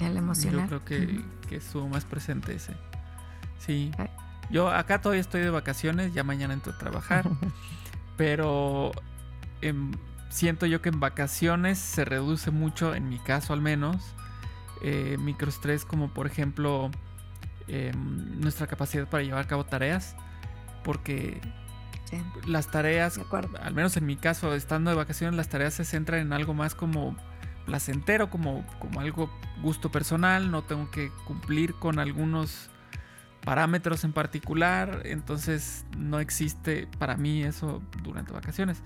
El 0.00 0.16
emocional. 0.16 0.62
Yo 0.62 0.66
creo 0.66 0.84
que, 0.84 1.24
que 1.48 1.56
estuvo 1.56 1.88
más 1.88 2.04
presente 2.04 2.54
ese. 2.54 2.74
Sí. 3.58 3.90
Yo 4.50 4.70
acá 4.70 5.00
todavía 5.00 5.20
estoy 5.20 5.40
de 5.40 5.50
vacaciones, 5.50 6.14
ya 6.14 6.22
mañana 6.22 6.54
entro 6.54 6.72
a 6.72 6.78
trabajar. 6.78 7.28
pero 8.16 8.92
siento 10.28 10.66
yo 10.66 10.82
que 10.82 10.90
en 10.90 11.00
vacaciones 11.00 11.78
se 11.78 12.04
reduce 12.04 12.50
mucho, 12.50 12.94
en 12.94 13.08
mi 13.08 13.18
caso 13.18 13.52
al 13.52 13.60
menos, 13.60 13.96
eh, 14.82 15.16
microestrés 15.18 15.84
como 15.84 16.12
por 16.12 16.26
ejemplo 16.26 16.90
em, 17.68 18.40
nuestra 18.40 18.66
capacidad 18.66 19.08
para 19.08 19.22
llevar 19.22 19.44
a 19.44 19.46
cabo 19.46 19.64
tareas. 19.64 20.16
Porque 20.84 21.40
las 22.46 22.70
tareas, 22.70 23.20
al 23.60 23.74
menos 23.74 23.96
en 23.96 24.06
mi 24.06 24.16
caso, 24.16 24.54
estando 24.54 24.90
de 24.90 24.96
vacaciones, 24.96 25.36
las 25.36 25.48
tareas 25.48 25.74
se 25.74 25.84
centran 25.84 26.20
en 26.20 26.32
algo 26.32 26.54
más 26.54 26.74
como 26.74 27.16
placentero, 27.66 28.30
como, 28.30 28.64
como 28.78 29.00
algo 29.00 29.30
gusto 29.60 29.90
personal, 29.90 30.50
no 30.50 30.62
tengo 30.62 30.90
que 30.90 31.10
cumplir 31.26 31.74
con 31.74 31.98
algunos 31.98 32.70
parámetros 33.44 34.04
en 34.04 34.12
particular, 34.12 35.02
entonces 35.04 35.84
no 35.96 36.18
existe 36.20 36.88
para 36.98 37.16
mí 37.16 37.42
eso 37.42 37.82
durante 38.02 38.32
vacaciones. 38.32 38.82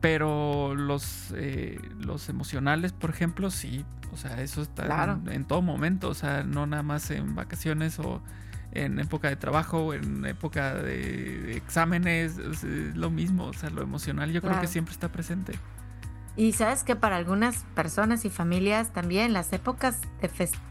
Pero 0.00 0.74
los, 0.74 1.32
eh, 1.34 1.80
los 1.98 2.28
emocionales, 2.28 2.92
por 2.92 3.10
ejemplo, 3.10 3.50
sí, 3.50 3.84
o 4.12 4.16
sea, 4.16 4.42
eso 4.42 4.62
está 4.62 5.04
en, 5.04 5.32
en, 5.32 5.44
todo 5.44 5.62
momento, 5.62 6.08
o 6.08 6.14
sea, 6.14 6.42
no 6.44 6.66
nada 6.66 6.82
más 6.82 7.10
en 7.10 7.34
vacaciones 7.34 7.98
o 7.98 8.22
en 8.72 8.98
época 8.98 9.28
de 9.28 9.36
trabajo, 9.36 9.94
en 9.94 10.24
época 10.26 10.74
de 10.74 11.56
exámenes, 11.56 12.38
es 12.38 12.64
lo 12.96 13.10
mismo, 13.10 13.46
o 13.46 13.52
sea, 13.52 13.70
lo 13.70 13.82
emocional 13.82 14.32
yo 14.32 14.42
creo 14.42 14.60
que 14.60 14.66
siempre 14.66 14.92
está 14.92 15.10
presente. 15.10 15.58
Y 16.36 16.52
sabes 16.52 16.84
que 16.84 16.96
para 16.96 17.16
algunas 17.16 17.64
personas 17.74 18.26
y 18.26 18.30
familias 18.30 18.92
también 18.92 19.32
las 19.32 19.52
épocas 19.54 20.00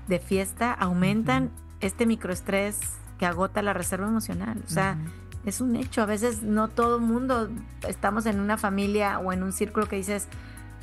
de, 0.08 0.20
fiesta 0.20 0.72
aumentan 0.72 1.50
este 1.82 2.06
microestrés 2.06 2.80
que 3.18 3.26
agota 3.26 3.64
la 3.64 3.74
reserva 3.74 4.08
emocional. 4.08 4.62
O 4.64 4.70
sea, 4.70 4.98
es 5.44 5.62
un 5.62 5.76
hecho. 5.76 6.04
A 6.04 6.06
veces 6.06 6.44
no 6.44 6.68
todo 6.68 6.98
el 6.98 7.02
mundo 7.02 7.50
estamos 7.88 8.28
en 8.28 8.40
una 8.40 8.58
familia 8.58 9.18
o 9.18 9.34
en 9.34 9.42
un 9.42 9.54
círculo 9.54 9.88
que 9.88 9.96
dices, 9.96 10.28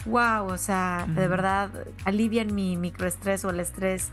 wow, 0.04 0.46
o 0.46 0.58
sea, 0.58 1.06
de 1.06 1.28
verdad 1.28 1.70
alivian 2.04 2.52
mi 2.52 2.76
microestrés 2.76 3.44
o 3.44 3.50
el 3.50 3.60
estrés 3.60 4.10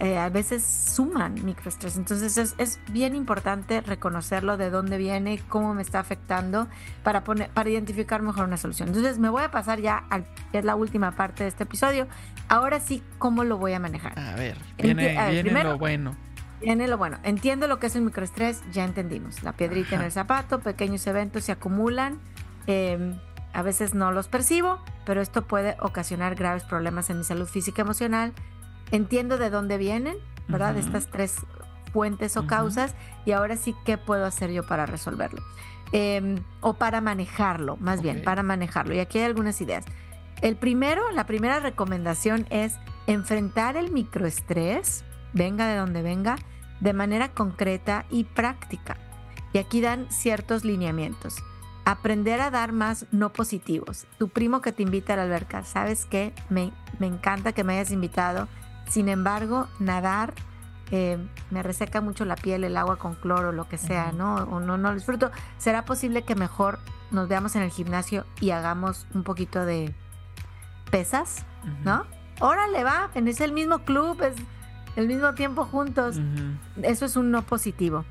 eh, 0.00 0.16
a 0.16 0.30
veces 0.30 0.64
suman 0.64 1.34
microestrés. 1.44 1.98
Entonces 1.98 2.54
es, 2.56 2.80
bien 2.90 3.14
importante 3.14 3.82
reconocerlo 3.82 4.56
de 4.56 4.70
dónde 4.70 4.96
viene, 4.96 5.42
cómo 5.50 5.74
me 5.74 5.82
está 5.82 6.00
afectando 6.00 6.68
para, 7.02 7.22
poner, 7.22 7.50
para 7.50 7.68
identificar 7.68 8.22
mejor 8.22 8.46
una 8.46 8.56
solución. 8.56 8.88
Entonces 8.88 9.18
me 9.18 9.28
voy 9.28 9.42
a 9.42 9.50
pasar 9.50 9.78
ya 9.78 10.04
a 10.08 10.22
es 10.54 10.64
la 10.64 10.74
última 10.74 11.12
parte 11.12 11.42
de 11.42 11.50
este 11.50 11.64
episodio. 11.64 12.08
Ahora 12.48 12.80
sí, 12.80 13.02
¿cómo 13.18 13.44
lo 13.44 13.58
voy 13.58 13.74
a 13.74 13.78
manejar? 13.78 14.18
A 14.18 14.34
ver, 14.36 14.56
viene, 14.78 15.64
lo 15.64 15.76
bueno. 15.76 16.16
Viene 16.62 16.88
lo 16.88 16.96
bueno. 16.96 17.18
Entiendo 17.22 17.68
lo 17.68 17.78
que 17.78 17.88
es 17.88 17.94
el 17.94 18.00
microestrés, 18.00 18.62
ya 18.72 18.84
entendimos. 18.84 19.42
La 19.42 19.52
piedrita 19.52 19.96
en 19.96 20.00
el 20.00 20.12
zapato, 20.12 20.60
pequeños 20.60 21.06
eventos 21.06 21.44
se 21.44 21.52
acumulan. 21.52 22.18
Em, 22.66 23.18
a 23.52 23.60
veces 23.60 23.92
no 23.92 24.12
los 24.12 24.28
percibo, 24.28 24.82
pero 25.04 25.20
esto 25.20 25.46
puede 25.46 25.76
ocasionar 25.80 26.36
graves 26.36 26.64
problemas 26.64 27.10
en 27.10 27.18
mi 27.18 27.24
salud 27.24 27.46
física 27.46 27.82
y 27.82 27.84
emocional 27.84 28.32
entiendo 28.90 29.38
de 29.38 29.50
dónde 29.50 29.78
vienen, 29.78 30.16
¿verdad? 30.48 30.74
De 30.74 30.80
estas 30.80 31.06
tres 31.06 31.36
fuentes 31.92 32.36
o 32.36 32.46
causas 32.46 32.94
y 33.24 33.32
ahora 33.32 33.56
sí, 33.56 33.74
¿qué 33.84 33.98
puedo 33.98 34.24
hacer 34.24 34.50
yo 34.50 34.64
para 34.64 34.86
resolverlo? 34.86 35.42
Em, 35.92 36.42
o 36.60 36.74
para 36.74 37.00
manejarlo, 37.00 37.76
más 37.78 38.00
bien, 38.00 38.22
para 38.22 38.42
manejarlo. 38.42 38.94
Y 38.94 39.00
aquí 39.00 39.18
hay 39.18 39.24
algunas 39.24 39.60
ideas. 39.60 39.84
El 40.40 40.56
primero, 40.56 41.10
la 41.10 41.26
primera 41.26 41.60
recomendación 41.60 42.46
es 42.50 42.76
enfrentar 43.06 43.76
el 43.76 43.90
microestrés, 43.90 45.04
venga 45.32 45.66
de 45.66 45.76
donde 45.76 46.02
venga, 46.02 46.36
de 46.80 46.92
manera 46.92 47.28
concreta 47.28 48.06
y 48.08 48.24
práctica. 48.24 48.96
Y 49.52 49.58
aquí 49.58 49.80
dan 49.80 50.06
ciertos 50.10 50.64
lineamientos. 50.64 51.36
Aprender 51.84 52.40
a 52.40 52.50
dar 52.50 52.72
más 52.72 53.06
no 53.10 53.32
positivos. 53.32 54.06
Tu 54.18 54.28
primo 54.28 54.60
que 54.60 54.72
te 54.72 54.82
invita 54.82 55.14
a 55.14 55.16
la 55.16 55.24
alberca, 55.24 55.64
¿sabes 55.64 56.06
qué? 56.06 56.32
Me, 56.48 56.72
me 56.98 57.08
encanta 57.08 57.52
que 57.52 57.64
me 57.64 57.74
hayas 57.74 57.90
invitado 57.90 58.48
sin 58.90 59.08
embargo, 59.08 59.68
nadar 59.78 60.34
eh, 60.90 61.16
me 61.50 61.62
reseca 61.62 62.00
mucho 62.00 62.24
la 62.24 62.34
piel, 62.34 62.64
el 62.64 62.76
agua 62.76 62.96
con 62.96 63.14
cloro, 63.14 63.52
lo 63.52 63.68
que 63.68 63.78
sea, 63.78 64.10
¿no? 64.12 64.34
O 64.34 64.58
no, 64.58 64.76
no 64.76 64.88
lo 64.90 64.94
disfruto. 64.94 65.30
¿Será 65.58 65.84
posible 65.84 66.22
que 66.22 66.34
mejor 66.34 66.80
nos 67.12 67.28
veamos 67.28 67.54
en 67.54 67.62
el 67.62 67.70
gimnasio 67.70 68.26
y 68.40 68.50
hagamos 68.50 69.06
un 69.14 69.22
poquito 69.22 69.64
de 69.64 69.94
pesas, 70.90 71.46
¿no? 71.84 72.04
Órale, 72.40 72.82
va, 72.82 73.10
es 73.14 73.40
el 73.40 73.52
mismo 73.52 73.80
club, 73.80 74.20
es 74.22 74.34
el 74.96 75.06
mismo 75.06 75.34
tiempo 75.34 75.64
juntos. 75.64 76.20
Eso 76.82 77.04
es 77.04 77.16
un 77.16 77.30
no 77.30 77.42
positivo. 77.42 78.04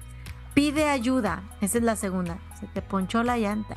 Pide 0.53 0.89
ayuda, 0.89 1.43
esa 1.59 1.77
es 1.77 1.83
la 1.83 1.97
segunda. 1.97 2.37
Se 2.59 2.67
te 2.67 2.81
ponchó 2.81 3.23
la 3.23 3.37
llanta, 3.37 3.75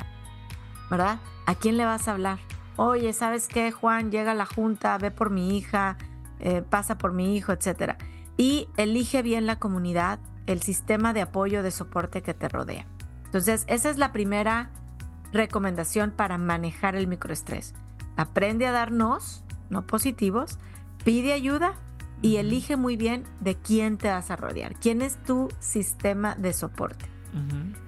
¿verdad? 0.89 1.19
¿A 1.45 1.55
quién 1.55 1.75
le 1.75 1.85
vas 1.85 2.07
a 2.07 2.13
hablar? 2.13 2.39
Oye, 2.77 3.11
¿sabes 3.11 3.49
qué, 3.49 3.71
Juan? 3.71 4.11
Llega 4.11 4.31
a 4.31 4.35
la 4.35 4.45
junta, 4.45 4.97
ve 4.97 5.11
por 5.11 5.29
mi 5.29 5.57
hija, 5.57 5.97
eh, 6.39 6.63
pasa 6.67 6.97
por 6.97 7.13
mi 7.13 7.35
hijo, 7.35 7.51
etc. 7.51 7.95
Y 8.37 8.67
elige 8.77 9.21
bien 9.21 9.45
la 9.45 9.59
comunidad, 9.59 10.19
el 10.47 10.61
sistema 10.61 11.13
de 11.13 11.21
apoyo, 11.21 11.63
de 11.63 11.71
soporte 11.71 12.21
que 12.21 12.33
te 12.33 12.49
rodea. 12.49 12.85
Entonces, 13.25 13.65
esa 13.67 13.89
es 13.89 13.97
la 13.97 14.11
primera 14.11 14.69
recomendación 15.31 16.11
para 16.11 16.37
manejar 16.37 16.95
el 16.95 17.07
microestrés. 17.07 17.73
Aprende 18.15 18.67
a 18.67 18.71
darnos, 18.71 19.43
no 19.69 19.87
positivos, 19.87 20.59
pide 21.03 21.33
ayuda 21.33 21.73
y 22.21 22.37
elige 22.37 22.77
muy 22.77 22.95
bien 22.95 23.23
de 23.41 23.55
quién 23.55 23.97
te 23.97 24.09
vas 24.09 24.31
a 24.31 24.35
rodear, 24.35 24.75
quién 24.75 25.01
es 25.01 25.21
tu 25.23 25.49
sistema 25.59 26.35
de 26.35 26.53
soporte. 26.53 27.05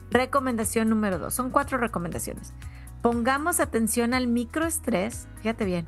Recomendación 0.09 0.89
número 0.89 1.19
dos, 1.19 1.33
son 1.33 1.51
cuatro 1.51 1.77
recomendaciones. 1.77 2.53
Pongamos 3.01 3.59
atención 3.59 4.13
al 4.13 4.27
microestrés, 4.27 5.27
fíjate 5.41 5.65
bien, 5.65 5.85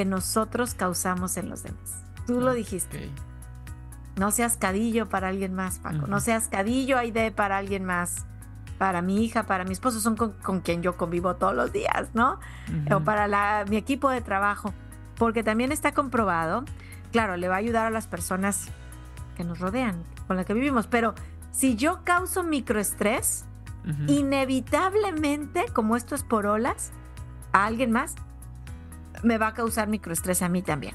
que 0.00 0.06
nosotros 0.06 0.72
causamos 0.72 1.36
en 1.36 1.50
los 1.50 1.62
demás. 1.62 2.02
Tú 2.26 2.40
lo 2.40 2.54
dijiste. 2.54 3.10
No 4.16 4.30
seas 4.30 4.56
cadillo 4.56 5.10
para 5.10 5.28
alguien 5.28 5.52
más, 5.52 5.78
Paco. 5.78 6.06
No 6.06 6.20
seas 6.20 6.48
cadillo, 6.48 6.96
Aide, 6.96 7.30
para 7.32 7.58
alguien 7.58 7.84
más. 7.84 8.24
Para 8.78 9.02
mi 9.02 9.22
hija, 9.22 9.42
para 9.42 9.64
mi 9.64 9.72
esposo, 9.72 10.00
son 10.00 10.16
con, 10.16 10.60
quien 10.62 10.80
yo 10.80 10.96
convivo 10.96 11.36
todos 11.36 11.54
los 11.54 11.70
días, 11.70 12.08
¿no? 12.14 12.40
O 12.90 13.00
para 13.00 13.28
la, 13.28 13.66
mi 13.68 13.76
equipo 13.76 14.08
de 14.08 14.22
trabajo. 14.22 14.72
Porque 15.18 15.42
también 15.42 15.70
está 15.70 15.92
comprobado, 15.92 16.64
claro, 17.12 17.36
le 17.36 17.48
va 17.48 17.56
a 17.56 17.58
ayudar 17.58 17.84
a 17.84 17.90
las 17.90 18.06
personas 18.06 18.68
que 19.36 19.44
nos 19.44 19.58
rodean, 19.58 20.02
con 20.26 20.38
las 20.38 20.46
que 20.46 20.54
vivimos. 20.54 20.86
Pero 20.86 21.14
si 21.52 21.76
yo 21.76 22.04
causo 22.04 22.42
microestrés, 22.42 23.44
inevitablemente, 24.06 25.66
como 25.74 25.94
esto 25.94 26.14
es 26.14 26.22
por 26.22 26.46
olas, 26.46 26.90
a 27.52 27.66
alguien 27.66 27.90
más 27.90 28.14
me 29.22 29.38
va 29.38 29.48
a 29.48 29.54
causar 29.54 29.88
microestrés 29.88 30.42
a 30.42 30.48
mí 30.48 30.62
también. 30.62 30.94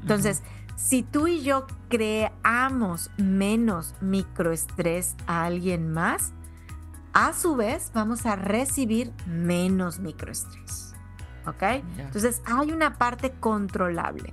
Entonces, 0.00 0.42
si 0.76 1.02
tú 1.02 1.28
y 1.28 1.42
yo 1.42 1.66
creamos 1.88 3.10
menos 3.16 3.94
microestrés 4.00 5.16
a 5.26 5.44
alguien 5.44 5.92
más, 5.92 6.32
a 7.12 7.32
su 7.32 7.56
vez 7.56 7.90
vamos 7.94 8.26
a 8.26 8.36
recibir 8.36 9.12
menos 9.26 10.00
microestrés. 10.00 10.94
¿Ok? 11.46 11.62
Entonces 11.98 12.40
hay 12.44 12.72
una 12.72 12.98
parte 12.98 13.32
controlable. 13.32 14.32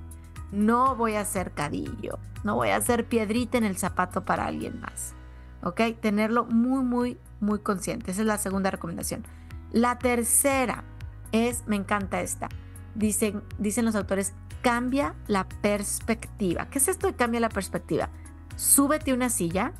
No 0.51 0.95
voy 0.95 1.13
a 1.13 1.21
hacer 1.21 1.51
cadillo, 1.51 2.19
no 2.43 2.55
voy 2.55 2.69
a 2.69 2.77
hacer 2.77 3.05
piedrita 3.05 3.57
en 3.57 3.63
el 3.63 3.77
zapato 3.77 4.25
para 4.25 4.45
alguien 4.45 4.79
más. 4.79 5.13
¿Ok? 5.61 5.81
Tenerlo 5.99 6.45
muy, 6.45 6.83
muy, 6.83 7.17
muy 7.39 7.59
consciente. 7.59 8.11
Esa 8.11 8.21
es 8.21 8.27
la 8.27 8.37
segunda 8.37 8.71
recomendación. 8.71 9.25
La 9.71 9.99
tercera 9.99 10.83
es, 11.31 11.63
me 11.67 11.75
encanta 11.75 12.21
esta. 12.21 12.49
Dicen, 12.95 13.43
dicen 13.57 13.85
los 13.85 13.95
autores, 13.95 14.33
cambia 14.61 15.15
la 15.27 15.47
perspectiva. 15.47 16.67
¿Qué 16.69 16.79
es 16.79 16.87
esto 16.87 17.07
de 17.07 17.13
cambia 17.13 17.39
la 17.39 17.49
perspectiva? 17.49 18.09
Súbete 18.55 19.13
una 19.13 19.29
silla 19.29 19.71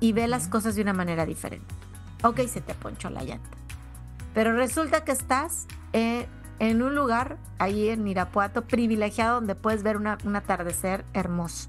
y 0.00 0.12
ve 0.12 0.28
las 0.28 0.48
cosas 0.48 0.74
de 0.74 0.82
una 0.82 0.92
manera 0.92 1.24
diferente. 1.24 1.74
Ok, 2.22 2.40
se 2.48 2.60
te 2.60 2.74
ponchó 2.74 3.10
la 3.10 3.22
llanta. 3.22 3.56
Pero 4.34 4.54
resulta 4.54 5.04
que 5.04 5.12
estás 5.12 5.66
eh, 5.92 6.26
en 6.58 6.82
un 6.82 6.94
lugar, 6.94 7.38
ahí 7.58 7.88
en 7.88 8.06
Irapuato, 8.06 8.62
privilegiado, 8.62 9.36
donde 9.36 9.54
puedes 9.54 9.82
ver 9.82 9.96
un 9.96 10.36
atardecer 10.36 11.04
hermoso, 11.14 11.68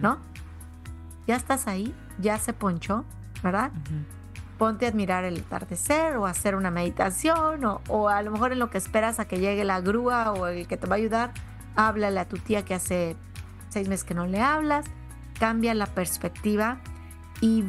¿no? 0.00 0.18
Ya 1.26 1.36
estás 1.36 1.66
ahí, 1.66 1.94
ya 2.18 2.38
se 2.38 2.52
ponchó, 2.52 3.04
¿verdad? 3.42 3.70
Ponte 4.64 4.86
a 4.86 4.88
admirar 4.88 5.24
el 5.24 5.40
atardecer 5.40 6.16
o 6.16 6.26
hacer 6.26 6.54
una 6.54 6.70
meditación 6.70 7.64
o, 7.64 7.82
o, 7.88 8.08
a 8.08 8.22
lo 8.22 8.30
mejor 8.30 8.52
en 8.52 8.58
lo 8.58 8.70
que 8.70 8.78
esperas 8.78 9.20
a 9.20 9.26
que 9.26 9.38
llegue 9.38 9.62
la 9.64 9.80
grúa 9.80 10.32
o 10.32 10.46
el 10.46 10.66
que 10.66 10.78
te 10.78 10.86
va 10.86 10.94
a 10.94 10.98
ayudar, 10.98 11.32
háblale 11.76 12.18
a 12.18 12.24
tu 12.26 12.38
tía 12.38 12.64
que 12.64 12.72
hace 12.72 13.16
seis 13.68 13.88
meses 13.88 14.04
que 14.04 14.14
no 14.14 14.26
le 14.26 14.40
hablas, 14.40 14.86
cambia 15.38 15.74
la 15.74 15.86
perspectiva 15.86 16.78
y 17.42 17.62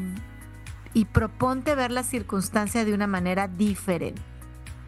y 0.96 1.04
proponte 1.04 1.76
ver 1.76 1.92
la 1.92 2.04
circunstancia 2.04 2.86
de 2.86 2.94
una 2.94 3.06
manera 3.06 3.50
diferente. 3.50 4.22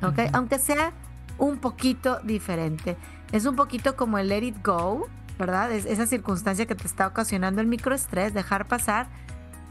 ¿Ok? 0.01 0.19
Aunque 0.31 0.57
sea 0.57 0.93
un 1.37 1.57
poquito 1.57 2.19
diferente. 2.23 2.95
Es 3.33 3.45
un 3.45 3.57
poquito 3.57 3.97
como 3.97 4.17
el 4.17 4.29
let 4.29 4.43
it 4.43 4.55
go, 4.63 5.09
¿verdad? 5.37 5.69
Es 5.73 5.85
esa 5.85 6.07
circunstancia 6.07 6.65
que 6.65 6.75
te 6.75 6.87
está 6.87 7.07
ocasionando 7.07 7.59
el 7.59 7.67
microestrés, 7.67 8.33
dejar 8.33 8.69
pasar 8.69 9.07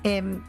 em, 0.03 0.43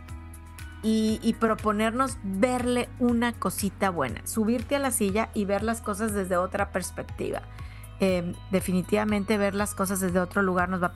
y, 0.83 1.35
proponernos 1.39 2.17
verle 2.23 2.87
una 2.99 3.33
cosita 3.33 3.89
buena, 3.89 4.25
subirte 4.25 4.75
a 4.75 4.79
la 4.79 4.91
silla 4.91 5.29
y 5.33 5.45
ver 5.45 5.63
las 5.63 5.81
cosas 5.81 6.13
desde 6.13 6.37
otra 6.37 6.71
perspectiva. 6.71 7.41
Em, 7.99 8.33
definitivamente 8.51 9.37
ver 9.37 9.55
las 9.55 9.73
cosas 9.73 9.99
desde 9.99 10.19
otro 10.19 10.43
lugar 10.43 10.69
nos 10.69 10.81
va 10.81 10.93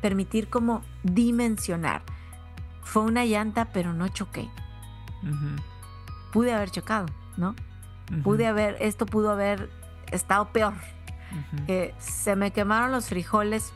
permitir 0.00 0.48
como 0.48 0.82
dimensionar 1.02 2.02
fue 2.86 3.02
una 3.02 3.24
llanta, 3.24 3.66
pero 3.72 3.92
no 3.92 4.06
choqué. 4.08 4.48
Pude 6.32 6.54
haber 6.54 6.70
chocado, 6.70 7.06
¿no? 7.36 7.56
Pude 8.22 8.46
haber, 8.46 8.76
esto 8.80 9.06
pudo 9.06 9.32
haber 9.32 9.68
estado 10.12 10.52
peor. 10.52 10.74
se 11.98 12.36
me 12.36 12.52
quemaron 12.52 12.92
los 12.92 13.08
frijoles, 13.08 13.72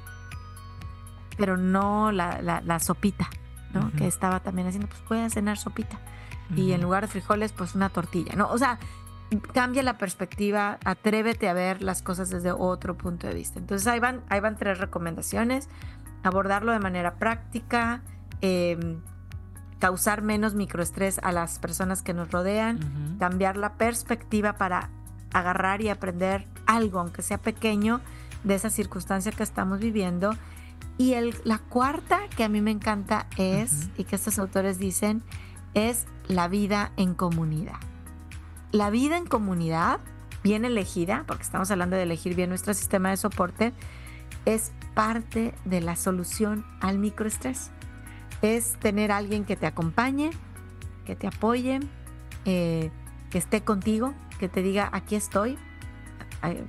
pero 1.36 1.56
no 1.56 2.12
la, 2.12 2.78
sopita, 2.78 3.28
¿no? 3.72 3.90
Que 3.92 4.06
estaba 4.06 4.40
también 4.40 4.68
haciendo, 4.68 4.88
pues 4.88 5.00
voy 5.08 5.18
a 5.18 5.30
cenar 5.30 5.58
sopita. 5.58 5.98
Y 6.56 6.72
en 6.72 6.82
lugar 6.82 7.04
de 7.04 7.08
frijoles, 7.08 7.52
pues 7.52 7.76
una 7.76 7.90
tortilla, 7.90 8.34
¿no? 8.34 8.48
O 8.50 8.58
sea, 8.58 8.80
cambia 9.52 9.84
la 9.84 9.98
perspectiva, 9.98 10.78
atrévete 10.84 11.48
a 11.48 11.52
ver 11.52 11.80
las 11.80 12.02
cosas 12.02 12.28
desde 12.28 12.50
otro 12.50 12.96
punto 12.96 13.28
de 13.28 13.34
vista. 13.34 13.60
Entonces 13.60 13.86
ahí 13.86 14.00
van, 14.00 14.22
ahí 14.28 14.40
van 14.40 14.56
tres 14.56 14.78
recomendaciones. 14.78 15.68
Abordarlo 16.24 16.72
de 16.72 16.80
manera 16.80 17.14
práctica, 17.14 18.02
Em, 18.40 19.00
causar 19.78 20.20
menos 20.20 20.54
microestrés 20.54 21.18
a 21.22 21.32
las 21.32 21.58
personas 21.58 22.02
que 22.02 22.12
nos 22.12 22.30
rodean, 22.30 23.16
cambiar 23.18 23.56
la 23.56 23.74
perspectiva 23.74 24.52
para 24.52 24.90
agarrar 25.32 25.80
y 25.80 25.88
aprender 25.88 26.46
algo, 26.66 27.00
aunque 27.00 27.22
sea 27.22 27.38
pequeño, 27.38 28.02
de 28.44 28.56
esa 28.56 28.68
circunstancia 28.68 29.32
que 29.32 29.42
estamos 29.42 29.80
viviendo. 29.80 30.36
Y 31.00 31.14
el, 31.14 31.34
la 31.44 31.56
cuarta 31.56 32.20
que 32.36 32.44
a 32.44 32.50
mí 32.50 32.60
me 32.60 32.70
encanta 32.70 33.26
es, 33.38 33.88
y 33.96 34.04
que 34.04 34.16
estos 34.16 34.38
autores 34.38 34.78
dicen, 34.78 35.22
es 35.72 36.04
la 36.28 36.46
vida 36.46 36.92
en 36.98 37.14
comunidad. 37.14 37.80
La 38.70 38.90
vida 38.90 39.16
en 39.16 39.24
comunidad, 39.24 40.00
bien 40.44 40.66
elegida, 40.66 41.24
porque 41.26 41.42
estamos 41.42 41.70
hablando 41.70 41.96
de 41.96 42.02
elegir 42.02 42.34
bien 42.34 42.50
nuestro 42.50 42.74
sistema 42.74 43.08
de 43.08 43.16
soporte, 43.16 43.72
es 44.44 44.72
parte 44.94 45.54
de 45.64 45.80
la 45.80 45.96
solución 45.96 46.66
al 46.82 46.98
microestrés 46.98 47.70
es 48.42 48.74
tener 48.80 49.12
a 49.12 49.18
alguien 49.18 49.44
que 49.44 49.56
te 49.56 49.66
acompañe, 49.66 50.30
que 51.04 51.16
te 51.16 51.26
apoye, 51.26 51.80
eh, 52.44 52.90
que 53.30 53.38
esté 53.38 53.62
contigo, 53.62 54.14
que 54.38 54.48
te 54.48 54.62
diga, 54.62 54.88
aquí 54.92 55.14
estoy. 55.14 55.58
Eh, 56.42 56.64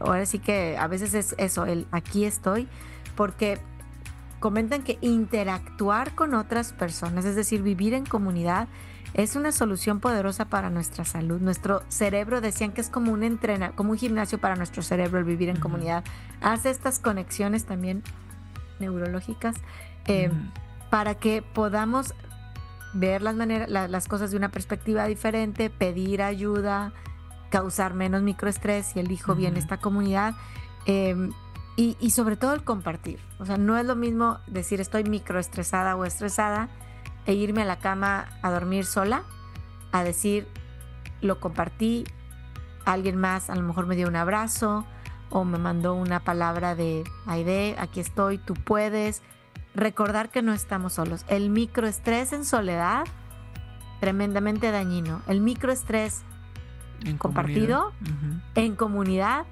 ahora 0.00 0.26
sí 0.26 0.38
que 0.38 0.76
a 0.76 0.86
veces 0.86 1.14
es 1.14 1.34
eso, 1.38 1.66
el 1.66 1.86
aquí 1.92 2.24
estoy, 2.24 2.68
porque 3.16 3.58
comentan 4.40 4.82
que 4.82 4.98
interactuar 5.00 6.14
con 6.14 6.34
otras 6.34 6.72
personas, 6.72 7.24
es 7.24 7.34
decir, 7.34 7.62
vivir 7.62 7.94
en 7.94 8.04
comunidad, 8.04 8.68
es 9.14 9.36
una 9.36 9.52
solución 9.52 10.00
poderosa 10.00 10.46
para 10.46 10.70
nuestra 10.70 11.04
salud. 11.04 11.40
Nuestro 11.40 11.82
cerebro 11.88 12.40
decían 12.40 12.72
que 12.72 12.80
es 12.80 12.90
como 12.90 13.12
un 13.12 13.22
entrena, 13.22 13.70
como 13.72 13.92
un 13.92 13.98
gimnasio 13.98 14.38
para 14.38 14.56
nuestro 14.56 14.82
cerebro 14.82 15.18
el 15.18 15.24
vivir 15.24 15.48
en 15.48 15.60
comunidad. 15.60 16.04
Hace 16.42 16.70
estas 16.70 16.98
conexiones 16.98 17.64
también 17.64 18.02
neurológicas. 18.80 19.54
Eh, 20.06 20.30
para 20.90 21.14
que 21.14 21.42
podamos 21.42 22.14
ver 22.92 23.22
las, 23.22 23.34
maneras, 23.34 23.68
las 23.68 24.08
cosas 24.08 24.30
de 24.30 24.36
una 24.36 24.50
perspectiva 24.50 25.06
diferente, 25.06 25.70
pedir 25.70 26.22
ayuda, 26.22 26.92
causar 27.50 27.94
menos 27.94 28.22
microestrés 28.22 28.94
y 28.96 29.00
elijo 29.00 29.34
bien 29.34 29.56
esta 29.56 29.78
comunidad. 29.78 30.34
Em, 30.86 31.32
y, 31.76 32.10
sobre 32.10 32.36
todo 32.36 32.54
el 32.54 32.62
compartir. 32.62 33.18
O 33.38 33.46
sea, 33.46 33.56
no 33.56 33.76
es 33.76 33.84
lo 33.84 33.96
mismo 33.96 34.38
decir 34.46 34.80
estoy 34.80 35.04
microestresada 35.04 35.96
o 35.96 36.04
estresada 36.04 36.68
e 37.26 37.34
irme 37.34 37.62
a 37.62 37.64
la 37.64 37.78
cama 37.78 38.26
a 38.42 38.50
dormir 38.50 38.84
sola, 38.84 39.24
a 39.90 40.04
decir 40.04 40.46
lo 41.20 41.40
compartí, 41.40 42.04
alguien 42.84 43.16
más 43.16 43.50
a 43.50 43.56
lo 43.56 43.62
mejor 43.62 43.86
me 43.86 43.96
dio 43.96 44.06
un 44.06 44.16
abrazo 44.16 44.84
o 45.30 45.44
me 45.44 45.58
mandó 45.58 45.94
una 45.94 46.20
palabra 46.20 46.74
de 46.76 47.02
Aide, 47.26 47.74
aquí 47.78 47.98
estoy, 47.98 48.38
tú 48.38 48.54
puedes, 48.54 49.22
recordar 49.74 50.30
que 50.30 50.42
no 50.42 50.52
estamos 50.52 50.94
solos. 50.94 51.24
El 51.28 51.50
microestrés 51.50 52.32
en 52.32 52.44
soledad, 52.44 53.04
tremendamente 54.00 54.70
dañino. 54.70 55.22
El 55.26 55.40
microestrés 55.40 56.22
compartido, 57.18 57.92
en 58.54 58.76
comunidad, 58.76 59.46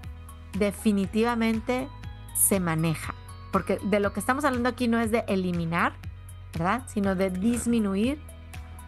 definitivamente 0.59 1.89
se 2.35 2.61
maneja. 2.61 3.15
Porque 3.51 3.79
de 3.83 4.01
lo 4.01 4.13
que 4.13 4.21
estamos 4.21 4.45
hablando 4.45 4.69
aquí 4.69 4.89
no 4.89 5.01
es 5.01 5.11
de 5.11 5.25
eliminar, 5.29 5.95
¿verdad? 6.53 6.85
Sino 6.87 7.15
de 7.15 7.31
disminuir 7.31 8.21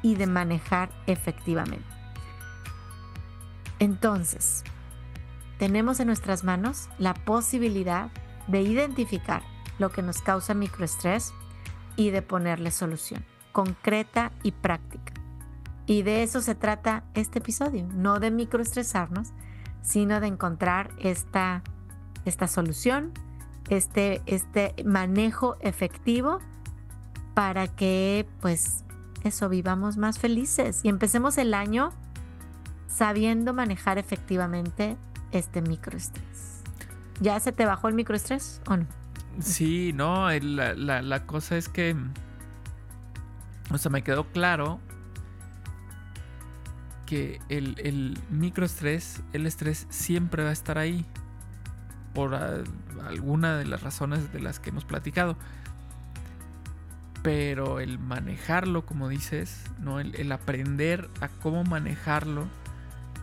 y 0.03 0.15
de 0.15 0.27
manejar 0.27 0.91
efectivamente. 1.07 1.87
Entonces, 3.79 4.65
tenemos 5.59 6.01
en 6.01 6.07
nuestras 6.07 6.45
manos 6.45 6.89
la 6.99 7.15
posibilidad 7.15 8.11
de 8.47 8.63
identificar 8.63 9.43
lo 9.79 9.91
que 9.91 10.03
nos 10.03 10.23
causa 10.23 10.55
microestrés 10.55 11.33
y 11.97 12.11
de 12.11 12.23
ponerle 12.23 12.71
solución 12.71 13.25
concreta 13.55 14.33
y 14.43 14.51
práctica. 14.53 15.15
Y 15.87 16.03
de 16.03 16.23
eso 16.23 16.43
se 16.43 16.55
trata 16.55 17.05
este 17.15 17.39
episodio, 17.39 17.87
no 17.95 18.19
de 18.19 18.31
microestresarnos, 18.31 19.29
sino 19.81 20.21
de 20.21 20.27
encontrar 20.27 20.91
esta, 20.99 21.63
esta 22.25 22.49
solución, 22.49 23.13
este, 23.69 24.23
este 24.27 24.75
manejo 24.85 25.57
efectivo 25.61 26.39
para 27.35 27.67
que 27.67 28.27
pues 28.41 28.85
eso 29.25 29.49
vivamos 29.49 29.97
más 29.97 30.19
felices 30.19 30.81
y 30.85 30.89
empecemos 30.89 31.39
el 31.39 31.55
año 31.55 31.93
sabiendo 32.87 33.55
manejar 33.55 33.99
efectivamente 33.99 34.97
este 35.33 35.63
microestrés. 35.63 36.63
¿Ya 37.21 37.39
se 37.41 37.53
te 37.53 37.65
bajó 37.65 37.89
el 37.89 37.95
microestrés 37.95 38.61
o 38.69 38.77
no? 38.77 38.87
Sí, 39.41 39.93
no, 39.93 40.31
la, 40.31 41.27
cosa 41.27 41.57
es 41.57 41.69
que, 41.69 41.97
o 43.71 43.79
sea, 43.79 43.91
me 43.91 44.03
quedó 44.03 44.25
claro 44.29 44.79
que 47.07 47.41
el, 47.49 47.75
el 47.79 48.19
microestrés, 48.31 49.23
el 49.33 49.47
estrés 49.47 49.87
siempre 49.91 50.45
va 50.45 50.51
a 50.51 50.53
estar 50.53 50.79
ahí 50.79 51.05
por 52.15 52.35
alguna 53.07 53.57
de 53.57 53.65
las 53.65 53.83
razones 53.83 54.33
de 54.33 54.41
las 54.41 54.61
que 54.61 54.71
hemos 54.71 54.85
platicado. 54.85 55.37
Pero 57.23 57.81
el 57.81 57.99
manejarlo, 57.99 58.85
como 58.85 59.09
dices, 59.09 59.65
¿no? 59.81 60.01
el, 60.01 60.31
aprender 60.33 61.09
a 61.21 61.29
cómo 61.29 61.65
manejarlo 61.65 62.47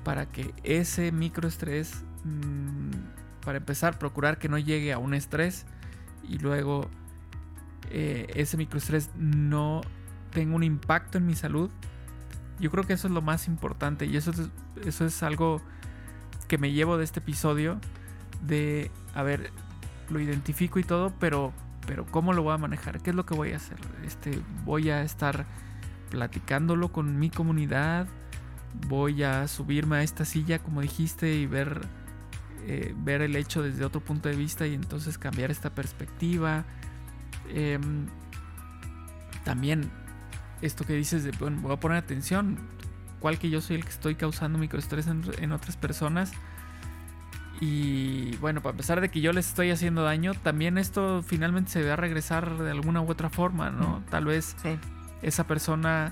para 0.03 0.25
que 0.25 0.53
ese 0.63 1.11
microestrés, 1.11 2.03
mm, 2.23 3.43
para 3.45 3.59
empezar, 3.59 3.99
procurar 3.99 4.39
que 4.39 4.49
no 4.49 4.57
llegue 4.57 4.91
a 4.91 4.97
un 4.97 5.13
estrés 5.13 5.65
y 6.27 6.39
luego 6.39 6.89
eh, 7.89 8.31
ese 8.35 8.57
microestrés 8.57 9.11
no 9.15 9.81
tenga 10.31 10.55
un 10.55 10.63
impacto 10.63 11.17
en 11.17 11.27
mi 11.27 11.35
salud. 11.35 11.69
Yo 12.59 12.71
creo 12.71 12.85
que 12.85 12.93
eso 12.93 13.07
es 13.07 13.13
lo 13.13 13.21
más 13.21 13.47
importante 13.47 14.05
y 14.05 14.17
eso 14.17 14.31
es, 14.31 14.49
eso 14.85 15.05
es 15.05 15.21
algo 15.21 15.61
que 16.47 16.57
me 16.57 16.71
llevo 16.71 16.97
de 16.97 17.03
este 17.03 17.19
episodio 17.19 17.79
de, 18.41 18.91
a 19.13 19.23
ver, 19.23 19.51
lo 20.09 20.19
identifico 20.19 20.79
y 20.79 20.83
todo, 20.83 21.13
pero, 21.19 21.53
pero 21.87 22.05
¿cómo 22.05 22.33
lo 22.33 22.43
voy 22.43 22.53
a 22.53 22.57
manejar? 22.57 23.01
¿Qué 23.01 23.09
es 23.11 23.15
lo 23.15 23.25
que 23.25 23.33
voy 23.33 23.53
a 23.53 23.57
hacer? 23.57 23.77
Este, 24.05 24.39
voy 24.65 24.89
a 24.89 25.01
estar 25.01 25.45
platicándolo 26.09 26.91
con 26.91 27.19
mi 27.19 27.29
comunidad, 27.29 28.07
voy 28.87 29.23
a 29.23 29.47
subirme 29.47 29.97
a 29.97 30.03
esta 30.03 30.25
silla, 30.25 30.59
como 30.59 30.81
dijiste, 30.81 31.33
y 31.35 31.45
ver, 31.45 31.81
eh, 32.67 32.93
ver 32.97 33.21
el 33.21 33.35
hecho 33.35 33.63
desde 33.63 33.85
otro 33.85 34.01
punto 34.01 34.29
de 34.29 34.35
vista 34.35 34.67
y 34.67 34.73
entonces 34.73 35.17
cambiar 35.17 35.51
esta 35.51 35.71
perspectiva. 35.71 36.65
Em, 37.49 38.07
también 39.43 39.89
esto 40.61 40.85
que 40.85 40.93
dices 40.93 41.23
de, 41.23 41.31
bueno, 41.31 41.61
voy 41.61 41.73
a 41.73 41.79
poner 41.79 41.97
atención, 41.97 42.57
cuál 43.19 43.39
que 43.39 43.49
yo 43.49 43.61
soy 43.61 43.77
el 43.77 43.83
que 43.83 43.89
estoy 43.89 44.15
causando 44.15 44.59
microestrés 44.59 45.07
en, 45.07 45.23
en 45.39 45.51
otras 45.51 45.77
personas. 45.77 46.33
Y 47.61 48.35
bueno, 48.37 48.59
a 48.65 48.73
pesar 48.73 49.01
de 49.01 49.09
que 49.09 49.21
yo 49.21 49.33
les 49.33 49.47
estoy 49.47 49.69
haciendo 49.69 50.01
daño, 50.01 50.33
también 50.33 50.79
esto 50.79 51.21
finalmente 51.21 51.69
se 51.69 51.85
va 51.85 51.93
a 51.93 51.95
regresar 51.95 52.57
de 52.57 52.71
alguna 52.71 53.01
u 53.01 53.09
otra 53.09 53.29
forma, 53.29 53.69
¿no? 53.69 54.03
Tal 54.09 54.25
vez 54.25 54.55
esa 55.21 55.45
persona 55.45 56.11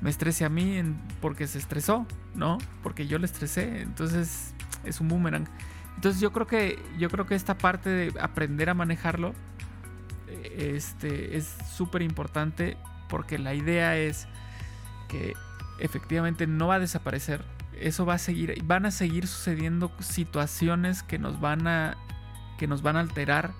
me 0.00 0.08
estrese 0.08 0.46
a 0.46 0.48
mí 0.48 0.82
porque 1.20 1.46
se 1.46 1.58
estresó, 1.58 2.06
¿no? 2.34 2.56
Porque 2.82 3.06
yo 3.06 3.18
le 3.18 3.26
estresé. 3.26 3.82
Entonces 3.82 4.54
es 4.82 5.00
un 5.02 5.08
boomerang. 5.08 5.46
Entonces 5.96 6.22
yo 6.22 6.32
creo 6.32 6.46
que 6.46 6.78
yo 6.98 7.10
creo 7.10 7.26
que 7.26 7.34
esta 7.34 7.58
parte 7.58 7.90
de 7.90 8.20
aprender 8.20 8.70
a 8.70 8.74
manejarlo 8.74 9.34
este, 10.56 11.36
es 11.36 11.54
súper 11.70 12.00
importante 12.00 12.78
porque 13.10 13.38
la 13.38 13.52
idea 13.52 13.96
es 13.98 14.26
que 15.08 15.34
efectivamente 15.80 16.46
no 16.46 16.68
va 16.68 16.76
a 16.76 16.80
desaparecer. 16.80 17.44
Eso 17.80 18.06
va 18.06 18.14
a 18.14 18.18
seguir, 18.18 18.62
van 18.64 18.86
a 18.86 18.90
seguir 18.90 19.26
sucediendo 19.26 19.92
situaciones 20.00 21.02
que 21.02 21.18
nos 21.18 21.40
van 21.40 21.66
a, 21.66 21.96
que 22.58 22.66
nos 22.66 22.82
van 22.82 22.96
a 22.96 23.00
alterar. 23.00 23.54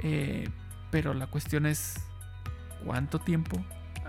Eh, 0.00 0.48
pero 0.90 1.14
la 1.14 1.26
cuestión 1.26 1.66
es 1.66 1.94
cuánto 2.84 3.18
tiempo, 3.18 3.64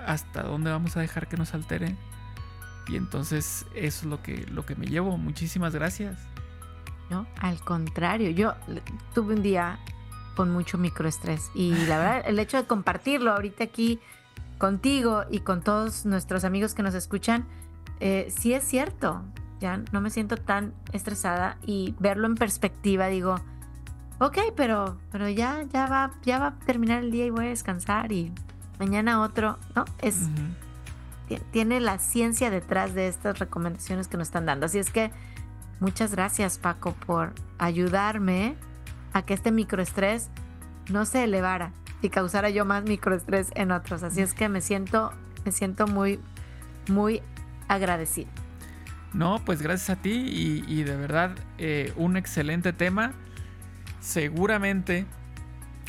hasta 0.05 0.43
dónde 0.43 0.71
vamos 0.71 0.97
a 0.97 1.01
dejar 1.01 1.27
que 1.27 1.37
nos 1.37 1.53
altere. 1.53 1.95
Y 2.87 2.97
entonces 2.97 3.65
eso 3.73 4.01
es 4.01 4.05
lo 4.05 4.21
que, 4.21 4.45
lo 4.51 4.65
que 4.65 4.75
me 4.75 4.85
llevo. 4.85 5.17
Muchísimas 5.17 5.73
gracias. 5.73 6.17
No, 7.09 7.27
al 7.39 7.59
contrario, 7.59 8.29
yo 8.31 8.53
tuve 9.13 9.35
un 9.35 9.43
día 9.43 9.79
con 10.35 10.51
mucho 10.51 10.77
microestrés. 10.77 11.49
Y 11.53 11.71
la 11.85 11.97
verdad, 11.97 12.23
el 12.25 12.39
hecho 12.39 12.57
de 12.57 12.65
compartirlo 12.67 13.31
ahorita 13.31 13.63
aquí 13.63 13.99
contigo 14.57 15.23
y 15.29 15.39
con 15.39 15.61
todos 15.61 16.05
nuestros 16.05 16.43
amigos 16.43 16.73
que 16.73 16.83
nos 16.83 16.93
escuchan, 16.93 17.45
eh, 17.99 18.33
sí 18.35 18.53
es 18.53 18.63
cierto. 18.63 19.23
Ya 19.59 19.81
no 19.91 20.01
me 20.01 20.09
siento 20.09 20.37
tan 20.37 20.73
estresada 20.91 21.57
y 21.65 21.95
verlo 21.99 22.27
en 22.27 22.35
perspectiva, 22.35 23.07
digo, 23.07 23.35
ok, 24.19 24.37
pero, 24.55 24.97
pero 25.11 25.29
ya, 25.29 25.63
ya, 25.71 25.87
va, 25.87 26.11
ya 26.23 26.39
va 26.39 26.47
a 26.47 26.59
terminar 26.59 27.03
el 27.03 27.11
día 27.11 27.25
y 27.25 27.29
voy 27.29 27.45
a 27.45 27.49
descansar 27.49 28.11
y 28.11 28.33
mañana 28.79 29.21
otro, 29.21 29.57
¿no? 29.75 29.85
Es, 29.99 30.27
Tiene 31.51 31.79
la 31.79 31.99
ciencia 31.99 32.49
detrás 32.49 32.93
de 32.93 33.07
estas 33.07 33.39
recomendaciones 33.39 34.07
que 34.07 34.17
nos 34.17 34.27
están 34.27 34.45
dando. 34.45 34.65
Así 34.65 34.77
es 34.77 34.91
que 34.91 35.11
muchas 35.79 36.11
gracias, 36.11 36.57
Paco, 36.57 36.93
por 37.05 37.33
ayudarme 37.57 38.55
a 39.13 39.23
que 39.23 39.33
este 39.33 39.51
microestrés 39.51 40.29
no 40.91 41.05
se 41.05 41.23
elevara 41.23 41.71
y 42.01 42.09
causara 42.09 42.49
yo 42.49 42.65
más 42.65 42.83
microestrés 42.83 43.51
en 43.55 43.71
otros. 43.71 44.03
Así 44.03 44.21
es 44.21 44.33
que 44.33 44.49
me 44.49 44.61
siento, 44.61 45.11
me 45.45 45.51
siento 45.51 45.87
muy, 45.87 46.19
muy 46.89 47.21
agradecido. 47.67 48.29
No, 49.13 49.41
pues 49.45 49.61
gracias 49.61 49.97
a 49.97 50.01
ti 50.01 50.63
y, 50.67 50.83
de 50.83 50.95
verdad 50.95 51.35
eh, 51.57 51.93
un 51.95 52.17
excelente 52.17 52.73
tema. 52.73 53.13
Seguramente, 54.01 55.05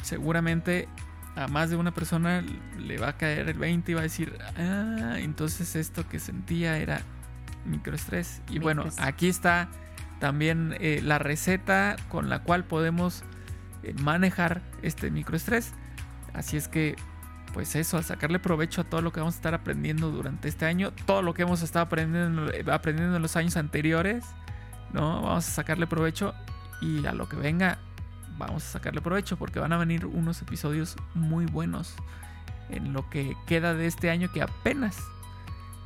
seguramente 0.03 0.89
a 1.35 1.49
más 1.49 1.69
de 1.69 1.77
una 1.77 1.93
persona 1.93 2.43
le 2.79 2.99
va 2.99 3.09
a 3.09 3.17
caer 3.17 3.49
el 3.49 3.59
20 3.59 3.91
y 3.91 3.95
va 3.95 4.01
a 4.01 4.05
decir, 4.05 4.39
ah, 4.57 5.17
entonces 5.19 5.77
esto 5.77 6.09
que 6.09 6.19
sentía 6.19 6.79
era 6.79 7.03
microestrés. 7.67 8.41
Y 8.49 8.59
bueno, 8.59 8.85
aquí 8.99 9.29
está 9.29 9.69
también 10.19 10.75
eh, 10.81 11.01
la 11.03 11.19
receta 11.19 11.97
con 12.09 12.31
la 12.31 12.43
cual 12.43 12.65
podemos 12.65 13.23
eh, 13.83 13.95
manejar 14.03 14.63
este 14.83 15.11
microestrés. 15.11 15.73
Así 16.33 16.57
es 16.57 16.69
que, 16.69 16.97
pues 17.57 17.75
eso, 17.75 17.97
al 17.97 18.05
sacarle 18.05 18.39
provecho 18.39 18.83
a 18.83 18.85
todo 18.85 19.01
lo 19.01 19.15
que 19.15 19.21
vamos 19.21 19.37
a 19.37 19.39
estar 19.39 19.55
aprendiendo 19.55 20.11
durante 20.11 20.47
este 20.47 20.67
año, 20.67 20.93
todo 21.07 21.23
lo 21.23 21.33
que 21.33 21.41
hemos 21.41 21.63
estado 21.63 21.87
aprendiendo, 21.87 22.53
eh, 22.53 22.63
aprendiendo 22.71 23.17
en 23.17 23.23
los 23.23 23.35
años 23.35 23.57
anteriores, 23.57 24.27
¿no? 24.93 25.23
Vamos 25.23 25.49
a 25.49 25.51
sacarle 25.51 25.87
provecho 25.87 26.35
y 26.83 27.07
a 27.07 27.13
lo 27.13 27.31
que 27.31 27.37
venga, 27.37 27.79
vamos 28.37 28.63
a 28.63 28.73
sacarle 28.73 29.01
provecho 29.01 29.39
porque 29.39 29.59
van 29.59 29.73
a 29.73 29.79
venir 29.79 30.05
unos 30.05 30.43
episodios 30.43 30.97
muy 31.15 31.47
buenos 31.47 31.95
en 32.69 32.93
lo 32.93 33.09
que 33.09 33.35
queda 33.47 33.73
de 33.73 33.87
este 33.87 34.11
año 34.11 34.31
que 34.31 34.43
apenas 34.43 34.99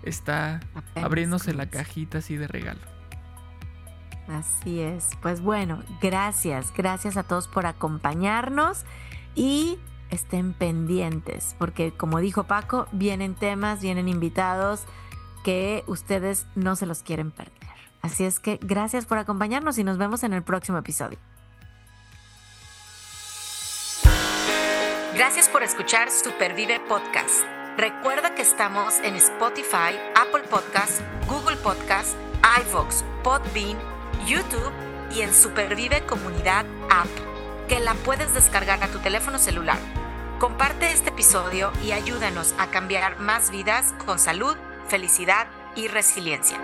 está 0.03 0.59
abriéndose 0.97 1.55
la 1.55 1.66
cajita 1.66 2.18
así 2.18 2.37
de 2.37 2.49
regalo. 2.49 2.81
Así 4.27 4.81
es. 4.81 5.11
Pues 5.23 5.41
bueno, 5.41 5.85
gracias, 6.03 6.73
gracias 6.77 7.16
a 7.16 7.23
todos 7.23 7.47
por 7.47 7.66
acompañarnos 7.66 8.85
y 9.37 9.79
estén 10.11 10.53
pendientes, 10.53 11.55
porque 11.59 11.93
como 11.93 12.21
dijo 12.21 12.45
Paco, 12.45 12.87
vienen 12.93 13.35
temas, 13.35 13.81
vienen 13.81 14.09
invitados 14.09 14.85
que 15.45 15.85
ustedes 15.87 16.47
no 16.55 16.77
se 16.77 16.87
los 16.87 17.03
quieren 17.03 17.31
perder. 17.31 17.55
Así 18.03 18.25
es 18.25 18.41
que 18.41 18.59
gracias 18.63 19.07
por 19.07 19.19
acompañarnos 19.19 19.79
y 19.79 19.85
nos 19.85 19.99
vemos 19.99 20.23
en 20.23 20.33
el 20.33 20.43
próximo 20.43 20.79
episodio. 20.79 21.19
Gracias 25.15 25.49
por 25.49 25.63
escuchar 25.63 26.11
Supervive 26.11 26.81
Podcast. 26.89 27.45
Recuerda 27.77 28.35
que 28.35 28.43
estamos 28.43 28.99
en 29.01 29.17
Spotify, 29.17 29.99
Apple 30.17 30.45
Podcast, 30.49 31.03
Google 31.29 31.57
Podcast, 31.57 32.17
iVoox, 32.63 33.05
Podbean, 33.23 33.79
YouTube 34.27 34.73
y 35.15 35.21
en 35.21 35.35
Supervive 35.35 36.05
Comunidad 36.07 36.65
App, 36.91 37.09
que 37.69 37.81
la 37.81 37.95
puedes 37.95 38.33
descargar 38.35 38.83
a 38.83 38.89
tu 38.89 38.99
teléfono 38.99 39.39
celular. 39.39 39.79
Comparte 40.41 40.91
este 40.91 41.11
episodio 41.11 41.70
y 41.84 41.93
ayúdanos 41.93 42.55
a 42.57 42.68
cambiar 42.68 43.20
más 43.20 43.51
vidas 43.51 43.93
con 44.07 44.18
salud, 44.18 44.57
felicidad 44.88 45.49
y 45.76 45.86
resiliencia. 45.88 46.59